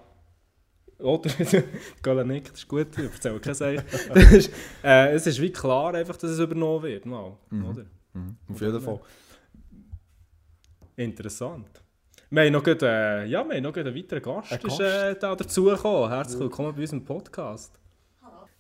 Oder? 1.00 1.30
Gola 2.04 2.24
nickt, 2.24 2.52
das 2.52 2.60
ist 2.60 2.68
gut, 2.68 2.88
ich 2.98 3.04
erzähle 3.12 3.40
kein 3.40 3.54
Seich. 3.54 3.82
Ist, 4.32 4.50
äh, 4.82 5.12
Es 5.14 5.28
ist 5.28 5.42
wie 5.42 5.52
klar, 5.52 5.94
einfach, 5.94 6.16
dass 6.16 6.32
es 6.32 6.40
übernommen 6.40 6.84
wird, 6.84 7.06
mal, 7.06 7.34
oder? 7.52 7.86
Mhm. 8.14 8.38
Auf 8.50 8.62
jeden 8.62 8.80
Fall. 8.80 9.02
Interessant. 10.96 11.82
Wir 12.30 12.44
haben 12.46 12.54
noch, 12.54 12.64
gerade, 12.64 12.88
äh, 12.88 13.26
ja, 13.26 13.44
wir 13.44 13.56
haben 13.58 13.64
noch 13.64 13.76
einen 13.76 13.94
weiteren 13.94 14.22
Gast, 14.24 14.54
Ein 14.54 14.58
ist 14.60 14.64
Gast? 14.64 14.80
äh, 14.82 15.20
da 15.20 15.36
dazugekommen. 15.36 16.10
Herzlich 16.10 16.40
willkommen 16.40 16.74
bei 16.74 16.82
unserem 16.82 17.04
Podcast. 17.04 17.78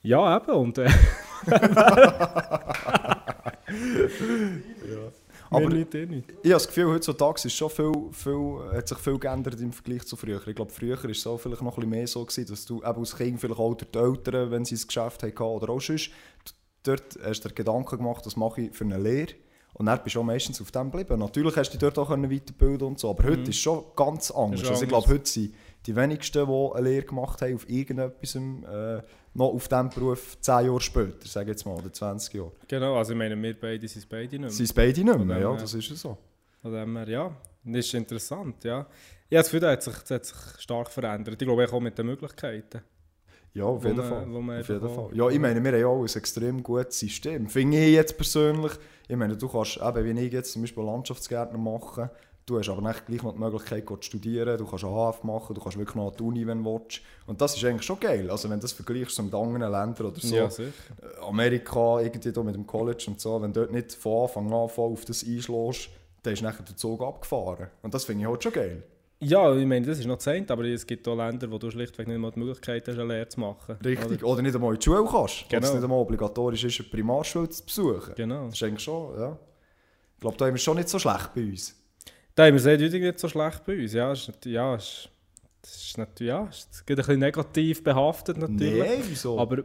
Ja, 0.01 0.37
eben. 0.37 0.51
Und, 0.51 0.77
äh, 0.77 0.89
Aber- 5.49 5.69
Wir 5.69 5.77
nicht, 5.77 5.93
ihr 5.93 6.07
nicht. 6.07 6.29
Ich 6.31 6.35
habe 6.37 6.49
das 6.53 6.67
Gefühl, 6.67 6.87
heutzutage 6.87 7.41
ist 7.45 7.53
schon 7.55 7.69
viel, 7.69 7.91
viel, 8.11 8.59
hat 8.73 8.87
sich 8.87 8.97
viel 8.97 9.19
geändert 9.19 9.59
im 9.61 9.71
Vergleich 9.71 10.03
zu 10.05 10.15
früher. 10.15 10.45
Ich 10.47 10.55
glaube, 10.55 10.71
früher 10.71 11.01
war 11.01 11.09
es 11.09 11.21
so 11.21 11.37
vielleicht 11.37 11.61
noch 11.61 11.73
ein 11.73 11.75
bisschen 11.75 11.89
mehr 11.91 12.07
so, 12.07 12.25
gewesen, 12.25 12.47
dass 12.49 12.65
du 12.65 12.77
eben 12.77 12.99
als 12.99 13.15
Kind 13.15 13.39
vielleicht 13.39 13.59
auch 13.59 13.75
die 13.75 13.97
Eltern, 13.97 14.51
wenn 14.51 14.65
sie 14.65 14.75
ein 14.75 14.87
Geschäft 14.87 15.23
hatten 15.23 15.43
oder 15.43 15.69
auch 15.69 15.81
sonst, 15.81 16.09
dort 16.83 17.17
hast 17.23 17.41
du 17.45 17.49
dir 17.49 17.55
Gedanken 17.55 17.97
gemacht, 17.97 18.25
das 18.25 18.35
mache 18.35 18.61
ich 18.61 18.75
für 18.75 18.85
eine 18.85 18.97
Lehre. 18.97 19.33
Und 19.73 19.87
dann 19.87 20.01
bist 20.03 20.15
du 20.15 20.21
auch 20.21 20.23
meistens 20.23 20.61
auf 20.61 20.71
dem 20.71 20.89
geblieben. 20.89 21.19
Natürlich 21.19 21.55
hast 21.57 21.69
du 21.73 21.77
dich 21.77 21.93
dort 21.93 21.99
auch 21.99 22.09
weiterbilden 22.09 22.87
und 22.87 22.99
so, 22.99 23.09
aber 23.09 23.25
heute 23.25 23.41
ist 23.41 23.49
es 23.49 23.57
schon 23.57 23.83
ganz 23.95 24.31
anders. 24.31 24.61
Also 24.69 24.83
ich 24.83 24.89
glaube, 24.89 25.07
heute 25.09 25.29
sind 25.29 25.53
die 25.85 25.95
wenigsten, 25.95 26.47
die 26.47 26.71
eine 26.75 26.89
Lehre 26.89 27.05
gemacht 27.05 27.41
haben 27.41 27.55
auf 27.55 27.69
irgendetwas, 27.69 28.35
äh, 28.35 29.01
noch 29.35 29.47
auf 29.53 29.67
diesem 29.67 29.89
Beruf 29.89 30.37
10 30.41 30.65
Jahre 30.65 30.81
später, 30.81 31.27
sage 31.27 31.51
ich 31.51 31.57
jetzt 31.57 31.65
mal, 31.65 31.75
oder 31.75 31.91
20 31.91 32.33
Jahre. 32.33 32.51
Genau, 32.67 32.95
also 32.95 33.11
ich 33.11 33.17
meine, 33.17 33.41
wir 33.41 33.59
beide 33.59 33.87
sind 33.87 33.99
es 33.99 34.05
beide 34.05 34.29
nicht 34.29 34.39
mehr. 34.39 34.49
Sie 34.49 34.65
sind 34.65 34.75
beide 34.75 35.03
nicht 35.03 35.19
mehr, 35.19 35.39
ja, 35.39 35.51
her. 35.51 35.57
das 35.59 35.73
ist 35.73 35.89
ja 35.89 35.95
so. 35.95 36.17
Von 36.61 36.71
dem 36.73 36.97
her, 36.97 37.07
ja, 37.09 37.35
das 37.63 37.85
ist 37.85 37.93
interessant, 37.93 38.63
ja. 38.63 38.87
Ich 39.29 39.35
habe 39.37 39.43
das 39.43 39.45
Gefühl, 39.47 39.59
das 39.59 39.71
hat 39.71 39.83
sich, 39.83 39.93
das 40.03 40.11
hat 40.11 40.25
sich 40.25 40.61
stark 40.61 40.89
verändert. 40.89 41.41
Ich 41.41 41.47
glaube, 41.47 41.71
auch 41.71 41.79
mit 41.79 41.97
den 41.97 42.05
Möglichkeiten. 42.07 42.81
Ja, 43.53 43.63
auf 43.65 43.83
jeden 43.83 43.97
man- 43.97 44.09
Fall. 44.09 44.25
man 44.25 44.59
auf 44.59 44.67
jeden 44.69 44.89
Fall. 44.89 45.09
Ja, 45.13 45.29
ich 45.29 45.39
meine, 45.39 45.63
wir 45.63 45.71
haben 45.71 45.79
ja 45.79 45.87
auch 45.87 46.01
ein 46.01 46.05
extrem 46.05 46.61
gutes 46.61 46.99
System. 46.99 47.47
Finde 47.47 47.77
ich 47.77 47.93
jetzt 47.93 48.17
persönlich. 48.17 48.73
Ich 49.07 49.15
meine, 49.15 49.35
du 49.37 49.47
kannst, 49.47 49.77
eben 49.77 50.03
wie 50.17 50.25
ich 50.25 50.33
jetzt 50.33 50.51
zum 50.53 50.61
Beispiel 50.63 50.83
Landschaftsgärtner 50.83 51.57
machen, 51.57 52.09
du 52.45 52.59
hast 52.59 52.69
aber 52.69 52.81
nicht 52.81 53.05
gleich 53.05 53.23
noch 53.23 53.33
die 53.33 53.39
Möglichkeit, 53.39 53.87
zu 53.87 54.01
studieren, 54.01 54.57
du 54.57 54.65
kannst 54.65 54.83
eine 54.83 54.93
HF 54.93 55.23
machen, 55.23 55.55
du 55.55 55.61
kannst 55.61 55.77
wirklich 55.77 55.95
noch 55.95 56.11
an 56.11 56.17
die 56.17 56.23
Uni, 56.23 56.47
wenn 56.47 56.63
du 56.63 56.73
willst. 56.73 57.01
Und 57.25 57.41
das 57.41 57.55
ist 57.55 57.63
eigentlich 57.65 57.83
schon 57.83 57.99
geil. 57.99 58.29
Also 58.29 58.49
wenn 58.49 58.59
du 58.59 58.63
das 58.63 58.73
vergleichst 58.73 59.21
mit 59.21 59.33
anderen 59.33 59.61
Ländern 59.61 60.05
oder 60.05 60.19
so, 60.19 60.35
Ja, 60.35 60.45
äh, 60.45 60.71
Amerika, 61.27 61.99
irgendwie 62.01 62.31
da 62.31 62.43
mit 62.43 62.55
dem 62.55 62.67
College 62.67 63.05
und 63.07 63.19
so, 63.19 63.41
wenn 63.41 63.51
du 63.51 63.61
dort 63.61 63.71
nicht 63.71 63.93
von 63.93 64.23
Anfang 64.23 64.53
an 64.53 64.69
voll 64.69 64.91
auf 64.91 65.05
das 65.05 65.23
einschlägst, 65.23 65.89
dann 66.21 66.33
ist 66.33 66.41
nachher 66.41 66.63
der 66.63 66.75
Zug 66.75 67.01
abgefahren. 67.01 67.67
Und 67.81 67.93
das 67.93 68.05
finde 68.05 68.23
ich 68.23 68.29
halt 68.29 68.43
schon 68.43 68.53
geil. 68.53 68.83
Ja, 69.19 69.55
ich 69.55 69.65
meine, 69.65 69.85
das 69.85 69.97
ist 69.97 70.05
noch 70.05 70.17
zehnt, 70.17 70.51
aber 70.51 70.65
es 70.65 70.85
gibt 70.85 71.07
auch 71.07 71.15
Länder, 71.15 71.49
wo 71.49 71.57
du 71.57 71.71
schlichtweg 71.71 72.07
nicht 72.07 72.17
mal 72.17 72.31
die 72.31 72.39
Möglichkeit 72.39 72.87
hast, 72.87 72.99
eine 72.99 73.13
Lehre 73.13 73.27
zu 73.27 73.39
machen. 73.39 73.77
Richtig. 73.83 74.23
Oder, 74.23 74.41
nicht 74.41 74.53
einmal 74.53 74.73
in 74.73 74.79
die 74.79 74.83
Schule 74.83 75.05
kannst. 75.09 75.49
Genau. 75.49 75.49
Genau. 75.49 75.67
es 75.67 75.73
nicht 75.73 75.83
einmal 75.83 75.99
obligatorisch 75.99 76.63
ist, 76.65 76.79
eine 76.81 76.89
Primarschule 76.89 77.49
zu 77.49 77.63
besuchen. 77.63 78.13
Genau. 78.15 78.45
Das 78.45 78.55
ist 78.55 78.63
eigentlich 78.63 78.83
schon, 78.83 79.17
ja. 79.17 79.37
Ich 80.15 80.21
glaube, 80.21 80.37
da 80.37 80.45
haben 80.45 80.53
wir 80.53 80.57
es 80.57 80.63
schon 80.63 80.77
nicht 80.77 80.89
so 80.89 80.99
schlecht 80.99 81.33
bei 81.33 81.41
uns. 81.41 81.75
Da 82.35 82.45
haben 82.45 82.53
wir 82.53 82.59
es 82.59 82.67
eindeutig 82.67 83.01
nicht 83.01 83.19
so 83.19 83.29
schlecht 83.29 83.65
bei 83.65 83.81
uns. 83.81 83.93
Ja, 83.93 84.11
ist, 84.11 84.29
ja, 84.45 84.75
ist, 84.75 85.09
das 85.61 85.75
ist 85.75 85.97
natürlich 85.97 86.29
ja, 86.29 86.45
ist 86.45 86.85
geht 86.85 86.97
ein 86.97 87.05
bisschen 87.05 87.19
negativ 87.19 87.83
behaftet 87.83 88.37
natürlich. 88.37 88.77
Nein, 88.77 89.03
wieso? 89.07 89.39
Aber 89.39 89.63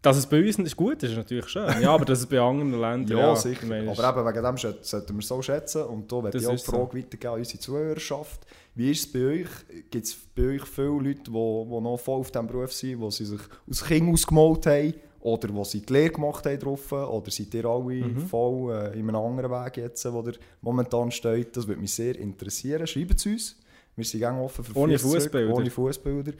dass 0.00 0.16
es 0.16 0.26
bei 0.26 0.40
uns 0.40 0.56
nicht 0.56 0.76
gut 0.76 1.02
ist, 1.02 1.10
ist 1.10 1.16
natürlich 1.16 1.48
schön. 1.48 1.68
Ja, 1.80 1.90
aber 1.90 2.04
dass 2.04 2.20
es 2.20 2.26
bei 2.26 2.38
anderen 2.38 2.80
Ländern... 2.80 3.18
ja, 3.18 3.32
ich 3.32 3.40
sicher. 3.40 3.66
meine, 3.66 3.90
Aber 3.90 4.08
eben 4.08 4.28
wegen 4.28 4.44
dem 4.44 4.56
sollten 4.56 5.14
wir 5.14 5.18
es 5.18 5.28
so 5.28 5.42
schätzen. 5.42 5.82
Und 5.82 6.10
da 6.10 6.22
werde 6.22 6.38
ich 6.38 6.46
auch 6.46 6.50
die 6.50 6.54
ist 6.54 6.64
so. 6.64 6.72
Frage 6.72 6.98
weitergeben 6.98 7.32
an 7.34 7.38
unsere 7.40 7.58
Zuhörerschaft. 7.58 8.46
Wie 8.74 8.90
ist 8.92 9.06
es 9.06 9.12
bei 9.12 9.26
euch? 9.26 9.48
Gibt 9.90 10.06
es 10.06 10.16
bei 10.34 10.54
euch 10.54 10.64
viele 10.64 10.86
Leute, 10.86 11.22
die, 11.22 11.30
die 11.30 11.32
noch 11.32 11.98
voll 11.98 12.20
auf 12.20 12.30
diesem 12.30 12.46
Beruf 12.46 12.72
sind, 12.72 13.00
die 13.00 13.10
sie 13.10 13.24
sich 13.24 13.40
als 13.68 13.84
Kind 13.84 14.12
ausgemalt 14.12 14.66
haben? 14.66 14.94
Oder 15.20 15.48
die 15.48 15.64
sie 15.64 15.80
die 15.80 15.92
Lehre 15.92 16.10
gemacht 16.10 16.46
haben 16.46 16.58
drauf? 16.58 16.92
Oder 16.92 17.30
seid 17.30 17.52
ihr 17.54 17.64
alle 17.64 17.94
Mhm. 18.06 18.20
voll 18.28 18.72
äh, 18.74 18.98
in 18.98 19.08
einem 19.08 19.16
anderen 19.16 19.50
Weg 19.50 19.76
jetzt, 19.78 20.04
wo 20.12 20.22
ihr 20.22 20.34
momentan 20.60 21.10
steht? 21.10 21.56
Das 21.56 21.66
würde 21.66 21.80
mich 21.80 21.94
sehr 21.94 22.16
interessieren. 22.18 22.86
Schreibt 22.86 23.16
es 23.16 23.26
uns. 23.26 23.56
Wir 23.96 24.04
sind 24.04 24.20
gerne 24.20 24.40
offen 24.42 24.62
für 24.64 24.76
Ohne 24.76 24.98
Fußbilder. 24.98 25.54
Ohne 25.54 25.70
Fußbilder. 25.70 26.32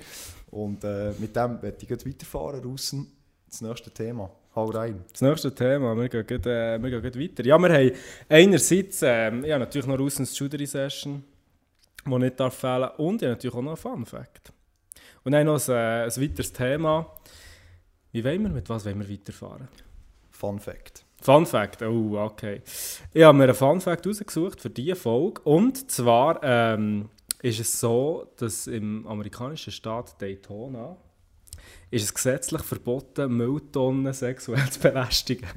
Und 0.51 0.85
äh, 0.85 1.12
mit 1.18 1.35
dem 1.35 1.61
werde 1.62 1.77
ich 1.81 1.91
weiterfahren. 1.91 2.61
Russen, 2.62 3.11
das 3.49 3.62
nächste 3.62 3.91
Thema. 3.91 4.31
Hau 4.55 4.66
rein. 4.66 5.05
Das 5.12 5.20
nächste 5.22 5.55
Thema, 5.55 5.95
wir 5.97 6.09
gehen, 6.09 6.27
gleich, 6.27 6.47
äh, 6.47 6.79
wir 6.83 7.01
gehen 7.01 7.14
weiter. 7.22 7.45
Ja, 7.45 7.59
wir 7.59 7.72
haben 7.72 7.93
einerseits 8.29 9.01
ähm, 9.03 9.45
ja, 9.45 9.59
natürlich 9.59 9.87
noch 9.87 9.99
Russens 9.99 10.39
Judery 10.39 10.66
Session, 10.66 11.22
die 12.07 12.18
nicht 12.18 12.39
darf 12.41 12.55
fehlen 12.55 12.89
und 12.99 13.20
ja, 13.22 13.31
natürlich 13.31 13.55
auch 13.55 13.62
noch 13.62 13.72
ein 13.72 13.77
Fun 13.77 14.07
Fact. 14.07 14.53
Und 15.24 15.33
dann 15.33 15.47
noch 15.47 15.68
ein, 15.68 15.74
äh, 15.74 16.05
ein 16.05 16.22
weiteres 16.22 16.53
Thema. 16.53 17.07
Wie 18.16 18.24
wollen 18.24 18.44
wir, 18.44 18.48
mit 18.48 18.70
was 18.70 18.86
wollen 18.86 18.98
wir 18.98 19.10
weiterfahren? 19.10 19.68
Fun 20.30 20.58
Fact. 20.58 21.04
Fun 21.20 21.44
Fact, 21.44 21.82
oh, 21.82 22.16
okay. 22.16 22.62
Ich 23.12 23.22
habe 23.22 23.36
mir 23.36 23.44
einen 23.44 23.54
Fun 23.54 23.78
Fact 23.78 24.06
rausgesucht 24.06 24.58
für 24.58 24.70
diese 24.70 24.96
Folge. 24.96 25.42
Und 25.42 25.90
zwar 25.90 26.42
ähm, 26.42 27.10
ist 27.42 27.60
es 27.60 27.78
so, 27.78 28.32
dass 28.38 28.68
im 28.68 29.06
amerikanischen 29.06 29.70
Staat 29.70 30.18
Daytona 30.22 30.96
ist 31.90 32.04
es 32.04 32.14
gesetzlich 32.14 32.62
verboten, 32.62 33.36
Mülltonnen 33.36 34.10
sexuell 34.14 34.66
zu 34.70 34.80
belästigen. 34.80 35.50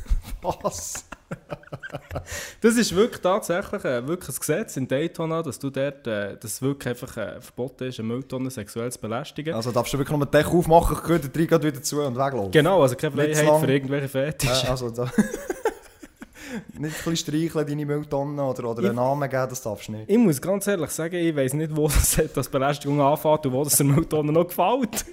Was? 0.42 1.08
Das 2.60 2.76
ist 2.76 2.94
wirklich 2.94 3.20
tatsächlich 3.20 3.84
äh, 3.84 4.06
wirklich 4.06 4.30
ein 4.30 4.38
Gesetz 4.40 4.76
in 4.76 4.88
Daytona, 4.88 5.42
dass 5.42 5.58
du 5.58 5.70
dort, 5.70 6.06
äh, 6.06 6.36
dass 6.38 6.62
wirklich 6.62 6.88
einfach 6.90 7.16
äh, 7.16 7.40
verboten 7.40 7.84
ist, 7.84 7.98
eine 7.98 8.08
Mülltonne 8.08 8.50
sexuell 8.50 8.90
zu 8.90 8.98
belästigen. 9.00 9.54
Also 9.54 9.70
darfst 9.72 9.92
du 9.92 9.98
wirklich 9.98 10.16
nur 10.16 10.26
den 10.26 10.30
Deckel 10.30 10.56
aufmachen, 10.58 10.96
gehört 11.02 11.24
der 11.24 11.30
Drei 11.30 11.44
geht 11.44 11.62
wieder 11.62 11.82
zu 11.82 12.00
und 12.02 12.16
weglaufen. 12.16 12.50
Genau, 12.52 12.82
also 12.82 12.96
keine 12.96 13.12
Freiheit 13.12 13.60
für 13.60 13.72
irgendwelche 13.72 14.08
Fetische. 14.08 14.66
Äh, 14.66 14.70
also 14.70 14.90
da... 14.90 15.04
nicht 16.78 16.94
ein 17.06 17.10
bisschen 17.10 17.16
streicheln, 17.16 17.66
deine 17.66 17.86
Mülltonne 17.86 18.42
oder, 18.42 18.70
oder 18.70 18.80
Ich- 18.82 18.86
einen 18.88 18.96
Namen 18.96 19.28
geben, 19.28 19.46
das 19.50 19.62
darfst 19.62 19.88
du 19.88 19.92
nicht. 19.92 20.08
Ich 20.10 20.18
muss 20.18 20.40
ganz 20.40 20.66
ehrlich 20.66 20.90
sagen, 20.90 21.16
ich 21.16 21.34
weiß 21.34 21.54
nicht, 21.54 21.74
wo 21.76 21.88
das, 21.88 22.20
das 22.34 22.48
Belästigung 22.48 23.00
anfängt 23.00 23.46
und 23.46 23.52
wo 23.52 23.64
das 23.64 23.76
der 23.76 23.86
Mülltonne 23.86 24.32
noch 24.32 24.46
gefällt. 24.46 25.04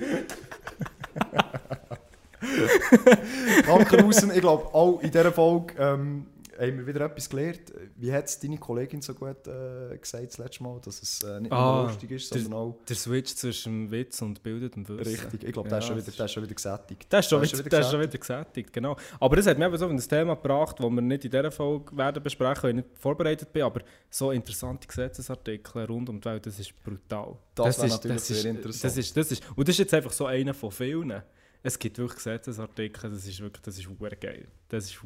Danke, 3.65 4.01
Russen. 4.03 4.31
Ich 4.31 4.41
glaube, 4.41 4.73
auch 4.73 4.99
in 5.01 5.11
dieser 5.11 5.31
Folge 5.31 5.73
ähm, 5.77 6.27
haben 6.59 6.77
wir 6.77 6.85
wieder 6.85 7.05
etwas 7.05 7.27
gelernt. 7.29 7.73
Wie 7.95 8.11
hat 8.13 8.25
es 8.27 8.39
deine 8.39 8.57
Kollegin 8.57 9.01
so 9.01 9.13
gut 9.15 9.47
äh, 9.47 9.97
gesagt 9.97 10.27
das 10.27 10.37
letzte 10.37 10.61
Mal, 10.63 10.79
dass 10.83 11.01
es 11.01 11.23
äh, 11.23 11.39
nicht 11.39 11.51
Ah, 11.51 11.77
nur 11.81 11.83
lustig 11.87 12.11
ist, 12.11 12.29
sondern 12.31 12.53
auch 12.53 12.77
Der 12.87 12.95
Switch 12.95 13.33
zwischen 13.33 13.89
Witz 13.89 14.21
und 14.21 14.43
bildendem 14.43 14.87
Wissen. 14.99 15.11
richtig. 15.11 15.43
Ich 15.43 15.53
glaube, 15.53 15.69
Ja, 15.69 15.71
der, 15.71 15.79
ist 15.79 15.85
schon 15.87 15.95
das 15.97 16.05
wieder- 16.07 16.17
der 16.17 16.25
ist 16.25 16.31
schon 16.33 16.43
wieder 16.43 16.53
gesättigt. 16.53 17.05
Das 17.09 17.25
ist 17.25 17.29
schon, 17.29 17.41
Der 17.41 17.51
wieder, 17.51 17.69
das 17.69 17.85
ist 17.87 17.91
schon 17.91 18.01
wieder 18.01 18.17
gesättigt, 18.17 18.73
genau. 18.73 18.95
Aber 19.19 19.35
das 19.37 19.47
hat 19.47 19.57
mich 19.57 19.67
eben 19.67 19.77
so 19.77 19.87
ein 19.87 19.97
Thema 19.97 20.35
gebracht, 20.35 20.75
das 20.79 20.89
wir 20.89 21.01
nicht 21.01 21.25
in 21.25 21.31
dieser 21.31 21.51
Folge 21.51 21.97
werden 21.97 22.21
besprechen, 22.21 22.63
weil 22.63 22.69
ich 22.71 22.75
nicht 22.75 22.87
vorbereitet 22.99 23.51
bin, 23.51 23.63
aber 23.63 23.81
so 24.09 24.29
interessante 24.31 24.87
Gesetzesartikel 24.87 25.85
rund 25.85 26.09
um 26.09 26.19
die 26.21 26.25
Welt, 26.25 26.45
das 26.45 26.59
ist 26.59 26.73
brutal. 26.83 27.37
Das 27.55 27.77
wäre 27.77 27.87
ist- 27.87 27.93
natürlich 27.93 28.17
das 28.17 28.27
sehr 28.27 28.37
ist, 28.37 28.45
interessant. 28.45 28.83
Das 28.83 28.97
ist, 28.97 29.17
das 29.17 29.31
ist, 29.31 29.43
und 29.55 29.67
das 29.67 29.73
ist 29.73 29.79
jetzt 29.79 29.93
einfach 29.95 30.11
so 30.11 30.25
einer 30.27 30.53
von 30.53 30.69
vielen. 30.69 31.23
Es 31.63 31.77
gibt 31.77 31.97
wirklich 31.97 32.17
Gesetzesartikel, 32.17 33.11
das 33.11 33.25
ist 33.25 33.39
wirklich, 33.39 33.61
das 33.61 33.77
ist 33.77 33.87
geil. 34.19 34.47
Das 34.67 34.85
ist 34.85 34.99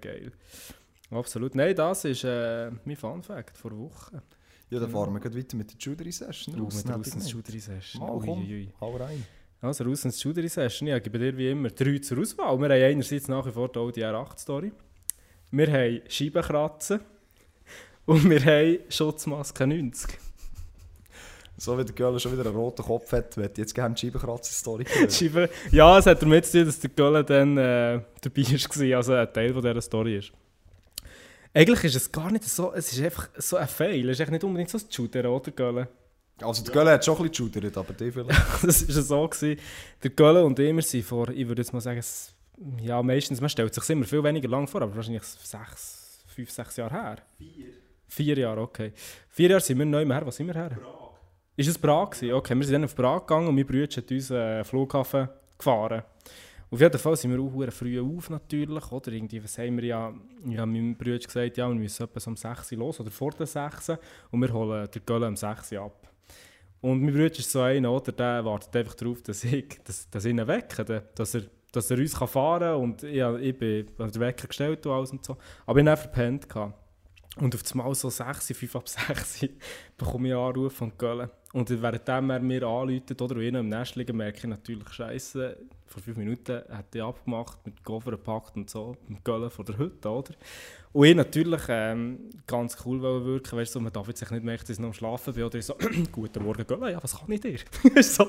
geil. 0.00 0.32
Absolut. 1.10 1.54
Nein, 1.54 1.74
das 1.74 2.04
ist 2.04 2.24
äh, 2.24 2.70
mein 2.84 2.96
Fun 2.96 3.22
Fact 3.22 3.58
vor 3.58 3.76
Woche. 3.76 4.22
Ja, 4.70 4.80
dann 4.80 4.90
fahren 4.90 5.12
wir 5.12 5.20
gleich 5.20 5.36
weiter 5.36 5.56
mit 5.56 5.70
der 5.70 5.78
Judery 5.78 6.12
Session. 6.12 6.58
Uh, 6.58 6.64
Russen, 6.64 6.88
mit 6.88 6.96
hätte 6.96 7.08
ich 7.08 7.14
Russens 7.14 7.30
gemeint. 7.30 7.46
Judery 7.46 7.60
Session. 7.60 8.00
Mal, 8.00 8.20
komm, 8.20 8.72
hau 8.80 8.96
rein. 8.96 9.26
Also 9.60 9.84
Russens 9.84 10.22
Judery 10.22 10.48
Session, 10.48 10.88
ja, 10.88 10.96
ich 10.96 11.02
gebe 11.02 11.18
dir 11.18 11.36
wie 11.36 11.50
immer 11.50 11.68
drei 11.68 11.98
zur 11.98 12.18
Auswahl. 12.18 12.58
Wir 12.58 12.68
haben 12.68 12.82
einerseits 12.82 13.28
nach 13.28 13.46
wie 13.46 13.52
vor 13.52 13.70
die 13.70 13.78
Audi 13.78 14.02
R8-Story. 14.02 14.72
Wir 15.50 15.72
haben 15.72 16.00
Scheibenkratzen. 16.08 17.00
Und 18.06 18.28
wir 18.28 18.44
haben 18.44 18.78
Schutzmaske 18.88 19.66
90. 19.66 20.18
So 21.62 21.78
wie 21.78 21.84
der 21.84 21.94
Göller 21.94 22.18
schon 22.18 22.32
wieder 22.32 22.44
einen 22.46 22.56
roten 22.56 22.82
Kopf 22.84 23.12
hat, 23.12 23.36
wird 23.36 23.56
jetzt 23.56 23.72
gerne 23.72 23.94
die 23.94 24.00
Scheibenkratzer-Story 24.00 24.84
hören. 24.88 25.08
Schreiben. 25.08 25.48
Ja, 25.70 25.96
es 25.96 26.06
hat 26.06 26.20
damit 26.20 26.44
zu 26.44 26.58
tun, 26.58 26.66
dass 26.66 26.80
der 26.80 26.90
Gölle 26.90 27.22
dann 27.22 27.56
äh, 27.56 28.00
dabei 28.20 28.42
war, 28.42 28.96
also 28.96 29.12
ein 29.12 29.32
Teil 29.32 29.52
von 29.52 29.62
dieser 29.62 29.80
Story 29.80 30.16
ist. 30.18 30.32
Eigentlich 31.54 31.84
ist 31.84 31.94
es 31.94 32.10
gar 32.10 32.32
nicht 32.32 32.42
so, 32.42 32.72
es 32.72 32.92
ist 32.92 33.00
einfach 33.00 33.28
so 33.36 33.56
ein 33.58 33.68
Fail. 33.68 34.08
Es 34.08 34.16
ist 34.16 34.20
echt 34.22 34.32
nicht 34.32 34.42
unbedingt 34.42 34.70
so 34.70 34.78
ein 34.78 34.84
Shooter, 34.90 35.30
oder 35.30 35.52
Gölle? 35.52 35.86
Also 36.40 36.64
der 36.64 36.72
Göller 36.74 36.92
hat 36.94 37.04
schon 37.04 37.16
ein 37.18 37.28
bisschen 37.28 37.52
geschudert, 37.52 37.76
aber 37.78 37.92
die 37.92 38.10
vielleicht. 38.10 38.30
das 38.64 38.88
war 38.96 39.02
so. 39.02 39.28
Gewesen. 39.28 39.60
Der 40.02 40.10
Gölle 40.10 40.44
und 40.44 40.58
ich, 40.58 40.74
wir 40.74 40.82
sind 40.82 41.04
vor, 41.04 41.28
ich 41.28 41.46
würde 41.46 41.62
jetzt 41.62 41.72
mal 41.72 41.80
sagen, 41.80 41.98
es- 42.00 42.34
ja, 42.80 43.00
meistens, 43.04 43.40
man 43.40 43.48
stellt 43.50 43.72
sich 43.72 43.88
immer 43.90 44.04
viel 44.04 44.24
weniger 44.24 44.48
lang 44.48 44.66
vor, 44.66 44.82
aber 44.82 44.96
wahrscheinlich 44.96 45.22
sechs, 45.22 46.24
fünf, 46.26 46.50
sechs 46.50 46.76
Jahre 46.76 46.92
her. 46.92 47.16
Vier. 47.38 47.66
Vier 48.08 48.38
Jahre, 48.38 48.62
okay. 48.62 48.92
Vier 49.28 49.50
Jahre 49.50 49.60
sind 49.62 49.78
wir 49.78 49.86
neu 49.86 50.04
mehr 50.04 50.16
her. 50.18 50.26
Was 50.26 50.34
sind 50.36 50.48
wir 50.48 50.54
her? 50.54 50.70
Prag. 50.70 51.11
Ist 51.54 51.68
es 51.68 51.78
Prag 51.78 52.10
gewesen? 52.10 52.32
Okay, 52.32 52.54
wir 52.54 52.64
sind 52.64 52.74
dann 52.74 52.84
auf 52.84 52.96
Prag 52.96 53.20
gegangen 53.20 53.48
und 53.48 53.54
mein 53.54 53.66
Bruder 53.66 53.96
hat 53.96 54.10
uns 54.10 54.30
äh, 54.30 54.64
Flughafen 54.64 55.28
gefahren. 55.58 56.02
Auf 56.70 56.80
jeden 56.80 56.98
Fall 56.98 57.14
sind 57.14 57.30
wir 57.30 57.40
auch 57.40 57.70
früh 57.70 58.00
auf 58.00 58.30
natürlich, 58.30 58.90
oder? 58.90 59.12
Irgendwie, 59.12 59.44
was 59.44 59.58
haben 59.58 59.76
wir 59.76 59.84
ja, 59.84 60.14
ja 60.46 60.64
meinem 60.64 60.96
Bruder 60.96 61.18
gesagt, 61.18 61.58
ja, 61.58 61.68
wir 61.68 61.74
müssen 61.74 62.04
etwa 62.04 62.30
um 62.30 62.36
6 62.36 62.72
Uhr 62.72 62.78
los, 62.78 63.00
oder 63.00 63.10
vor 63.10 63.32
der 63.32 63.44
6 63.44 63.90
Uhr, 63.90 63.98
und 64.30 64.40
wir 64.40 64.50
holen 64.50 64.88
den 64.90 65.02
Gölle 65.04 65.28
um 65.28 65.36
6 65.36 65.72
Uhr 65.72 65.80
ab. 65.82 66.08
Und 66.80 67.02
mein 67.02 67.12
Bruder 67.12 67.38
ist 67.38 67.52
so 67.52 67.60
einer, 67.60 67.92
oder, 67.92 68.12
der 68.12 68.42
wartet 68.46 68.74
einfach 68.74 68.94
darauf, 68.94 69.20
dass 69.22 69.44
ich, 69.44 69.78
dass, 69.84 70.08
dass 70.08 70.24
ich 70.24 70.30
ihn 70.30 70.46
wecke, 70.46 71.04
dass 71.14 71.34
er, 71.34 71.42
dass 71.70 71.90
er 71.90 71.98
uns 71.98 72.14
fahren 72.14 72.60
kann. 72.60 72.76
Und 72.76 73.02
ja, 73.02 73.36
ich 73.36 73.58
bin 73.58 73.86
an 73.98 74.10
den 74.10 74.20
Wecker 74.22 74.48
gestellt 74.48 74.86
und 74.86 74.92
alles 74.92 75.10
und 75.10 75.22
so. 75.22 75.36
Aber 75.66 75.78
ich 75.78 75.86
habe 75.86 76.00
verpennt. 76.00 76.48
Und 77.36 77.54
auf 77.54 77.62
einmal 77.72 77.94
so 77.94 78.10
6, 78.10 78.52
5 78.52 78.76
ab 78.76 78.88
6 78.88 79.46
bekomme 79.98 80.28
ich 80.28 80.34
einen 80.34 80.42
Anruf 80.42 80.72
von 80.72 80.96
Köln. 80.96 81.30
Und 81.52 81.68
währenddem 81.68 82.30
er 82.30 82.40
mir 82.40 82.62
anläutet 82.62 83.20
oder 83.20 83.34
noch 83.34 83.42
im 83.42 83.68
Nest 83.68 83.96
liege, 83.96 84.12
merke 84.12 84.38
ich 84.38 84.44
natürlich, 84.44 84.88
Scheiße, 84.88 85.58
vor 85.86 86.02
5 86.02 86.16
Minuten 86.16 86.62
hat 86.70 86.94
er 86.94 87.04
abgemacht, 87.04 87.58
mit 87.66 87.84
Koffer 87.84 88.12
gepackt 88.12 88.56
und 88.56 88.70
so, 88.70 88.96
mit 89.08 89.22
Köln 89.24 89.50
von 89.50 89.64
der 89.66 89.76
Hütte, 89.76 90.08
oder? 90.08 90.32
Und 90.94 91.06
ich 91.06 91.16
natürlich 91.16 91.62
ähm, 91.68 92.18
ganz 92.46 92.76
cool 92.84 93.00
wirken, 93.00 93.56
weißt 93.56 93.74
du, 93.74 93.78
so, 93.78 93.82
man 93.82 93.92
darf 93.92 94.08
jetzt 94.08 94.30
nicht 94.30 94.44
merken, 94.44 94.64
dass 94.66 94.70
ich 94.70 94.78
noch 94.78 94.88
am 94.88 94.92
Schlafen 94.92 95.32
bin, 95.32 95.44
oder 95.44 95.58
ich 95.58 95.64
so, 95.64 95.74
«Guten 96.12 96.42
Morgen, 96.42 96.66
Köln, 96.66 96.82
ja, 96.82 97.02
was 97.02 97.18
kann 97.18 97.30
ich 97.30 97.40
dir?» 97.40 97.58
So, 98.02 98.26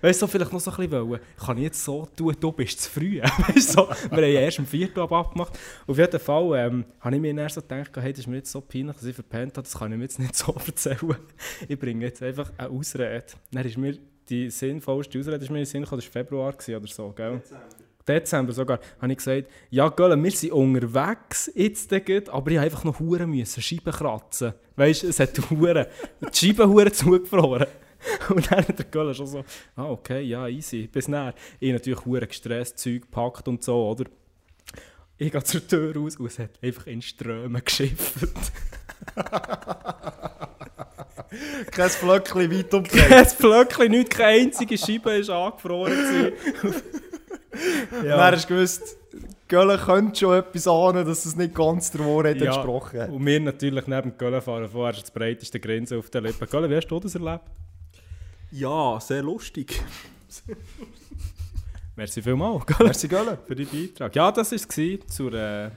weißt 0.00 0.22
du, 0.22 0.26
so 0.26 0.26
vielleicht 0.26 0.52
noch 0.52 0.60
so 0.60 0.70
ein 0.70 0.76
bisschen 0.88 1.08
wollen, 1.10 1.20
kann 1.38 1.58
ich 1.58 1.64
jetzt 1.64 1.84
so 1.84 2.06
tun, 2.16 2.34
du 2.40 2.52
bist 2.52 2.80
zu 2.80 2.90
früh, 2.90 3.20
weißt 3.48 3.72
so, 3.72 3.88
wir 3.88 4.10
haben 4.10 4.18
ja 4.18 4.40
erst 4.40 4.60
4 4.60 4.96
Uhr 4.96 5.12
abgemacht. 5.12 5.58
Auf 5.86 5.98
jeden 5.98 6.20
Fall 6.20 6.66
ähm, 6.66 6.84
habe 7.00 7.16
ich 7.16 7.20
mir 7.20 7.34
dann 7.34 7.48
so 7.50 7.60
gedacht, 7.60 7.90
hey, 7.94 8.12
das 8.12 8.20
ist 8.20 8.26
mir 8.26 8.36
jetzt 8.36 8.50
so 8.50 8.62
peinlich, 8.62 8.96
dass 8.96 9.04
ich 9.04 9.14
verpennt 9.14 9.58
habe, 9.58 9.64
das 9.64 9.78
kann 9.78 9.92
ich 9.92 9.98
mir 9.98 10.04
jetzt 10.04 10.18
nicht 10.18 10.34
so 10.36 10.54
erzählen. 10.54 11.16
Ich 11.68 11.78
bringe 11.78 12.06
jetzt 12.06 12.22
einfach 12.22 12.50
eine 12.66 12.78
Ausrede. 12.78 13.24
Dann 13.52 13.66
ist 13.66 13.78
mir 13.78 13.98
die 14.28 14.50
sinnvollste 14.50 15.18
Ausrede, 15.18 15.44
ist 15.44 15.50
mir 15.50 15.58
in 15.58 15.64
den 15.64 15.66
Sinn 15.66 15.82
gekommen, 15.82 16.00
das 16.00 16.14
war 16.14 16.24
Februar 16.24 16.54
oder 16.54 16.86
so, 16.86 17.12
gell? 17.12 17.42
Dezember 18.06 18.52
sogar, 18.52 18.78
habe 19.00 19.12
ich 19.12 19.18
gesagt, 19.18 19.50
ja, 19.70 19.88
Gölle, 19.88 20.22
wir 20.22 20.30
sind 20.30 20.52
unterwegs, 20.52 21.50
jetzt 21.54 21.90
gut, 21.90 22.28
aber 22.28 22.50
ich 22.52 22.60
einfach 22.60 22.84
noch 22.84 23.00
Huren 23.00 23.30
müssen, 23.30 23.60
Scheiben 23.60 23.92
kratzen. 23.92 24.54
Weißt 24.76 25.02
du, 25.02 25.08
es 25.08 25.18
hat 25.18 25.38
Huren, 25.50 25.86
die 26.20 26.36
Scheiben 26.36 26.70
Huren 26.70 26.92
zugefroren. 26.92 27.66
Und 28.28 28.50
dann 28.50 28.58
hat 28.58 28.78
der 28.78 28.86
Gölle 28.86 29.14
schon 29.14 29.26
so, 29.26 29.44
ah, 29.74 29.90
okay, 29.90 30.20
ja, 30.20 30.46
easy, 30.46 30.86
bis 30.86 31.08
näher. 31.08 31.34
Ich 31.58 31.72
natürlich 31.72 32.04
Huren 32.04 32.28
gestresst, 32.28 32.78
Zeug 32.78 33.02
gepackt 33.02 33.48
und 33.48 33.64
so, 33.64 33.90
oder? 33.90 34.04
Ich 35.18 35.32
gehe 35.32 35.42
zur 35.42 35.66
Tür 35.66 35.96
raus 35.96 36.16
und 36.16 36.26
es 36.26 36.38
hat 36.38 36.62
einfach 36.62 36.86
in 36.86 37.02
Strömen 37.02 37.60
geschifft. 37.64 38.28
Kein 41.70 41.90
Flöckchen 41.90 42.50
weit 42.50 42.74
und 42.74 42.88
Kein 42.88 43.26
Flöckchen, 43.26 43.90
nicht 43.90 44.10
keine 44.10 44.42
einzige 44.42 44.76
Scheibe 44.78 45.12
ist 45.12 45.30
angefroren. 45.30 45.92
Ja. 48.04 48.18
Dann 48.18 48.34
hast 48.34 48.50
du 48.50 48.54
gewusst, 48.54 48.98
Göller 49.48 49.78
könnte 49.78 50.18
schon 50.18 50.36
etwas 50.38 50.68
ahnen, 50.68 51.06
dass 51.06 51.24
es 51.24 51.36
nicht 51.36 51.54
ganz 51.54 51.90
der 51.90 52.00
Wahrheit 52.04 52.38
Ja. 52.38 52.46
entsprochen 52.52 53.00
hat. 53.00 53.08
Und 53.10 53.24
wir 53.24 53.40
natürlich 53.40 53.86
neben 53.86 54.10
dem 54.10 54.18
Gölle 54.18 54.42
fahren 54.42 54.68
vorher 54.68 55.00
das 55.00 55.10
breiteste 55.10 55.58
Grinsen 55.58 55.98
auf 55.98 56.10
den 56.10 56.24
Lippen. 56.24 56.46
Gölle, 56.50 56.68
wie 56.68 56.76
hast 56.76 56.88
du 56.88 57.00
das 57.00 57.14
erlebt? 57.14 57.44
Ja, 58.50 59.00
sehr 59.00 59.22
lustig. 59.22 59.82
Merci 61.96 62.20
vielmals, 62.20 62.66
Gölle, 62.66 62.84
Merci, 62.90 63.08
Göller. 63.08 63.38
für 63.46 63.54
deinen 63.56 63.68
Beitrag. 63.68 64.14
Ja, 64.14 64.30
das 64.30 64.50
war 64.52 64.58
es 64.58 65.06
zur 65.14 65.32
äh, 65.32 65.70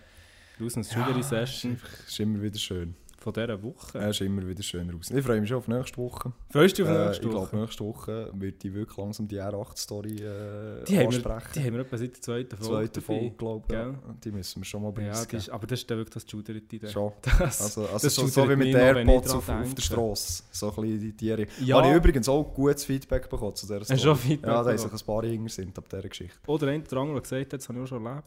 Rausens 0.62 0.92
Schüleri 0.92 1.24
Session 1.24 1.80
Das 2.02 2.10
ist 2.12 2.20
immer 2.20 2.42
wieder 2.42 2.58
schön. 2.60 2.94
Von 3.20 3.34
dieser 3.34 3.62
Woche. 3.62 3.98
Ja, 4.00 4.08
ist 4.10 4.22
immer 4.22 4.48
wieder 4.48 4.64
schön 4.64 4.90
raus. 4.90 5.12
Ich 5.12 5.24
freue 5.26 5.40
mich 5.42 5.50
schon 5.50 5.58
auf 5.58 5.68
nächste 5.68 5.98
Woche. 5.98 6.32
Freust 6.52 6.80
du 6.80 6.84
auf 6.84 6.90
Äh, 6.90 7.06
nächste 7.08 7.28
ich 7.28 7.34
Woche? 7.34 7.50
glaube, 7.50 7.58
nächste 7.64 7.84
Woche 7.84 8.32
wird 8.34 8.64
ich 8.66 8.74
wirklich 8.74 8.98
langsam 8.98 9.28
die 9.28 9.42
R8-Story 9.42 10.16
äh, 10.16 10.84
die, 10.86 10.98
haben 10.98 11.02
wir, 11.02 11.06
ansprechen. 11.08 11.50
die 11.56 11.60
haben 11.66 11.74
wir 11.74 11.80
etwa 11.82 11.98
seit 11.98 12.14
der 12.16 12.22
zweiten 12.22 12.58
Folge. 12.58 12.74
Zweite. 12.92 13.02
Folge, 13.02 13.32
glaube 13.32 13.66
ich. 13.68 13.74
Ja. 13.74 13.94
Die 14.24 14.32
müssen 14.32 14.62
wir 14.62 14.66
schon 14.66 14.82
mal 14.84 14.94
Ja, 15.04 15.26
die 15.26 15.36
ist, 15.36 15.50
aber 15.50 15.68
das 15.68 15.80
ist 15.80 15.92
dann 15.92 15.98
wirklich 15.98 16.14
das 16.24 16.32
Judert-Idee. 16.32 16.88
Schon. 16.88 17.12
Das, 17.40 17.62
Also, 17.62 17.82
also 17.82 17.98
das 18.08 18.16
so, 18.16 18.28
so 18.28 18.44
wie 18.50 18.56
mit 18.56 18.68
den 18.68 18.76
ich 18.76 18.82
AirPods 18.82 19.32
auf, 19.34 19.50
auf 19.50 19.74
der 19.74 19.82
Straße. 19.82 20.44
So 20.52 20.70
ein 20.70 20.76
bisschen 20.82 21.00
die 21.02 21.14
Tiere. 21.14 21.46
Ja. 21.64 21.78
Habe 21.78 21.90
ich 21.90 21.96
übrigens 21.96 22.30
auch 22.30 22.44
gutes 22.54 22.86
Feedback 22.86 23.30
bekommen 23.30 23.56
zu 23.56 23.66
dieser 23.68 23.84
Story. 23.84 24.00
schon 24.00 24.16
Feedback 24.16 24.50
Ja, 24.50 24.64
da 24.64 24.72
bekommen? 24.72 24.78
sich 24.98 25.02
ein 25.02 25.06
paar 25.06 25.24
Jünger 25.26 25.50
sind 25.50 25.78
ab 25.78 25.86
dieser 25.90 26.08
Geschichte. 26.08 26.38
Oder 26.48 26.68
ein 26.68 26.82
oder 26.84 26.98
andere, 26.98 27.16
der 27.16 27.22
gesagt 27.22 27.54
hat, 27.54 27.60
das 27.62 27.70
habe 27.70 27.80
ich 27.80 27.84
auch 27.84 27.88
schon 27.88 28.06
erlebt. 28.06 28.24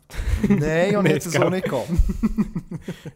Nein, 0.48 0.90
ich 0.90 0.96
habe 0.96 1.20
so 1.20 1.30
gell? 1.40 1.50
nicht 1.50 1.64
gehabt. 1.64 1.88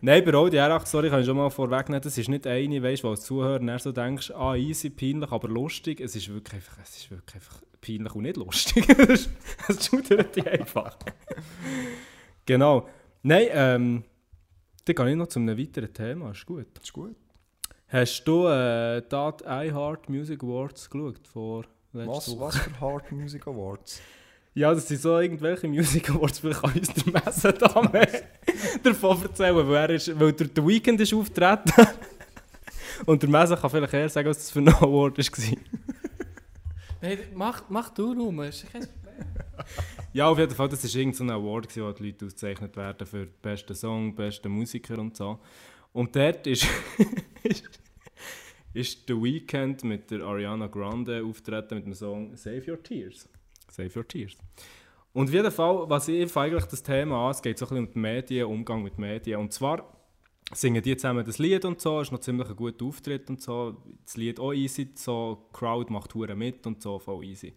Nein, 0.00 0.24
bei 0.24 0.32
all 0.34 0.50
die 0.50 0.58
R8-Story 0.58 1.10
kann 1.10 1.20
ich 1.20 1.26
schon 1.26 1.36
mal 1.36 1.50
vorwegnehmen, 1.76 2.02
das 2.02 2.18
ist 2.18 2.28
nicht 2.28 2.46
eine, 2.46 2.82
weißt, 2.82 3.04
wo 3.04 3.10
als 3.10 3.22
Zuhörer 3.22 3.78
so 3.78 3.92
denkst, 3.92 4.30
ah, 4.32 4.54
easy, 4.54 4.90
peinlich, 4.90 5.30
aber 5.30 5.48
lustig. 5.48 6.00
Es 6.00 6.16
ist 6.16 6.28
wirklich 6.28 6.54
einfach, 6.54 6.78
es 6.82 6.96
ist 6.96 7.10
wirklich 7.10 7.34
einfach 7.36 7.62
peinlich 7.80 8.14
und 8.14 8.22
nicht 8.22 8.36
lustig. 8.36 8.86
Es 9.68 9.86
schudert 9.86 10.34
dich 10.36 10.46
einfach. 10.46 10.96
genau. 12.44 12.88
Nein, 13.22 13.48
ähm, 13.50 14.04
dann 14.84 14.94
gehe 14.94 15.10
ich 15.10 15.16
noch 15.16 15.26
zu 15.26 15.40
einem 15.40 15.58
weiteren 15.58 15.92
Thema, 15.92 16.30
ist 16.30 16.46
gut. 16.46 16.66
ist 16.80 16.92
gut. 16.92 17.16
Hast 17.88 18.24
du 18.24 18.46
äh, 18.46 19.02
die 19.02 19.44
iHeart 19.44 20.08
Music 20.08 20.42
Awards 20.42 20.90
geschaut 20.90 21.26
vor 21.26 21.64
letzter 21.92 22.12
Was, 22.16 22.30
Woche? 22.30 22.40
was 22.40 22.56
für 22.56 22.80
Hard 22.80 23.12
Music 23.12 23.46
Awards? 23.46 24.00
Ja, 24.57 24.72
das 24.72 24.88
sind 24.88 25.02
so 25.02 25.18
irgendwelche 25.18 25.68
Music 25.68 26.09
Awards, 26.09 26.38
vielleicht 26.38 26.62
kann 26.62 26.72
uns 26.72 26.88
der 26.94 27.12
Messe 27.12 27.52
da 27.52 27.82
mehr 27.92 28.09
davon 28.82 29.22
erzählen, 29.22 29.54
weil, 29.68 29.74
er 29.74 29.90
ist, 29.90 30.18
weil 30.18 30.32
der, 30.32 30.46
der 30.46 30.66
Weekend 30.66 30.98
ist 30.98 31.12
auftreten. 31.12 31.70
Und 33.04 33.22
der 33.22 33.28
Messe 33.28 33.54
kann 33.59 33.68
vielleicht 33.68 33.92
eher 33.92 34.09
sagen, 34.09 34.26
was 34.30 34.38
das 34.38 34.50
für 34.50 34.61
ein 34.61 34.68
Award 34.70 35.18
war. 35.18 35.57
Nein, 37.02 37.18
mach, 37.34 37.64
mach 37.68 37.90
du 37.90 38.12
rum. 38.14 38.40
ist 38.44 38.64
kein- 38.72 38.88
Ja, 40.14 40.28
auf 40.28 40.38
jeden 40.38 40.54
Fall, 40.54 40.70
das 40.70 40.82
war 40.82 41.00
irgendein 41.00 41.28
so 41.28 41.34
Award, 41.34 41.68
gewesen, 41.68 41.86
wo 41.86 41.92
die 41.92 42.07
Leute 42.07 42.24
ausgezeichnet 42.24 42.74
werden 42.78 43.07
für 43.07 43.26
den 43.26 43.34
besten 43.42 43.74
Song, 43.74 44.14
besten 44.16 44.48
Musiker 44.50 44.98
und 44.98 45.14
so. 45.18 45.38
Und 45.92 46.16
dort 46.16 46.46
ist, 46.46 46.66
ist, 47.42 47.64
ist 48.72 49.00
The 49.07 49.12
Weeknd 49.22 49.84
mit 49.84 50.11
der 50.11 50.22
Ariana 50.22 50.66
Grande 50.68 51.22
auftreten 51.22 51.74
mit 51.74 51.84
dem 51.84 51.92
Song 51.94 52.34
Save 52.36 52.62
Your 52.70 52.82
Tears. 52.82 53.28
Save 53.68 53.90
Your 53.94 54.06
Tears. 54.06 54.36
Und 55.12 55.28
auf 55.28 55.34
jeden 55.34 55.50
Fall, 55.50 55.88
was 55.88 56.08
ich 56.08 56.36
eigentlich 56.36 56.64
das 56.66 56.82
Thema 56.82 57.26
an, 57.26 57.30
es 57.30 57.40
geht 57.40 57.58
so 57.58 57.64
ein 57.66 57.68
bisschen 57.68 57.86
um 57.86 57.92
die 57.92 57.98
Medien, 57.98 58.46
Umgang 58.46 58.82
mit 58.82 58.98
Medien. 58.98 59.40
Und 59.40 59.52
zwar 59.52 59.96
singen 60.52 60.82
die 60.82 60.96
zusammen 60.96 61.24
das 61.24 61.38
Lied 61.38 61.64
und 61.64 61.80
so, 61.80 62.00
ist 62.00 62.12
noch 62.12 62.20
ziemlich 62.20 62.48
ein 62.48 62.56
guter 62.56 62.84
Auftritt 62.84 63.28
und 63.30 63.40
so. 63.40 63.76
Das 64.04 64.16
Lied 64.16 64.38
auch 64.38 64.52
easy, 64.52 64.90
so, 64.94 65.48
Crowd 65.52 65.92
macht 65.92 66.14
Hure 66.14 66.34
mit 66.34 66.66
und 66.66 66.82
so, 66.82 66.98
voll 66.98 67.24
easy. 67.24 67.54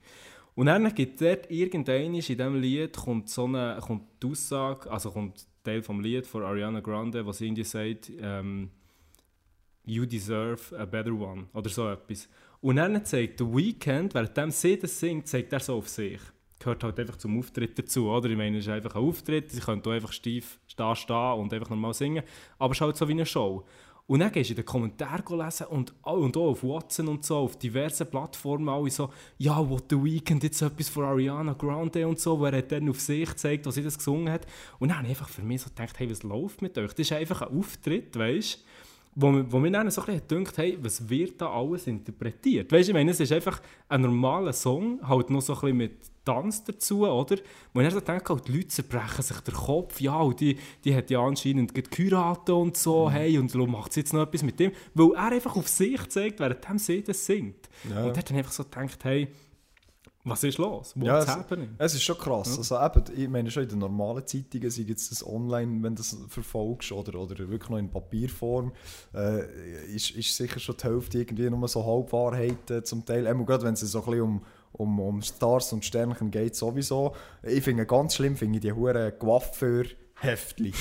Und 0.56 0.66
dann 0.66 0.94
gibt 0.94 1.22
es 1.22 1.28
dort 1.28 1.52
irgendein 1.52 2.16
in 2.16 2.22
diesem 2.22 2.56
Lied 2.60 2.98
kommt 2.98 3.30
so 3.30 3.46
eine, 3.46 3.80
kommt 3.82 4.04
die 4.22 4.28
Aussage, 4.28 4.90
also 4.90 5.12
kommt 5.12 5.46
Teil 5.64 5.84
vom 5.84 6.02
Lied 6.02 6.26
von 6.26 6.44
Ariana 6.44 6.80
Grande, 6.80 7.26
was 7.26 7.42
irgendwie 7.42 7.64
sagt, 7.64 8.12
ähm, 8.20 8.72
You 9.86 10.06
deserve 10.06 10.78
a 10.78 10.86
better 10.86 11.14
one 11.14 11.48
oder 11.54 11.70
so 11.70 11.90
etwas. 11.90 12.30
Und 12.62 12.76
dann 12.76 13.04
zeigt 13.06 13.40
The 13.40 13.46
Weeknd, 13.46 14.14
während 14.14 14.54
sie 14.54 14.78
das 14.78 15.00
singt, 15.00 15.28
zeigt 15.28 15.54
er 15.54 15.60
so 15.60 15.78
auf 15.78 15.88
sich. 15.88 16.20
Gehört 16.60 16.84
halt 16.84 17.00
einfach 17.00 17.16
zum 17.16 17.40
Auftritt 17.40 17.80
dazu, 17.80 18.10
oder? 18.10 18.30
Ich 18.30 18.38
meine, 18.38 18.58
es 18.58 18.66
ist 18.66 18.72
einfach 18.72 18.96
ein 18.96 19.02
Auftritt, 19.02 19.50
sie 19.50 19.62
können 19.62 19.82
einfach 19.86 20.12
steif 20.12 20.60
da 20.76 20.94
stehen 20.94 21.34
und 21.34 21.54
einfach 21.54 21.70
normal 21.70 21.94
singen, 21.94 22.24
aber 22.58 22.72
es 22.72 22.78
ist 22.78 22.82
halt 22.82 22.98
so 22.98 23.08
wie 23.08 23.14
eine 23.14 23.26
Show. 23.26 23.66
Und 24.08 24.22
dann 24.22 24.32
gehst 24.32 24.50
du 24.50 24.54
in 24.54 24.56
den 24.58 24.66
Kommentaren 24.66 25.40
lesen 25.40 25.68
und, 25.68 25.94
auch- 26.02 26.18
und 26.18 26.36
auch 26.36 26.50
auf 26.50 26.64
Watson 26.64 27.08
und 27.10 27.24
so, 27.24 27.38
auf 27.38 27.60
diversen 27.60 28.10
Plattformen, 28.10 28.68
alle 28.68 28.90
so, 28.90 29.14
ja, 29.38 29.70
what 29.70 29.84
the 29.90 30.04
Weekend, 30.04 30.42
jetzt 30.44 30.64
etwas 30.64 30.90
von 30.90 31.04
Ariana 31.04 31.54
Grande 31.54 32.08
und 32.08 32.20
so, 32.20 32.40
wo 32.40 32.46
er 32.46 32.62
dann 32.64 32.90
auf 32.90 33.00
sich 33.00 33.32
zeigt, 33.36 33.68
was 33.68 33.76
sie 33.76 33.84
das 33.84 34.00
gesungen 34.00 34.34
hat. 34.34 34.48
Und 34.80 34.90
dann 34.90 34.98
habe 34.98 35.08
ich 35.08 35.12
einfach 35.12 35.30
für 35.30 35.44
mich 35.44 35.62
so 35.62 35.70
gedacht, 35.70 36.00
hey, 36.00 36.10
was 36.10 36.24
läuft 36.24 36.64
mit 36.64 36.76
euch? 36.80 36.90
Das 36.90 37.00
ist 37.00 37.12
einfach 37.12 37.44
ein 37.44 37.56
Auftritt, 37.56 38.18
weißt 38.18 38.56
du? 38.56 38.60
Wo, 39.22 39.44
wo 39.52 39.60
mir 39.60 39.72
dann 39.72 39.90
so 39.92 40.02
ein 40.02 40.06
bisschen 40.06 40.28
gedacht 40.28 40.58
hey, 40.58 40.78
was 40.82 41.10
wird 41.10 41.42
da 41.42 41.52
alles 41.52 41.88
interpretiert? 41.88 42.72
Weißt 42.72 42.88
du, 42.88 42.92
ich 42.92 42.94
meine, 42.94 43.12
es 43.12 43.20
ist 43.20 43.32
einfach 43.32 43.62
ein 43.88 44.02
normaler 44.02 44.54
Song, 44.54 45.00
halt 45.08 45.30
noch 45.30 45.42
so 45.42 45.54
ein 45.54 45.60
bisschen 45.62 45.78
mit 45.78 45.92
Tanz 46.26 46.64
dazu, 46.64 47.08
oder? 47.08 47.38
Wo 47.74 47.82
ich 47.82 47.92
so 47.92 48.00
denke, 48.00 48.34
oh, 48.34 48.38
die 48.38 48.52
Leute 48.52 48.68
zerbrechen 48.68 49.24
sich 49.24 49.40
den 49.40 49.54
Kopf, 49.56 50.00
ja, 50.00 50.16
und 50.18 50.40
die, 50.40 50.58
die 50.84 50.96
hat 50.96 51.10
ja 51.10 51.20
anscheinend 51.22 51.74
geheiratet 51.74 52.50
und 52.50 52.78
so, 52.78 53.08
Mhm. 53.08 53.12
hey, 53.12 53.38
und 53.40 53.54
macht 53.56 53.94
sie 53.94 54.02
jetzt 54.02 54.14
noch 54.14 54.22
etwas 54.24 54.44
mit 54.44 54.60
dem, 54.60 54.72
weil 54.94 55.12
er 55.16 55.32
einfach 55.32 55.56
auf 55.56 55.68
sich 55.68 56.08
zeigt, 56.10 56.40
während 56.40 56.80
sie 56.82 57.02
das 57.04 57.26
singt. 57.26 57.68
Ja. 57.90 58.04
Und 58.04 58.12
er 58.12 58.18
hat 58.18 58.30
dann 58.30 58.38
einfach 58.38 58.52
so 58.52 58.64
gedacht, 58.64 59.04
hey, 59.04 59.28
was 60.26 60.44
ist 60.44 60.58
los? 60.58 60.94
Ja, 60.96 61.16
What's 61.18 61.26
es- 61.32 61.36
happening? 61.36 61.70
Es 61.78 61.94
ist 61.96 62.04
schon 62.04 62.18
krass. 62.18 62.58
Also 62.58 62.76
eben, 62.80 63.04
ich 63.16 63.30
meine 63.30 63.50
schon 63.50 63.64
in 63.64 63.70
den 63.70 63.80
normalen 63.80 64.26
Zeitungen, 64.28 64.70
sei 64.70 64.82
jetzt 64.84 65.12
das 65.12 65.26
online, 65.26 65.82
wenn 65.84 65.96
du 65.96 66.02
das 66.02 66.18
verfolgst, 66.28 66.92
oder, 66.92 67.20
oder 67.20 67.38
wirklich 67.38 67.70
noch 67.70 67.78
in 67.78 67.90
Papierform, 67.90 68.72
äh, 69.16 69.86
ist, 69.96 70.12
ist 70.12 70.36
sicher 70.36 70.60
schon 70.60 70.76
die 70.78 70.84
Hälfte 70.88 71.18
irgendwie 71.20 71.50
nur 71.50 71.68
so 71.68 71.86
Halbwahrheiten 71.86 72.84
zum 72.84 73.06
Teil. 73.06 73.26
Einmal 73.28 73.46
gerade 73.46 73.64
wenn 73.64 73.74
es 73.74 73.80
so 73.82 74.00
ein 74.00 74.06
bisschen 74.06 74.22
um, 74.22 74.42
um, 74.74 75.00
um 75.00 75.22
Stars 75.22 75.74
und 75.74 75.84
Sternchen 75.86 76.30
geht, 76.32 76.56
sowieso. 76.56 77.14
Ich 77.44 77.64
finde 77.64 77.86
ganz 77.86 78.16
schlimm, 78.16 78.36
finde 78.36 78.58
ich 78.58 78.62
die 78.62 78.74
huren 78.74 79.18
Coiffeur 79.18 79.86
Heftli. 80.22 80.74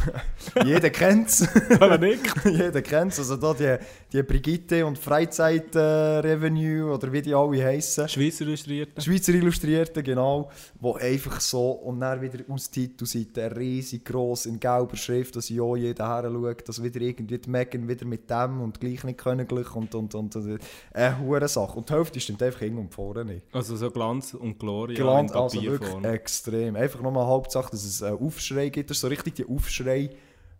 Jeder 0.64 0.90
kennt 0.90 1.28
es. 1.28 1.48
Jeder 2.44 2.82
kennt 2.82 3.12
es. 3.12 3.18
Also 3.18 3.36
da 3.36 3.54
die, 3.54 3.76
die 4.12 4.22
Brigitte 4.24 4.84
und 4.84 4.98
Freizeit 4.98 5.74
äh, 5.76 5.78
Revenue 5.78 6.92
oder 6.92 7.12
wie 7.12 7.22
die 7.22 7.34
alle 7.34 7.64
heißen. 7.64 8.08
Schweizer 8.08 8.44
Illustrierte. 8.44 9.00
Schweizer 9.00 9.34
Illustrierte, 9.34 10.02
genau, 10.02 10.50
wo 10.80 10.94
einfach 10.94 11.40
so 11.40 11.70
und 11.70 12.00
dann 12.00 12.20
wieder 12.20 12.42
aus 12.48 12.70
Titelseite 12.70 13.56
riesig 13.56 14.04
gross 14.04 14.46
in 14.46 14.58
gelber 14.58 14.96
Schrift, 14.96 15.36
dass 15.36 15.48
ja 15.48 15.76
jeder 15.76 16.08
her 16.08 16.28
schaut, 16.30 16.68
dass 16.68 16.82
wieder 16.82 17.00
irgendwie 17.00 17.38
die 17.38 17.50
Megan 17.50 17.88
wieder 17.88 18.04
mit 18.04 18.28
dem 18.28 18.60
und 18.62 18.80
gleich 18.80 19.04
nicht 19.04 19.18
königlich 19.18 19.74
und 19.76 19.94
und 19.94 20.12
und, 20.14 20.34
und 20.34 20.58
eine 20.92 21.18
hure 21.20 21.46
Sache. 21.46 21.78
Und 21.78 21.88
die 21.88 21.94
Hälfte 21.94 22.18
stimmt 22.18 22.42
einfach 22.42 22.60
hin 22.60 22.76
und 22.78 22.92
vorne 22.92 23.24
nicht. 23.24 23.46
Also 23.52 23.76
so 23.76 23.90
Glanz 23.90 24.34
und 24.34 24.58
Gloria 24.58 25.20
in 25.20 25.30
also 25.30 25.62
wirklich 25.62 26.04
extrem. 26.04 26.74
Einfach 26.74 27.00
nur 27.00 27.12
mal 27.12 27.26
Hauptsache, 27.26 27.70
dass 27.70 27.84
es 27.84 28.02
einen 28.02 28.18
Aufschrei 28.18 28.71
gibt. 28.72 28.90
Das 28.90 28.96
ist 28.96 29.02
so 29.02 29.08
richtig 29.08 29.34
die 29.36 29.46
Aufschrei, 29.46 30.10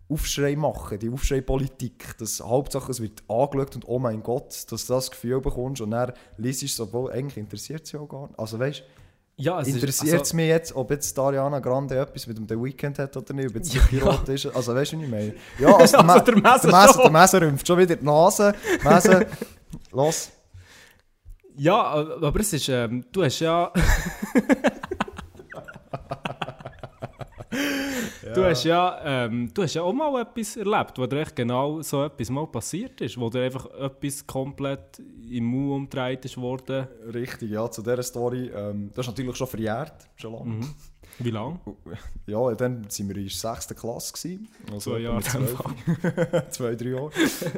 Aufschrei 0.08 0.56
machen, 0.56 0.98
die 0.98 1.10
Aufschrei-Politik. 1.10 2.16
Das 2.18 2.40
Hauptsache, 2.40 2.90
es 2.90 3.00
wird 3.00 3.22
angeschaut 3.28 3.76
und 3.76 3.88
oh 3.88 3.98
mein 3.98 4.22
Gott, 4.22 4.70
dass 4.70 4.86
du 4.86 4.92
das 4.94 5.10
Gefühl 5.10 5.40
bekommst 5.40 5.80
und 5.80 5.90
dann 5.92 6.12
liest 6.36 6.62
du 6.62 6.66
es, 6.66 6.78
obwohl 6.80 7.10
eigentlich 7.12 7.38
interessiert 7.38 7.82
es 7.84 7.92
ja 7.92 8.00
auch 8.00 8.08
gar 8.08 8.26
nicht. 8.28 8.38
Also 8.38 8.58
weißt 8.58 8.82
ja, 9.36 9.58
es 9.60 9.68
interessiert 9.68 10.14
es 10.14 10.20
also- 10.20 10.36
mich 10.36 10.46
jetzt, 10.48 10.76
ob 10.76 10.90
jetzt 10.90 11.18
Ariana 11.18 11.58
Grande 11.60 11.98
etwas 11.98 12.26
mit 12.26 12.36
dem 12.36 12.46
The 12.46 12.54
Weeknd 12.62 12.98
hat 12.98 13.16
oder 13.16 13.32
nicht, 13.32 13.48
ob 13.48 13.54
jetzt 13.56 13.74
ein 13.74 13.86
Pilot 13.88 14.28
ist. 14.28 14.46
Also 14.46 14.74
weißt 14.74 14.92
du, 14.92 14.96
was 14.98 15.04
ich 15.04 15.10
meine? 15.10 15.34
Ja, 15.58 15.74
also, 15.74 15.96
der, 15.96 16.08
Also 16.10 16.24
der, 16.24 16.34
der 16.34 16.42
Messer 16.42 16.68
der, 16.68 16.72
Messer, 16.80 16.92
schon. 16.92 17.02
der 17.02 17.10
Messer 17.10 17.40
rümpft 17.42 17.66
schon 17.66 17.78
wieder 17.78 17.96
die 17.96 18.04
Nase. 18.04 18.54
Messer, 18.84 19.26
los. 19.92 20.30
Ja, 21.56 21.82
aber 21.82 22.40
es 22.40 22.52
ist, 22.52 22.68
ähm, 22.68 23.04
du 23.10 23.24
hast 23.24 23.40
ja... 23.40 23.72
Du, 28.34 28.44
hast 28.44 28.64
ja, 28.64 29.00
ähm, 29.04 29.50
du 29.52 29.62
hast 29.62 29.74
ja 29.74 29.82
auch 29.82 29.92
mal 29.92 30.22
etwas 30.22 30.56
erlebt, 30.56 30.96
wo 30.96 31.06
dir 31.06 31.20
echt 31.20 31.36
genau 31.36 31.82
so 31.82 32.04
etwas 32.04 32.30
mal 32.30 32.46
passiert 32.46 33.00
ist, 33.00 33.18
wo 33.18 33.28
dir 33.28 33.42
einfach 33.42 33.66
etwas 33.66 34.26
komplett 34.26 35.00
im 35.28 35.44
Mund 35.44 35.72
umgedreht 35.72 36.24
ist 36.24 36.36
worden. 36.36 36.86
Richtig, 37.12 37.50
ja, 37.50 37.70
zu 37.70 37.82
dieser 37.82 38.02
Story. 38.02 38.50
Ähm, 38.54 38.90
das 38.94 39.06
ist 39.06 39.12
natürlich 39.12 39.36
schon 39.36 39.46
verjährt, 39.46 40.08
schon 40.16 40.32
lange. 40.32 40.54
Mhm. 40.54 40.74
Wie 41.18 41.30
lange? 41.30 41.60
Ja, 42.26 42.54
dann 42.54 42.84
waren 42.84 43.08
wir 43.08 43.16
in 43.16 43.28
der 43.28 43.30
6. 43.30 43.74
Klasse. 43.74 44.12
Gewesen, 44.12 44.48
also 44.72 44.92
Zwei 44.92 44.98
Jahre 45.00 45.16
mit 45.16 45.34
in 45.34 45.46
dem 45.46 45.56
12. 45.56 46.48
Zwei, 46.50 46.74
drei 46.76 46.88
Jahre. 46.90 47.10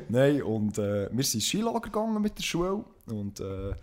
Nein, 0.08 0.42
und 0.42 0.78
äh, 0.78 1.08
wir 1.12 1.24
sind 1.24 1.34
ins 1.34 1.46
Skilager 1.46 1.80
gegangen 1.80 2.20
mit 2.20 2.38
der 2.38 2.42
Schule 2.42 2.84
und 3.06 3.40
äh, 3.40 3.74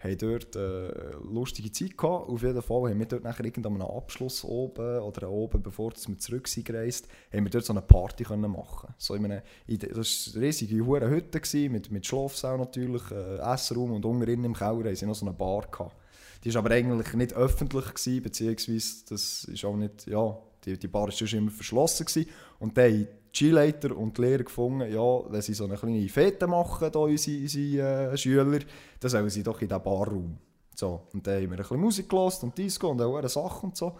haben 0.00 0.18
dort 0.18 0.54
äh, 0.56 1.12
lustige 1.22 1.72
Zeit 1.72 1.96
gehabt. 1.96 2.28
Auf 2.28 2.42
jeden 2.42 2.62
Fall 2.62 2.90
haben 2.90 2.98
wir 2.98 3.06
dort 3.06 3.24
nachher 3.24 3.44
irgendeinen 3.44 3.82
Abschluss 3.82 4.44
oben 4.44 5.00
oder 5.00 5.30
oben, 5.30 5.62
bevor 5.62 5.92
wir 5.92 6.18
zurück 6.18 6.48
sind 6.48 6.66
gereist, 6.66 7.08
haben 7.32 7.44
wir 7.44 7.50
dort 7.50 7.64
so 7.64 7.72
eine 7.72 7.82
Party 7.82 8.24
können 8.24 8.50
machen. 8.50 8.94
So 8.96 9.14
in 9.14 9.24
einem, 9.24 9.42
in 9.66 9.78
das 9.78 9.88
war 10.34 10.36
eine 10.36 10.46
riesige 10.46 10.84
hure 10.84 11.08
Hütte 11.08 11.40
gewesen, 11.40 11.72
mit, 11.72 11.90
mit 11.90 12.06
Schlafsaal 12.06 12.58
natürlich, 12.58 13.10
äh, 13.10 13.38
Essraum 13.38 13.92
und 13.92 14.04
unten 14.04 14.44
im 14.44 14.54
Keller 14.54 14.84
haben 14.84 14.96
sie 14.96 15.06
noch 15.06 15.14
so 15.14 15.26
eine 15.26 15.34
Bar 15.34 15.66
gehabt. 15.70 15.96
Die 16.44 16.54
war 16.54 16.64
aber 16.64 16.74
eigentlich 16.74 17.12
nicht 17.14 17.32
öffentlich, 17.32 17.86
gewesen, 17.86 18.22
beziehungsweise 18.22 19.04
das 19.08 19.44
ist 19.44 19.64
auch 19.64 19.76
nicht, 19.76 20.06
ja, 20.06 20.38
die, 20.64 20.78
die 20.78 20.88
Bar 20.88 21.04
war 21.04 21.12
sonst 21.12 21.32
immer 21.32 21.50
verschlossen. 21.50 22.06
Gewesen. 22.06 22.28
Und 22.58 22.76
dann 22.76 23.08
Skileiter 23.32 23.96
und 23.96 24.16
die 24.16 24.22
Lehrer 24.22 24.44
gefunden, 24.44 24.90
ja, 24.92 25.30
wenn 25.30 25.42
sie 25.42 25.54
so 25.54 25.64
eine 25.64 25.76
kleine 25.76 26.08
Fete 26.08 26.46
machen, 26.46 26.90
da 26.90 26.98
unsere, 26.98 27.42
unsere 27.42 28.12
äh, 28.12 28.16
Schüler, 28.16 28.60
dann 29.00 29.10
sollen 29.10 29.30
sie 29.30 29.42
doch 29.42 29.60
in 29.60 29.68
diesen 29.68 29.82
Barraum. 29.82 30.38
So, 30.74 31.08
und 31.12 31.26
dann 31.26 31.42
haben 31.42 31.50
wir 31.50 31.50
ein 31.50 31.56
bisschen 31.56 31.80
Musik 31.80 32.08
gehört 32.08 32.42
und 32.42 32.56
Disco 32.56 32.88
und 32.88 33.02
auch 33.02 33.16
eine 33.16 33.28
Sache 33.28 33.66
und 33.66 33.76
so. 33.76 33.96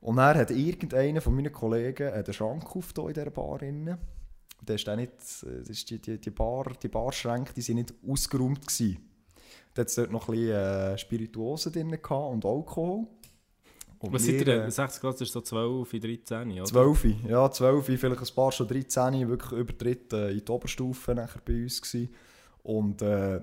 Und 0.00 0.16
dann 0.16 0.36
hat 0.36 0.50
irgendeiner 0.50 1.22
von 1.22 1.34
meinen 1.34 1.50
Kollegen 1.50 2.22
den 2.22 2.34
Schrank 2.34 2.76
auf 2.76 2.92
in 2.96 3.14
dieser 3.14 3.30
Bar. 3.30 3.58
Drin. 3.58 3.96
Ist 4.68 4.86
nicht, 4.86 5.12
äh, 5.44 5.70
ist 5.70 5.90
die, 5.90 5.98
die, 5.98 6.18
die, 6.18 6.30
Bar, 6.30 6.72
die 6.82 6.88
Barschränke 6.88 7.54
die 7.54 7.62
sind 7.62 7.76
nicht 7.76 7.94
ausgeräumt. 8.06 8.66
Gewesen. 8.66 8.98
Da 9.72 9.80
hat 9.80 9.88
es 9.88 9.94
dort 9.94 10.12
noch 10.12 10.28
ein 10.28 10.34
bisschen 10.34 10.52
äh, 10.52 10.98
Spirituosen 10.98 11.72
drin 11.72 11.98
und 11.98 12.44
Alkohol. 12.44 13.06
Und 14.06 14.12
Was 14.14 14.22
seid 14.24 14.34
ihr 14.34 14.46
wir, 14.46 14.54
denn? 14.60 14.68
äh, 14.68 14.70
60 14.70 15.00
Grad 15.00 15.20
ist 15.20 15.32
so 15.32 15.40
12, 15.40 15.90
13, 15.90 16.52
oder? 16.52 16.64
12, 16.64 17.04
ja, 17.28 17.50
12, 17.50 17.84
vielleicht 17.86 18.20
ein 18.20 18.34
paar 18.34 18.52
schon 18.52 18.68
13, 18.68 19.28
wirklich 19.28 19.52
übertritt 19.52 20.12
äh, 20.12 20.30
in 20.32 20.44
die 20.44 20.50
Oberstufe 20.52 21.14
nachher 21.14 21.40
bei 21.44 21.62
uns 21.62 21.80
gewesen. 21.80 22.14
Und 22.62 23.02
äh, 23.02 23.40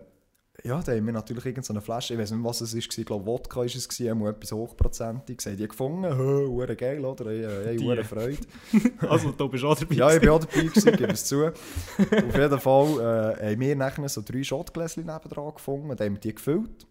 ja, 0.64 0.80
da 0.82 0.92
haben 0.92 1.06
wir 1.06 1.14
natürlich 1.14 1.46
irgendeine 1.46 1.82
Flasche, 1.82 2.14
ich 2.14 2.20
weiß 2.20 2.32
nicht, 2.32 2.44
was 2.44 2.62
es 2.62 2.74
ist, 2.74 2.96
ich 2.96 3.06
glaube 3.06 3.26
Wodka 3.26 3.62
war 3.62 3.66
es, 3.66 4.02
einmal 4.02 4.32
etwas 4.32 4.52
hochprozentiges, 4.52 5.46
haben 5.48 5.58
die 5.58 5.68
gefunden, 5.68 6.16
hure 6.18 6.76
geil, 6.76 7.04
oder? 7.04 7.28
Ich, 7.32 7.80
Die. 7.80 7.86
hure 7.86 8.04
Freude. 8.04 8.38
Also 9.10 9.32
du 9.32 9.50
bist 9.50 9.64
auch 9.64 9.76
dabei. 9.78 9.96
Ja, 9.96 10.14
ich 10.16 10.22
war 10.26 10.34
auch 10.36 10.40
dabei, 10.40 10.64
gewesen, 10.68 10.96
gebe 10.96 11.14
es 11.14 11.26
zu. 11.26 11.46
Auf 11.48 12.38
jeden 12.38 12.60
Fall 12.60 13.38
äh, 13.40 13.52
haben 13.52 13.60
wir 13.60 13.76
nachher 13.76 14.10
so 14.10 14.22
drei 14.24 14.44
Shotgläschen 14.44 15.06
nebendran 15.06 15.54
gefunden, 15.56 15.90
und 15.90 16.00
dann 16.00 16.08
haben 16.08 16.14
wir 16.16 16.22
die 16.22 16.36
gefüllt. 16.36 16.86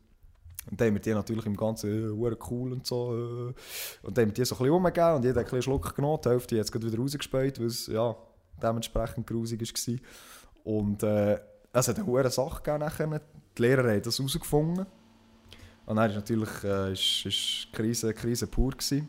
Und 0.68 0.80
dann 0.80 0.88
haben 0.88 0.94
wir 0.94 1.00
die 1.00 1.14
natürlich 1.14 1.46
im 1.46 1.56
Ganzen 1.56 1.90
äh, 1.90 2.36
cool 2.50 2.72
und 2.72 2.86
so. 2.86 3.14
Äh, 3.14 4.06
und 4.06 4.16
dann 4.16 4.24
haben 4.24 4.30
wir 4.30 4.34
die 4.34 4.44
so 4.44 4.54
ein 4.54 4.58
bisschen 4.58 4.70
umgegeben 4.74 5.14
und 5.14 5.24
jeder 5.24 5.40
hat 5.40 5.46
ein 5.46 5.50
bisschen 5.50 5.62
Schluck 5.62 5.94
genommen. 5.96 6.20
Die 6.24 6.28
Hälfte 6.28 6.58
hat 6.58 6.66
es 6.66 6.74
wieder 6.74 6.98
rausgespäut, 6.98 7.58
weil 7.58 7.66
es 7.66 7.86
ja, 7.86 8.14
dementsprechend 8.62 9.26
grusig 9.26 9.60
war. 9.60 9.98
Und 10.64 11.02
äh, 11.02 11.40
es 11.72 11.88
hat 11.88 11.96
eine 11.96 12.06
hohe 12.06 12.28
Sache 12.30 12.62
gegeben 12.62 12.80
nachher. 12.80 13.20
Die 13.56 13.62
Lehrer 13.62 13.90
haben 13.90 14.02
das 14.02 14.18
herausgefunden. 14.18 14.86
Und 15.86 15.96
dann 15.96 16.10
ist 16.10 16.16
natürlich 16.16 16.64
äh, 16.64 16.92
ist, 16.92 17.26
ist 17.26 17.72
Krise, 17.72 18.12
Krise 18.12 18.46
pur 18.46 18.70
gewesen. 18.70 19.08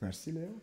Merci, 0.00 0.30
Leo. 0.30 0.60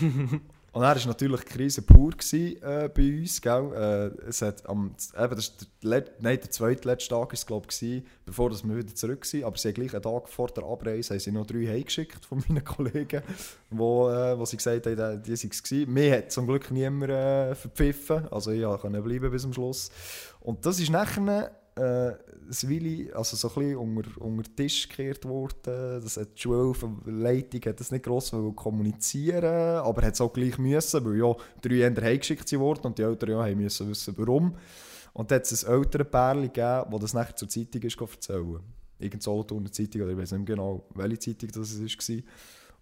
Und 0.72 0.82
er 0.82 0.94
war 0.94 1.06
natürlich 1.06 1.44
Krise 1.44 1.82
pur 1.82 2.10
gewesen, 2.10 2.62
äh, 2.62 2.88
bei 2.94 3.18
uns. 3.18 3.40
Gell? 3.40 3.72
Äh, 3.74 4.28
es 4.28 4.40
hat 4.40 4.68
am, 4.68 4.94
eben, 5.18 5.34
das 5.34 5.56
der, 5.82 6.04
nein, 6.20 6.38
der 6.40 6.50
zweitletzte 6.50 7.14
Tag 7.14 7.32
ist 7.32 7.50
ich, 7.50 7.62
gewesen, 7.62 8.06
bevor 8.24 8.50
wir 8.50 8.76
wieder 8.76 8.94
zurück 8.94 9.24
sind. 9.24 9.44
Aber 9.44 9.56
sie 9.56 9.68
haben 9.68 9.74
gleich 9.74 9.94
einen 9.94 10.02
Tag 10.02 10.28
vor 10.28 10.48
der 10.48 10.64
Abreise 10.64 11.14
haben 11.14 11.20
sie 11.20 11.32
noch 11.32 11.46
drei 11.46 11.66
heimgeschickt 11.66 12.24
von 12.24 12.44
meinen 12.46 12.64
Kollegen, 12.64 13.22
wo, 13.70 14.10
äh, 14.10 14.38
wo 14.38 14.44
sie 14.44 14.58
gesagt 14.58 14.86
haben, 14.86 15.22
die, 15.22 15.36
die 15.36 15.42
waren 15.42 15.50
es. 15.50 15.88
Mir 15.88 16.16
hat 16.16 16.30
zum 16.30 16.46
Glück 16.46 16.70
niemand 16.70 17.10
äh, 17.10 17.54
verpfiffen. 17.56 18.28
Also 18.28 18.52
ich 18.52 18.62
konnte 18.62 19.02
bleiben 19.02 19.30
bis 19.30 19.42
zum 19.42 19.52
Schluss. 19.52 19.90
Und 20.38 20.64
das 20.64 20.78
ist 20.78 20.90
nachher 20.90 21.50
äh, 21.80 22.16
das 22.46 22.68
Willi, 22.68 23.10
also 23.12 23.36
so 23.36 23.48
ein 23.48 23.54
bisschen 23.54 23.76
unter, 23.76 24.20
unter 24.20 24.42
den 24.42 24.56
Tisch 24.56 24.88
gekehrt 24.88 25.24
worden. 25.24 26.00
Das 26.02 26.16
hat 26.16 26.36
die 26.36 26.42
Schulleitung 26.42 27.60
hat 27.64 27.80
das 27.80 27.90
nicht 27.90 28.04
gross 28.04 28.32
kommunizieren, 28.56 29.44
aber 29.44 30.02
hat 30.02 30.14
es 30.14 30.20
auch 30.20 30.32
gleich 30.32 30.58
müssen, 30.58 31.04
weil 31.04 31.18
ja 31.18 31.34
drei 31.62 31.86
Kinder 31.86 32.02
heimgeschickt 32.02 32.52
wurden 32.58 32.86
und 32.86 32.98
die 32.98 33.02
Eltern 33.02 33.30
ja 33.30 33.44
haben 33.44 33.56
müssen 33.56 33.88
wissen, 33.88 34.14
warum. 34.18 34.56
Und 35.12 35.30
dann 35.30 35.36
hat 35.36 35.50
es 35.50 35.64
ein 35.64 35.74
älteres 35.74 36.10
Pärchen 36.10 36.42
gegeben, 36.42 36.90
das 36.90 37.00
das 37.00 37.14
nachher 37.14 37.36
zur 37.36 37.48
Zeitung 37.48 37.82
ist 37.82 38.00
erzählen. 38.00 38.60
Irgend 38.98 39.22
so 39.22 39.46
eine 39.50 39.70
Zeitung, 39.70 40.02
oder 40.02 40.10
ich 40.12 40.18
weiß 40.18 40.32
nicht 40.32 40.40
mehr 40.40 40.56
genau, 40.56 40.86
welche 40.94 41.18
Zeitung 41.18 41.50
das 41.52 41.80
war. 41.80 42.22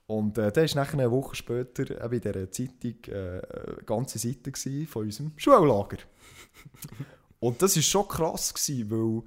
Und 0.08 0.38
äh, 0.38 0.50
dann 0.50 0.68
war 0.68 0.74
nachher 0.74 0.98
eine 0.98 1.10
Woche 1.10 1.36
später 1.36 2.04
eben 2.04 2.14
in 2.14 2.20
dieser 2.20 2.50
Zeitung 2.50 2.94
äh, 3.08 3.42
eine 3.42 3.82
ganze 3.84 4.18
Seite 4.18 4.86
von 4.86 5.04
unserem 5.04 5.32
Schullager. 5.36 5.98
Und 7.40 7.62
das 7.62 7.76
war 7.76 7.82
schon 7.82 8.08
krass, 8.08 8.52
gewesen, 8.52 8.90
weil 8.90 9.22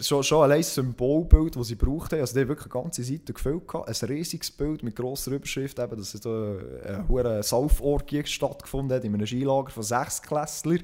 schon, 0.00 0.22
schon 0.22 0.42
allein 0.42 0.60
das 0.60 0.74
Symbolbild, 0.74 1.56
das 1.56 1.68
sie 1.68 1.76
gebraucht 1.76 2.12
haben, 2.12 2.20
also 2.20 2.34
die 2.34 2.40
haben 2.40 2.48
wirklich 2.48 2.72
eine 2.72 2.82
ganze 2.82 3.04
Seite 3.04 3.32
gefüllt, 3.32 3.62
ein 3.74 4.08
riesiges 4.08 4.50
Bild 4.50 4.82
mit 4.82 4.96
grosser 4.96 5.32
Überschrift, 5.32 5.78
eben, 5.78 5.96
dass 5.96 6.12
da 6.12 6.56
eine 6.84 7.08
hohe 7.08 7.42
Sauforgie 7.42 8.24
stattgefunden 8.24 8.96
hat 8.96 9.04
in 9.04 9.14
einem 9.14 9.26
Skilager 9.26 9.70
von 9.70 9.82
Sechsklässler. 9.82 10.78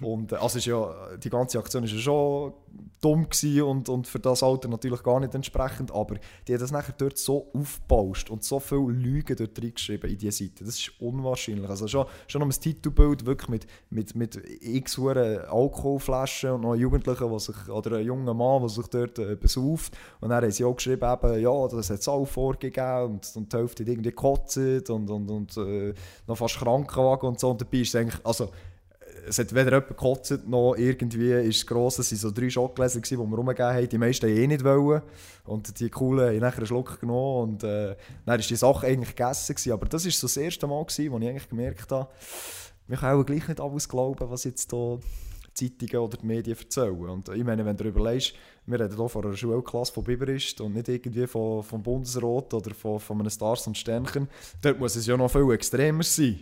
und 0.00 0.32
äh, 0.32 0.36
also 0.36 0.58
ist 0.58 0.66
ja, 0.66 1.16
die 1.16 1.30
ganze 1.30 1.58
Aktion 1.58 1.84
ist 1.84 1.92
ja 1.92 1.98
schon 1.98 2.52
dumm 3.00 3.26
und, 3.64 3.88
und 3.88 4.06
für 4.06 4.18
das 4.18 4.42
Alter 4.42 4.68
natürlich 4.68 5.02
gar 5.02 5.20
nicht 5.20 5.34
entsprechend, 5.34 5.90
aber 5.90 6.16
die 6.46 6.52
haben 6.52 6.60
das 6.60 6.70
nachher 6.70 6.94
dort 6.96 7.16
so 7.16 7.50
aufgebauscht 7.54 8.30
und 8.30 8.44
so 8.44 8.60
viele 8.60 8.90
Lügen 8.90 9.36
dort 9.36 9.58
reingeschrieben 9.58 10.10
in 10.10 10.18
diese 10.18 10.44
Seite, 10.44 10.64
das 10.64 10.78
ist 10.78 10.92
unwahrscheinlich. 11.00 11.68
Also 11.68 11.88
schon, 11.88 12.06
schon 12.26 12.40
noch 12.40 12.48
ein 12.48 12.60
Titelbild 12.60 13.24
wirklich 13.24 13.48
mit, 13.48 13.66
mit, 13.88 14.14
mit 14.14 14.42
x 14.60 14.98
Alkoholflaschen 14.98 16.50
und 16.50 16.60
noch 16.62 16.74
Jugendlichen, 16.74 17.28
der 17.28 17.38
sich, 17.38 17.68
oder 17.68 17.99
einen 18.00 18.08
jungen 18.08 18.36
Mann, 18.36 18.60
der 18.60 18.68
sich 18.68 18.86
dort 18.86 19.18
äh, 19.18 19.36
besauft 19.36 19.96
und 20.20 20.30
dann 20.30 20.42
haben 20.42 20.50
sie 20.50 20.64
auch 20.64 20.74
geschrieben, 20.74 21.10
eben, 21.10 21.40
ja, 21.40 21.68
das 21.68 21.90
hat 21.90 22.00
es 22.00 22.08
auch 22.08 22.26
vorgegeben 22.26 23.04
und, 23.04 23.32
und 23.36 23.52
die 23.52 23.56
Hälfte 23.56 23.82
hat 23.82 23.88
irgendwie 23.88 24.10
gekotzt 24.10 24.90
und, 24.90 25.10
und, 25.10 25.30
und 25.30 25.56
äh, 25.56 25.94
noch 26.26 26.36
fast 26.36 26.58
Krankenwagen 26.58 27.28
und 27.28 27.40
so 27.40 27.50
und 27.50 27.60
dabei 27.60 27.78
ist 27.78 27.88
es 27.88 27.96
eigentlich, 27.96 28.26
also 28.26 28.50
es 29.26 29.38
hat 29.38 29.54
weder 29.54 29.70
jemand 29.70 29.88
gekotzt, 29.88 30.48
noch 30.48 30.74
irgendwie 30.76 31.32
ist 31.32 31.58
es 31.58 31.66
gross. 31.66 31.98
Es 31.98 32.10
waren 32.10 32.18
so 32.18 32.30
drei 32.30 32.50
Schockgläser, 32.50 33.00
die 33.00 33.16
wir 33.16 33.24
rumgegeben 33.24 33.74
haben. 33.74 33.88
Die 33.88 33.98
meisten 33.98 34.26
haben 34.26 34.36
eh 34.36 34.46
nicht 34.46 34.64
wollen. 34.64 35.02
Und 35.44 35.78
die 35.78 35.90
coolen 35.90 36.28
haben 36.28 36.38
nachher 36.38 36.58
einen 36.58 36.66
Schluck 36.66 37.00
genommen. 37.00 37.50
Und 37.50 37.64
äh, 37.64 37.96
dann 38.24 38.26
war 38.26 38.38
die 38.38 38.56
Sache 38.56 38.86
eigentlich 38.86 39.14
gegessen. 39.14 39.54
Gewesen. 39.54 39.72
Aber 39.72 39.86
das 39.86 40.04
war 40.04 40.12
so 40.12 40.26
das 40.26 40.36
erste 40.36 40.66
Mal, 40.66 40.84
gewesen, 40.84 41.12
wo 41.12 41.18
ich 41.18 41.28
eigentlich 41.28 41.48
gemerkt 41.48 41.90
habe, 41.92 42.08
wir 42.86 42.96
können 42.96 43.20
auch 43.20 43.24
gleich 43.24 43.46
nicht 43.46 43.60
alles 43.60 43.88
glauben, 43.88 44.30
was 44.30 44.44
jetzt 44.44 44.70
hier 44.70 44.98
Zeitungen 45.68 46.06
oder 46.06 46.16
die 46.16 46.26
Medien 46.26 46.56
erzählen. 46.56 47.08
Und 47.08 47.28
ich 47.28 47.44
meine, 47.44 47.64
wenn 47.64 47.76
du 47.76 47.84
überlegst, 47.84 48.34
wir 48.66 48.80
reden 48.80 48.96
hier 48.96 49.08
von 49.08 49.24
einer 49.24 49.36
Schulklasse 49.36 49.92
von 49.92 50.04
Biberist 50.04 50.60
und 50.60 50.74
nicht 50.74 50.88
irgendwie 50.88 51.26
von, 51.26 51.62
vom 51.62 51.82
Bundesrat 51.82 52.54
oder 52.54 52.74
von, 52.74 53.00
von 53.00 53.20
einem 53.20 53.30
Stars 53.30 53.66
und 53.66 53.76
Sternchen, 53.76 54.28
dort 54.62 54.78
muss 54.78 54.96
es 54.96 55.06
ja 55.06 55.16
noch 55.16 55.30
viel 55.30 55.50
extremer 55.52 56.02
sein. 56.02 56.40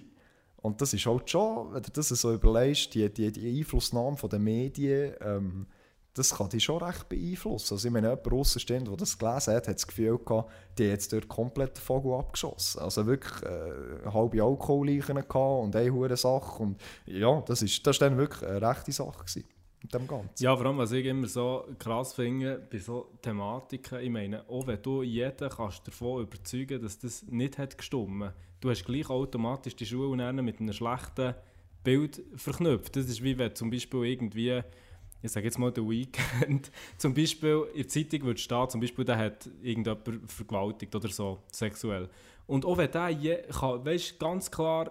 Und 0.60 0.80
das 0.80 0.92
ist 0.92 1.06
halt 1.06 1.30
schon, 1.30 1.72
wenn 1.72 1.82
du 1.82 1.90
das 1.92 2.08
so 2.08 2.32
überlegst, 2.32 2.94
die, 2.94 3.08
die, 3.12 3.30
die 3.30 3.58
Einflussnahme 3.58 4.16
den 4.16 4.42
Medien, 4.42 5.14
ähm, 5.20 5.66
das 6.14 6.34
kann 6.34 6.48
dich 6.48 6.64
schon 6.64 6.82
recht 6.82 7.08
beeinflussen. 7.08 7.74
Also 7.74 7.86
ich 7.86 7.92
meine, 7.92 8.08
jemand 8.08 8.32
außenstehend, 8.32 8.88
der 8.88 8.96
das 8.96 9.18
gelesen 9.18 9.54
hat, 9.54 9.68
hat 9.68 9.76
das 9.76 9.86
Gefühl 9.86 10.18
gehabt, 10.18 10.50
die 10.76 10.84
hat 10.84 10.90
jetzt 10.90 11.12
dort 11.12 11.28
komplett 11.28 11.76
den 11.76 11.82
Vogel 11.82 12.14
abgeschossen. 12.14 12.80
Also 12.80 13.06
wirklich 13.06 13.42
äh, 13.42 14.10
halbe 14.12 14.42
Alkoholleichen 14.42 15.16
und 15.16 15.76
eine 15.76 15.92
hure 15.92 16.16
Sache. 16.16 16.62
Und 16.62 16.80
ja, 17.06 17.40
das 17.42 17.62
ist, 17.62 17.86
das 17.86 17.96
ist 17.96 18.02
dann 18.02 18.16
wirklich 18.16 18.48
eine 18.48 18.60
rechte 18.60 18.92
Sache 18.92 19.18
gewesen. 19.18 19.44
Mit 19.80 19.94
dem 19.94 20.08
Ganzen. 20.08 20.42
Ja, 20.42 20.56
vor 20.56 20.66
allem, 20.66 20.78
was 20.78 20.90
ich 20.90 21.06
immer 21.06 21.28
so 21.28 21.64
krass 21.78 22.12
finde 22.12 22.66
bei 22.70 22.78
so 22.78 23.12
Thematiken, 23.22 24.00
ich 24.00 24.10
meine, 24.10 24.48
auch 24.48 24.66
wenn 24.66 24.82
du 24.82 25.04
jeden 25.04 25.48
kannst 25.48 25.86
davon 25.86 26.22
überzeugen 26.22 26.82
dass 26.82 26.98
das 26.98 27.22
nicht 27.28 27.58
hat 27.58 27.78
gestimmt, 27.78 28.32
du 28.60 28.70
hast 28.70 28.84
gleich 28.84 29.08
automatisch 29.08 29.76
die 29.76 29.86
Schuhe 29.86 30.16
dann 30.16 30.44
mit 30.44 30.60
einem 30.60 30.72
schlechten 30.72 31.34
Bild 31.84 32.20
verknüpft. 32.34 32.96
Das 32.96 33.06
ist 33.06 33.22
wie 33.22 33.38
wenn 33.38 33.54
zum 33.54 33.70
Beispiel 33.70 34.04
irgendwie, 34.04 34.62
ich 35.22 35.32
sage 35.32 35.46
jetzt 35.46 35.58
mal 35.58 35.72
der 35.72 35.88
Weekend, 35.88 36.70
zum 36.98 37.14
Beispiel 37.14 37.66
in 37.72 37.82
der 37.82 37.88
Zeitung 37.88 38.22
würde 38.22 38.40
stehen, 38.40 38.68
zum 38.70 38.80
Beispiel, 38.80 39.04
der 39.04 39.18
hat 39.18 39.48
irgendjemand 39.62 40.30
vergewaltigt 40.30 40.94
oder 40.94 41.08
so, 41.08 41.38
sexuell. 41.50 42.08
Und 42.46 42.64
auch 42.64 42.78
wenn 42.78 42.90
der, 42.90 43.10
je, 43.10 43.36
kann, 43.50 43.84
weißt, 43.84 44.18
ganz 44.18 44.50
klar, 44.50 44.90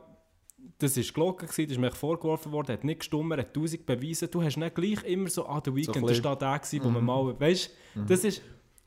das 0.80 0.98
war 0.98 1.04
gelogen, 1.04 1.48
das 1.48 1.58
ist 1.58 1.78
mir 1.78 1.92
vorgeworfen 1.92 2.52
worden, 2.52 2.74
hat 2.74 2.84
nicht 2.84 3.00
gestimmt, 3.00 3.38
hat 3.38 3.54
tausend 3.54 3.86
Beweise. 3.86 4.28
Du 4.28 4.42
hast 4.42 4.58
nicht 4.58 4.76
gleich 4.76 5.04
immer 5.04 5.30
so, 5.30 5.48
ah, 5.48 5.62
der 5.62 5.76
Weekend, 5.76 5.98
ein 5.98 6.06
das 6.06 6.24
war 6.24 6.36
der, 6.36 6.60
gewesen, 6.60 6.84
wo 6.84 6.90
man 6.90 7.06
mal, 7.06 7.40
weißt 7.40 7.72
das 8.08 8.24
ist, 8.24 8.42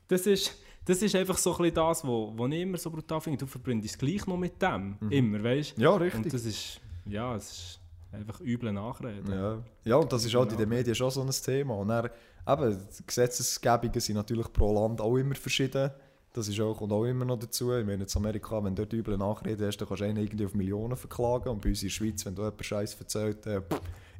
das 0.07 0.25
ist, 0.27 0.57
das 0.85 1.01
ist 1.01 1.15
einfach 1.15 1.37
so 1.37 1.57
ein 1.57 1.73
das, 1.73 2.03
was 2.03 2.07
wo, 2.07 2.47
ich 2.47 2.61
immer 2.61 2.77
so 2.77 2.89
brutal 2.91 3.19
finde. 3.21 3.39
Du 3.39 3.45
verbindest 3.47 3.95
es 3.95 3.99
gleich 3.99 4.25
noch 4.27 4.37
mit 4.37 4.61
dem, 4.61 4.97
immer, 5.09 5.43
weißt 5.43 5.77
Ja, 5.77 5.91
Und 5.91 6.01
richtig. 6.01 6.31
das 6.31 6.45
ist, 6.45 6.79
ja, 7.05 7.35
es 7.35 7.51
ist 7.51 7.80
einfach 8.11 8.41
üble 8.41 8.71
Nachreden. 8.73 9.31
Ja. 9.31 9.63
ja, 9.85 9.95
und 9.95 10.11
das 10.11 10.25
ist 10.25 10.33
halt 10.35 10.51
in 10.51 10.57
den 10.57 10.69
Medien 10.69 10.95
schon 10.95 11.11
so 11.11 11.21
ein 11.21 11.29
Thema. 11.29 11.75
Und 11.75 11.87
dann, 11.89 12.09
eben, 12.47 12.77
die 12.99 13.05
Gesetzesgebungen 13.07 13.99
sind 13.99 14.15
natürlich 14.15 14.51
pro 14.51 14.73
Land 14.73 14.99
auch 15.01 15.15
immer 15.17 15.35
verschieden. 15.35 15.91
Das 16.33 16.47
ist 16.47 16.59
auch, 16.61 16.75
kommt 16.77 16.93
auch 16.93 17.03
immer 17.05 17.25
noch 17.25 17.37
dazu. 17.39 17.73
Ich 17.73 17.85
meine, 17.85 18.03
in 18.05 18.09
Amerika, 18.15 18.63
wenn 18.63 18.73
du 18.75 18.83
dort 18.85 18.93
üble 18.93 19.17
Nachreden 19.17 19.67
hast, 19.67 19.77
dann 19.77 19.87
kannst 19.87 20.01
du 20.01 20.05
einen 20.05 20.17
irgendwie 20.17 20.45
auf 20.45 20.53
Millionen 20.53 20.95
verklagen. 20.95 21.49
Und 21.49 21.61
bei 21.61 21.69
uns 21.69 21.81
in 21.81 21.87
der 21.89 21.93
Schweiz, 21.93 22.25
wenn 22.25 22.35
du 22.35 22.41
jemand 22.43 22.65
Scheiß 22.65 22.95
erzählt, 22.99 23.45
äh, 23.47 23.61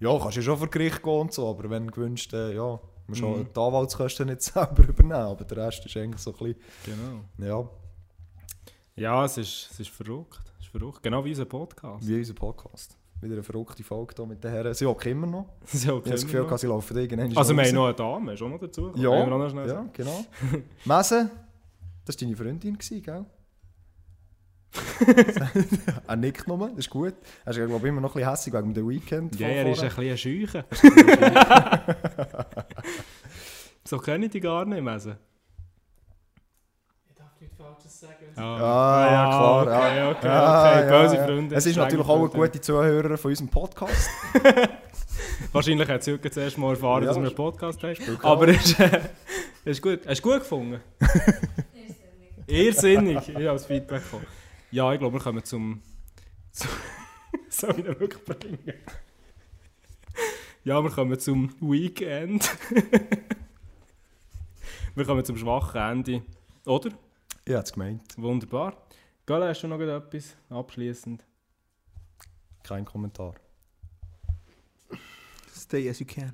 ja, 0.01 0.19
kannst 0.19 0.35
du 0.37 0.41
schon 0.41 0.57
vor 0.57 0.67
Gericht 0.69 1.01
gehen 1.03 1.13
und 1.21 1.31
so, 1.33 1.49
aber 1.49 1.69
wenn 1.69 1.87
du 1.87 1.93
gewünscht, 1.93 2.33
äh, 2.33 2.53
ja, 2.55 2.79
musst 3.07 3.21
du 3.21 3.27
Mhm. 3.27 3.47
die 3.55 3.59
Anwaltskosten 3.59 4.27
nicht 4.27 4.41
selber 4.41 4.83
übernehmen. 4.83 5.13
Aber 5.13 5.45
der 5.45 5.57
Rest 5.65 5.85
ist 5.85 5.95
eigentlich 5.95 6.21
so 6.21 6.31
ein 6.33 6.37
bisschen, 6.37 6.61
Genau. 7.37 7.49
ja, 7.51 7.69
Ja, 8.95 9.25
es 9.25 9.37
ist, 9.37 9.69
es 9.71 9.79
ist 9.79 9.89
verrückt. 9.89 10.41
Es 10.59 10.65
ist 10.65 10.71
verrückt. 10.71 11.01
Genau 11.01 11.23
wie 11.23 11.29
unser 11.29 11.45
Podcast. 11.45 12.05
wie 12.05 12.17
unser 12.17 12.33
Podcast. 12.33 12.97
Wieder 13.22 13.34
eine 13.34 13.43
verrückte 13.43 13.84
Folge 13.84 14.15
hier 14.17 14.26
mit 14.26 14.43
den 14.43 14.51
Herren. 14.51 14.74
Sie 14.74 14.86
hocken 14.86 15.11
immer 15.11 15.28
noch. 15.28 15.45
So, 15.65 15.78
Ich 15.78 15.88
habe 15.88 16.09
das 16.09 16.26
Gefühl, 16.26 16.41
noch. 16.41 16.57
sie 16.57 16.67
laufen 16.67 16.97
irgendwann 16.97 17.38
also, 17.38 17.55
wir 17.55 17.63
haben 17.63 17.76
noch 17.76 17.86
eine 17.86 17.93
Dame, 17.93 18.34
auch 18.34 18.39
noch 18.49 18.59
dazu. 18.59 18.91
Ja, 18.95 19.26
noch 19.26 19.67
ja 19.67 19.86
genau. 19.93 20.26
Messe, 20.86 21.30
das 22.05 22.15
war 22.15 22.19
deine 22.19 22.36
Freundin, 22.36 22.78
gewesen, 22.78 23.03
gell? 23.03 23.26
er 26.07 26.15
nickt 26.15 26.47
nur, 26.47 26.69
das 26.69 26.78
ist 26.78 26.89
gut. 26.89 27.13
Er 27.45 27.51
ist, 27.51 27.57
glaube 27.57 27.76
ich, 27.76 27.84
immer 27.84 28.01
noch 28.01 28.15
ein 28.15 28.19
bisschen 28.19 28.30
hässlich 28.30 28.55
wegen 28.55 28.74
dem 28.74 28.89
Weekend. 28.89 29.39
Ja, 29.39 29.47
er 29.49 29.72
ist 29.72 29.84
ein 29.84 29.89
bisschen 29.89 30.11
ein 30.11 30.17
Scheuche. 30.17 30.65
so 33.84 33.97
kenne 33.99 34.26
ich 34.26 34.32
die 34.32 34.39
gar 34.39 34.65
nicht, 34.65 34.82
Messe. 34.82 35.17
Sagen. 38.02 38.36
Ah, 38.36 39.08
ja, 39.12 39.30
klar. 39.30 39.62
Okay, 39.62 39.97
ja. 39.97 40.10
okay, 40.10 40.28
Ah, 40.28 40.72
okay. 40.72 40.89
ja, 40.89 41.02
Böse 41.04 41.16
ja. 41.18 41.24
Freunde. 41.24 41.56
Es 41.56 41.66
ist 41.68 41.76
natürlich 41.76 42.08
auch 42.08 42.20
eine 42.20 42.30
gute 42.30 42.60
Zuhörer 42.60 43.16
von 43.16 43.30
unserem 43.30 43.49
Podcast. 43.49 44.10
Wahrscheinlich 45.52 45.88
hat 45.88 46.08
heute 46.08 46.32
zuerst 46.32 46.58
mal 46.58 46.72
erfahren, 46.72 47.04
Ja, 47.04 47.10
dass 47.10 47.18
wir 47.18 47.28
einen 47.28 47.36
Podcast 47.36 47.84
haben. 47.84 48.20
Aber 48.24 48.47
es 48.47 48.66
ist, 48.66 48.80
äh, 48.80 49.02
ist 49.66 49.84
gut. 49.84 49.99
Hast 50.08 50.26
du 50.26 50.30
gut 50.30 50.39
gefunden? 50.39 50.82
Irrsinnig. 52.47 53.30
Ich 53.30 53.36
habe 53.36 53.43
das 53.43 53.68
Feedback 53.68 54.04
bekommen. 54.04 54.26
Ja, 54.72 54.91
ich 54.93 54.99
glaube, 54.99 55.18
wir 55.18 55.22
kommen 55.22 55.43
zum... 55.43 55.84
zum 56.52 56.70
Soll 57.49 57.70
ich 57.70 57.78
ihn 57.78 57.86
wirklich 57.86 58.26
bringen? 58.26 58.74
Ja, 60.64 60.82
wir 60.82 60.89
kommen 60.89 61.20
zum 61.20 61.54
Weekend. 61.60 62.49
wir 64.95 65.06
kommen 65.06 65.24
zum 65.24 65.38
schwachen 65.38 65.80
Ende. 65.80 66.24
Oder? 66.66 66.89
Ich 67.45 67.53
hätte 67.53 67.63
es 67.63 67.73
gemeint. 67.73 68.03
Wunderbar. 68.17 68.77
Gala, 69.25 69.47
hast 69.47 69.61
du 69.61 69.67
noch 69.67 69.79
etwas 69.79 70.35
abschließend? 70.49 71.23
Kein 72.63 72.85
Kommentar. 72.85 73.35
Stay 75.55 75.89
as 75.89 75.99
you 75.99 76.05
can. 76.05 76.33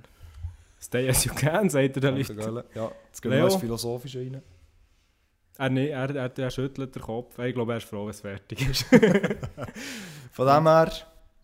Stay 0.79 1.09
as 1.09 1.25
you 1.25 1.33
can, 1.33 1.69
sagt 1.69 1.95
er 1.95 2.01
der 2.01 2.11
Danke, 2.11 2.33
Leute. 2.33 2.35
Gelle. 2.35 2.65
Ja, 2.75 2.91
jetzt 3.07 3.21
gehen 3.21 3.31
wir 3.31 3.43
ins 3.43 3.55
Philosophische 3.55 4.19
rein. 4.19 4.41
Er, 5.57 5.69
nee, 5.69 5.89
er, 5.89 6.15
er, 6.15 6.37
er 6.37 6.51
schüttelt 6.51 6.95
den 6.95 7.01
Kopf. 7.01 7.37
Ich 7.39 7.53
glaube, 7.53 7.73
er 7.73 7.77
ist 7.77 7.87
froh, 7.87 8.03
wenn 8.03 8.11
es 8.11 8.21
fertig 8.21 8.69
ist. 8.69 8.83
Von 10.31 10.47
dem 10.47 10.67
her 10.67 10.91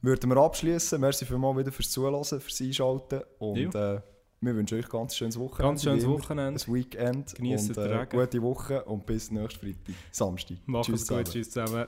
würden 0.01 0.29
wir 0.29 0.37
abschließen. 0.37 0.99
Merci 0.99 1.25
vielmals 1.25 1.57
wieder 1.57 1.71
fürs 1.71 1.89
Zuhören, 1.89 2.23
fürs 2.23 2.61
Einschalten. 2.61 3.21
Und 3.39 3.73
äh, 3.73 4.01
wir 4.45 4.55
wünschen 4.55 4.79
euch 4.79 4.89
ganz 4.89 5.15
schönes 5.15 5.39
Wochenende. 5.39 5.63
Ganz 5.63 5.83
schönes. 5.83 6.07
Wochenende. 6.07 6.61
Ein 6.65 6.73
Weekend. 6.73 7.35
Genießt 7.35 7.77
und, 7.77 7.85
äh, 7.85 8.07
gute 8.09 8.41
Woche 8.41 8.83
und 8.85 9.05
bis 9.05 9.31
nächsten 9.31 9.59
Freitag, 9.59 9.95
Samstag. 10.11 10.57
Macht 10.65 10.89
es 10.89 11.07
gut. 11.07 11.25
zusammen. 11.25 11.25
Tschüss 11.25 11.51
zusammen. 11.51 11.87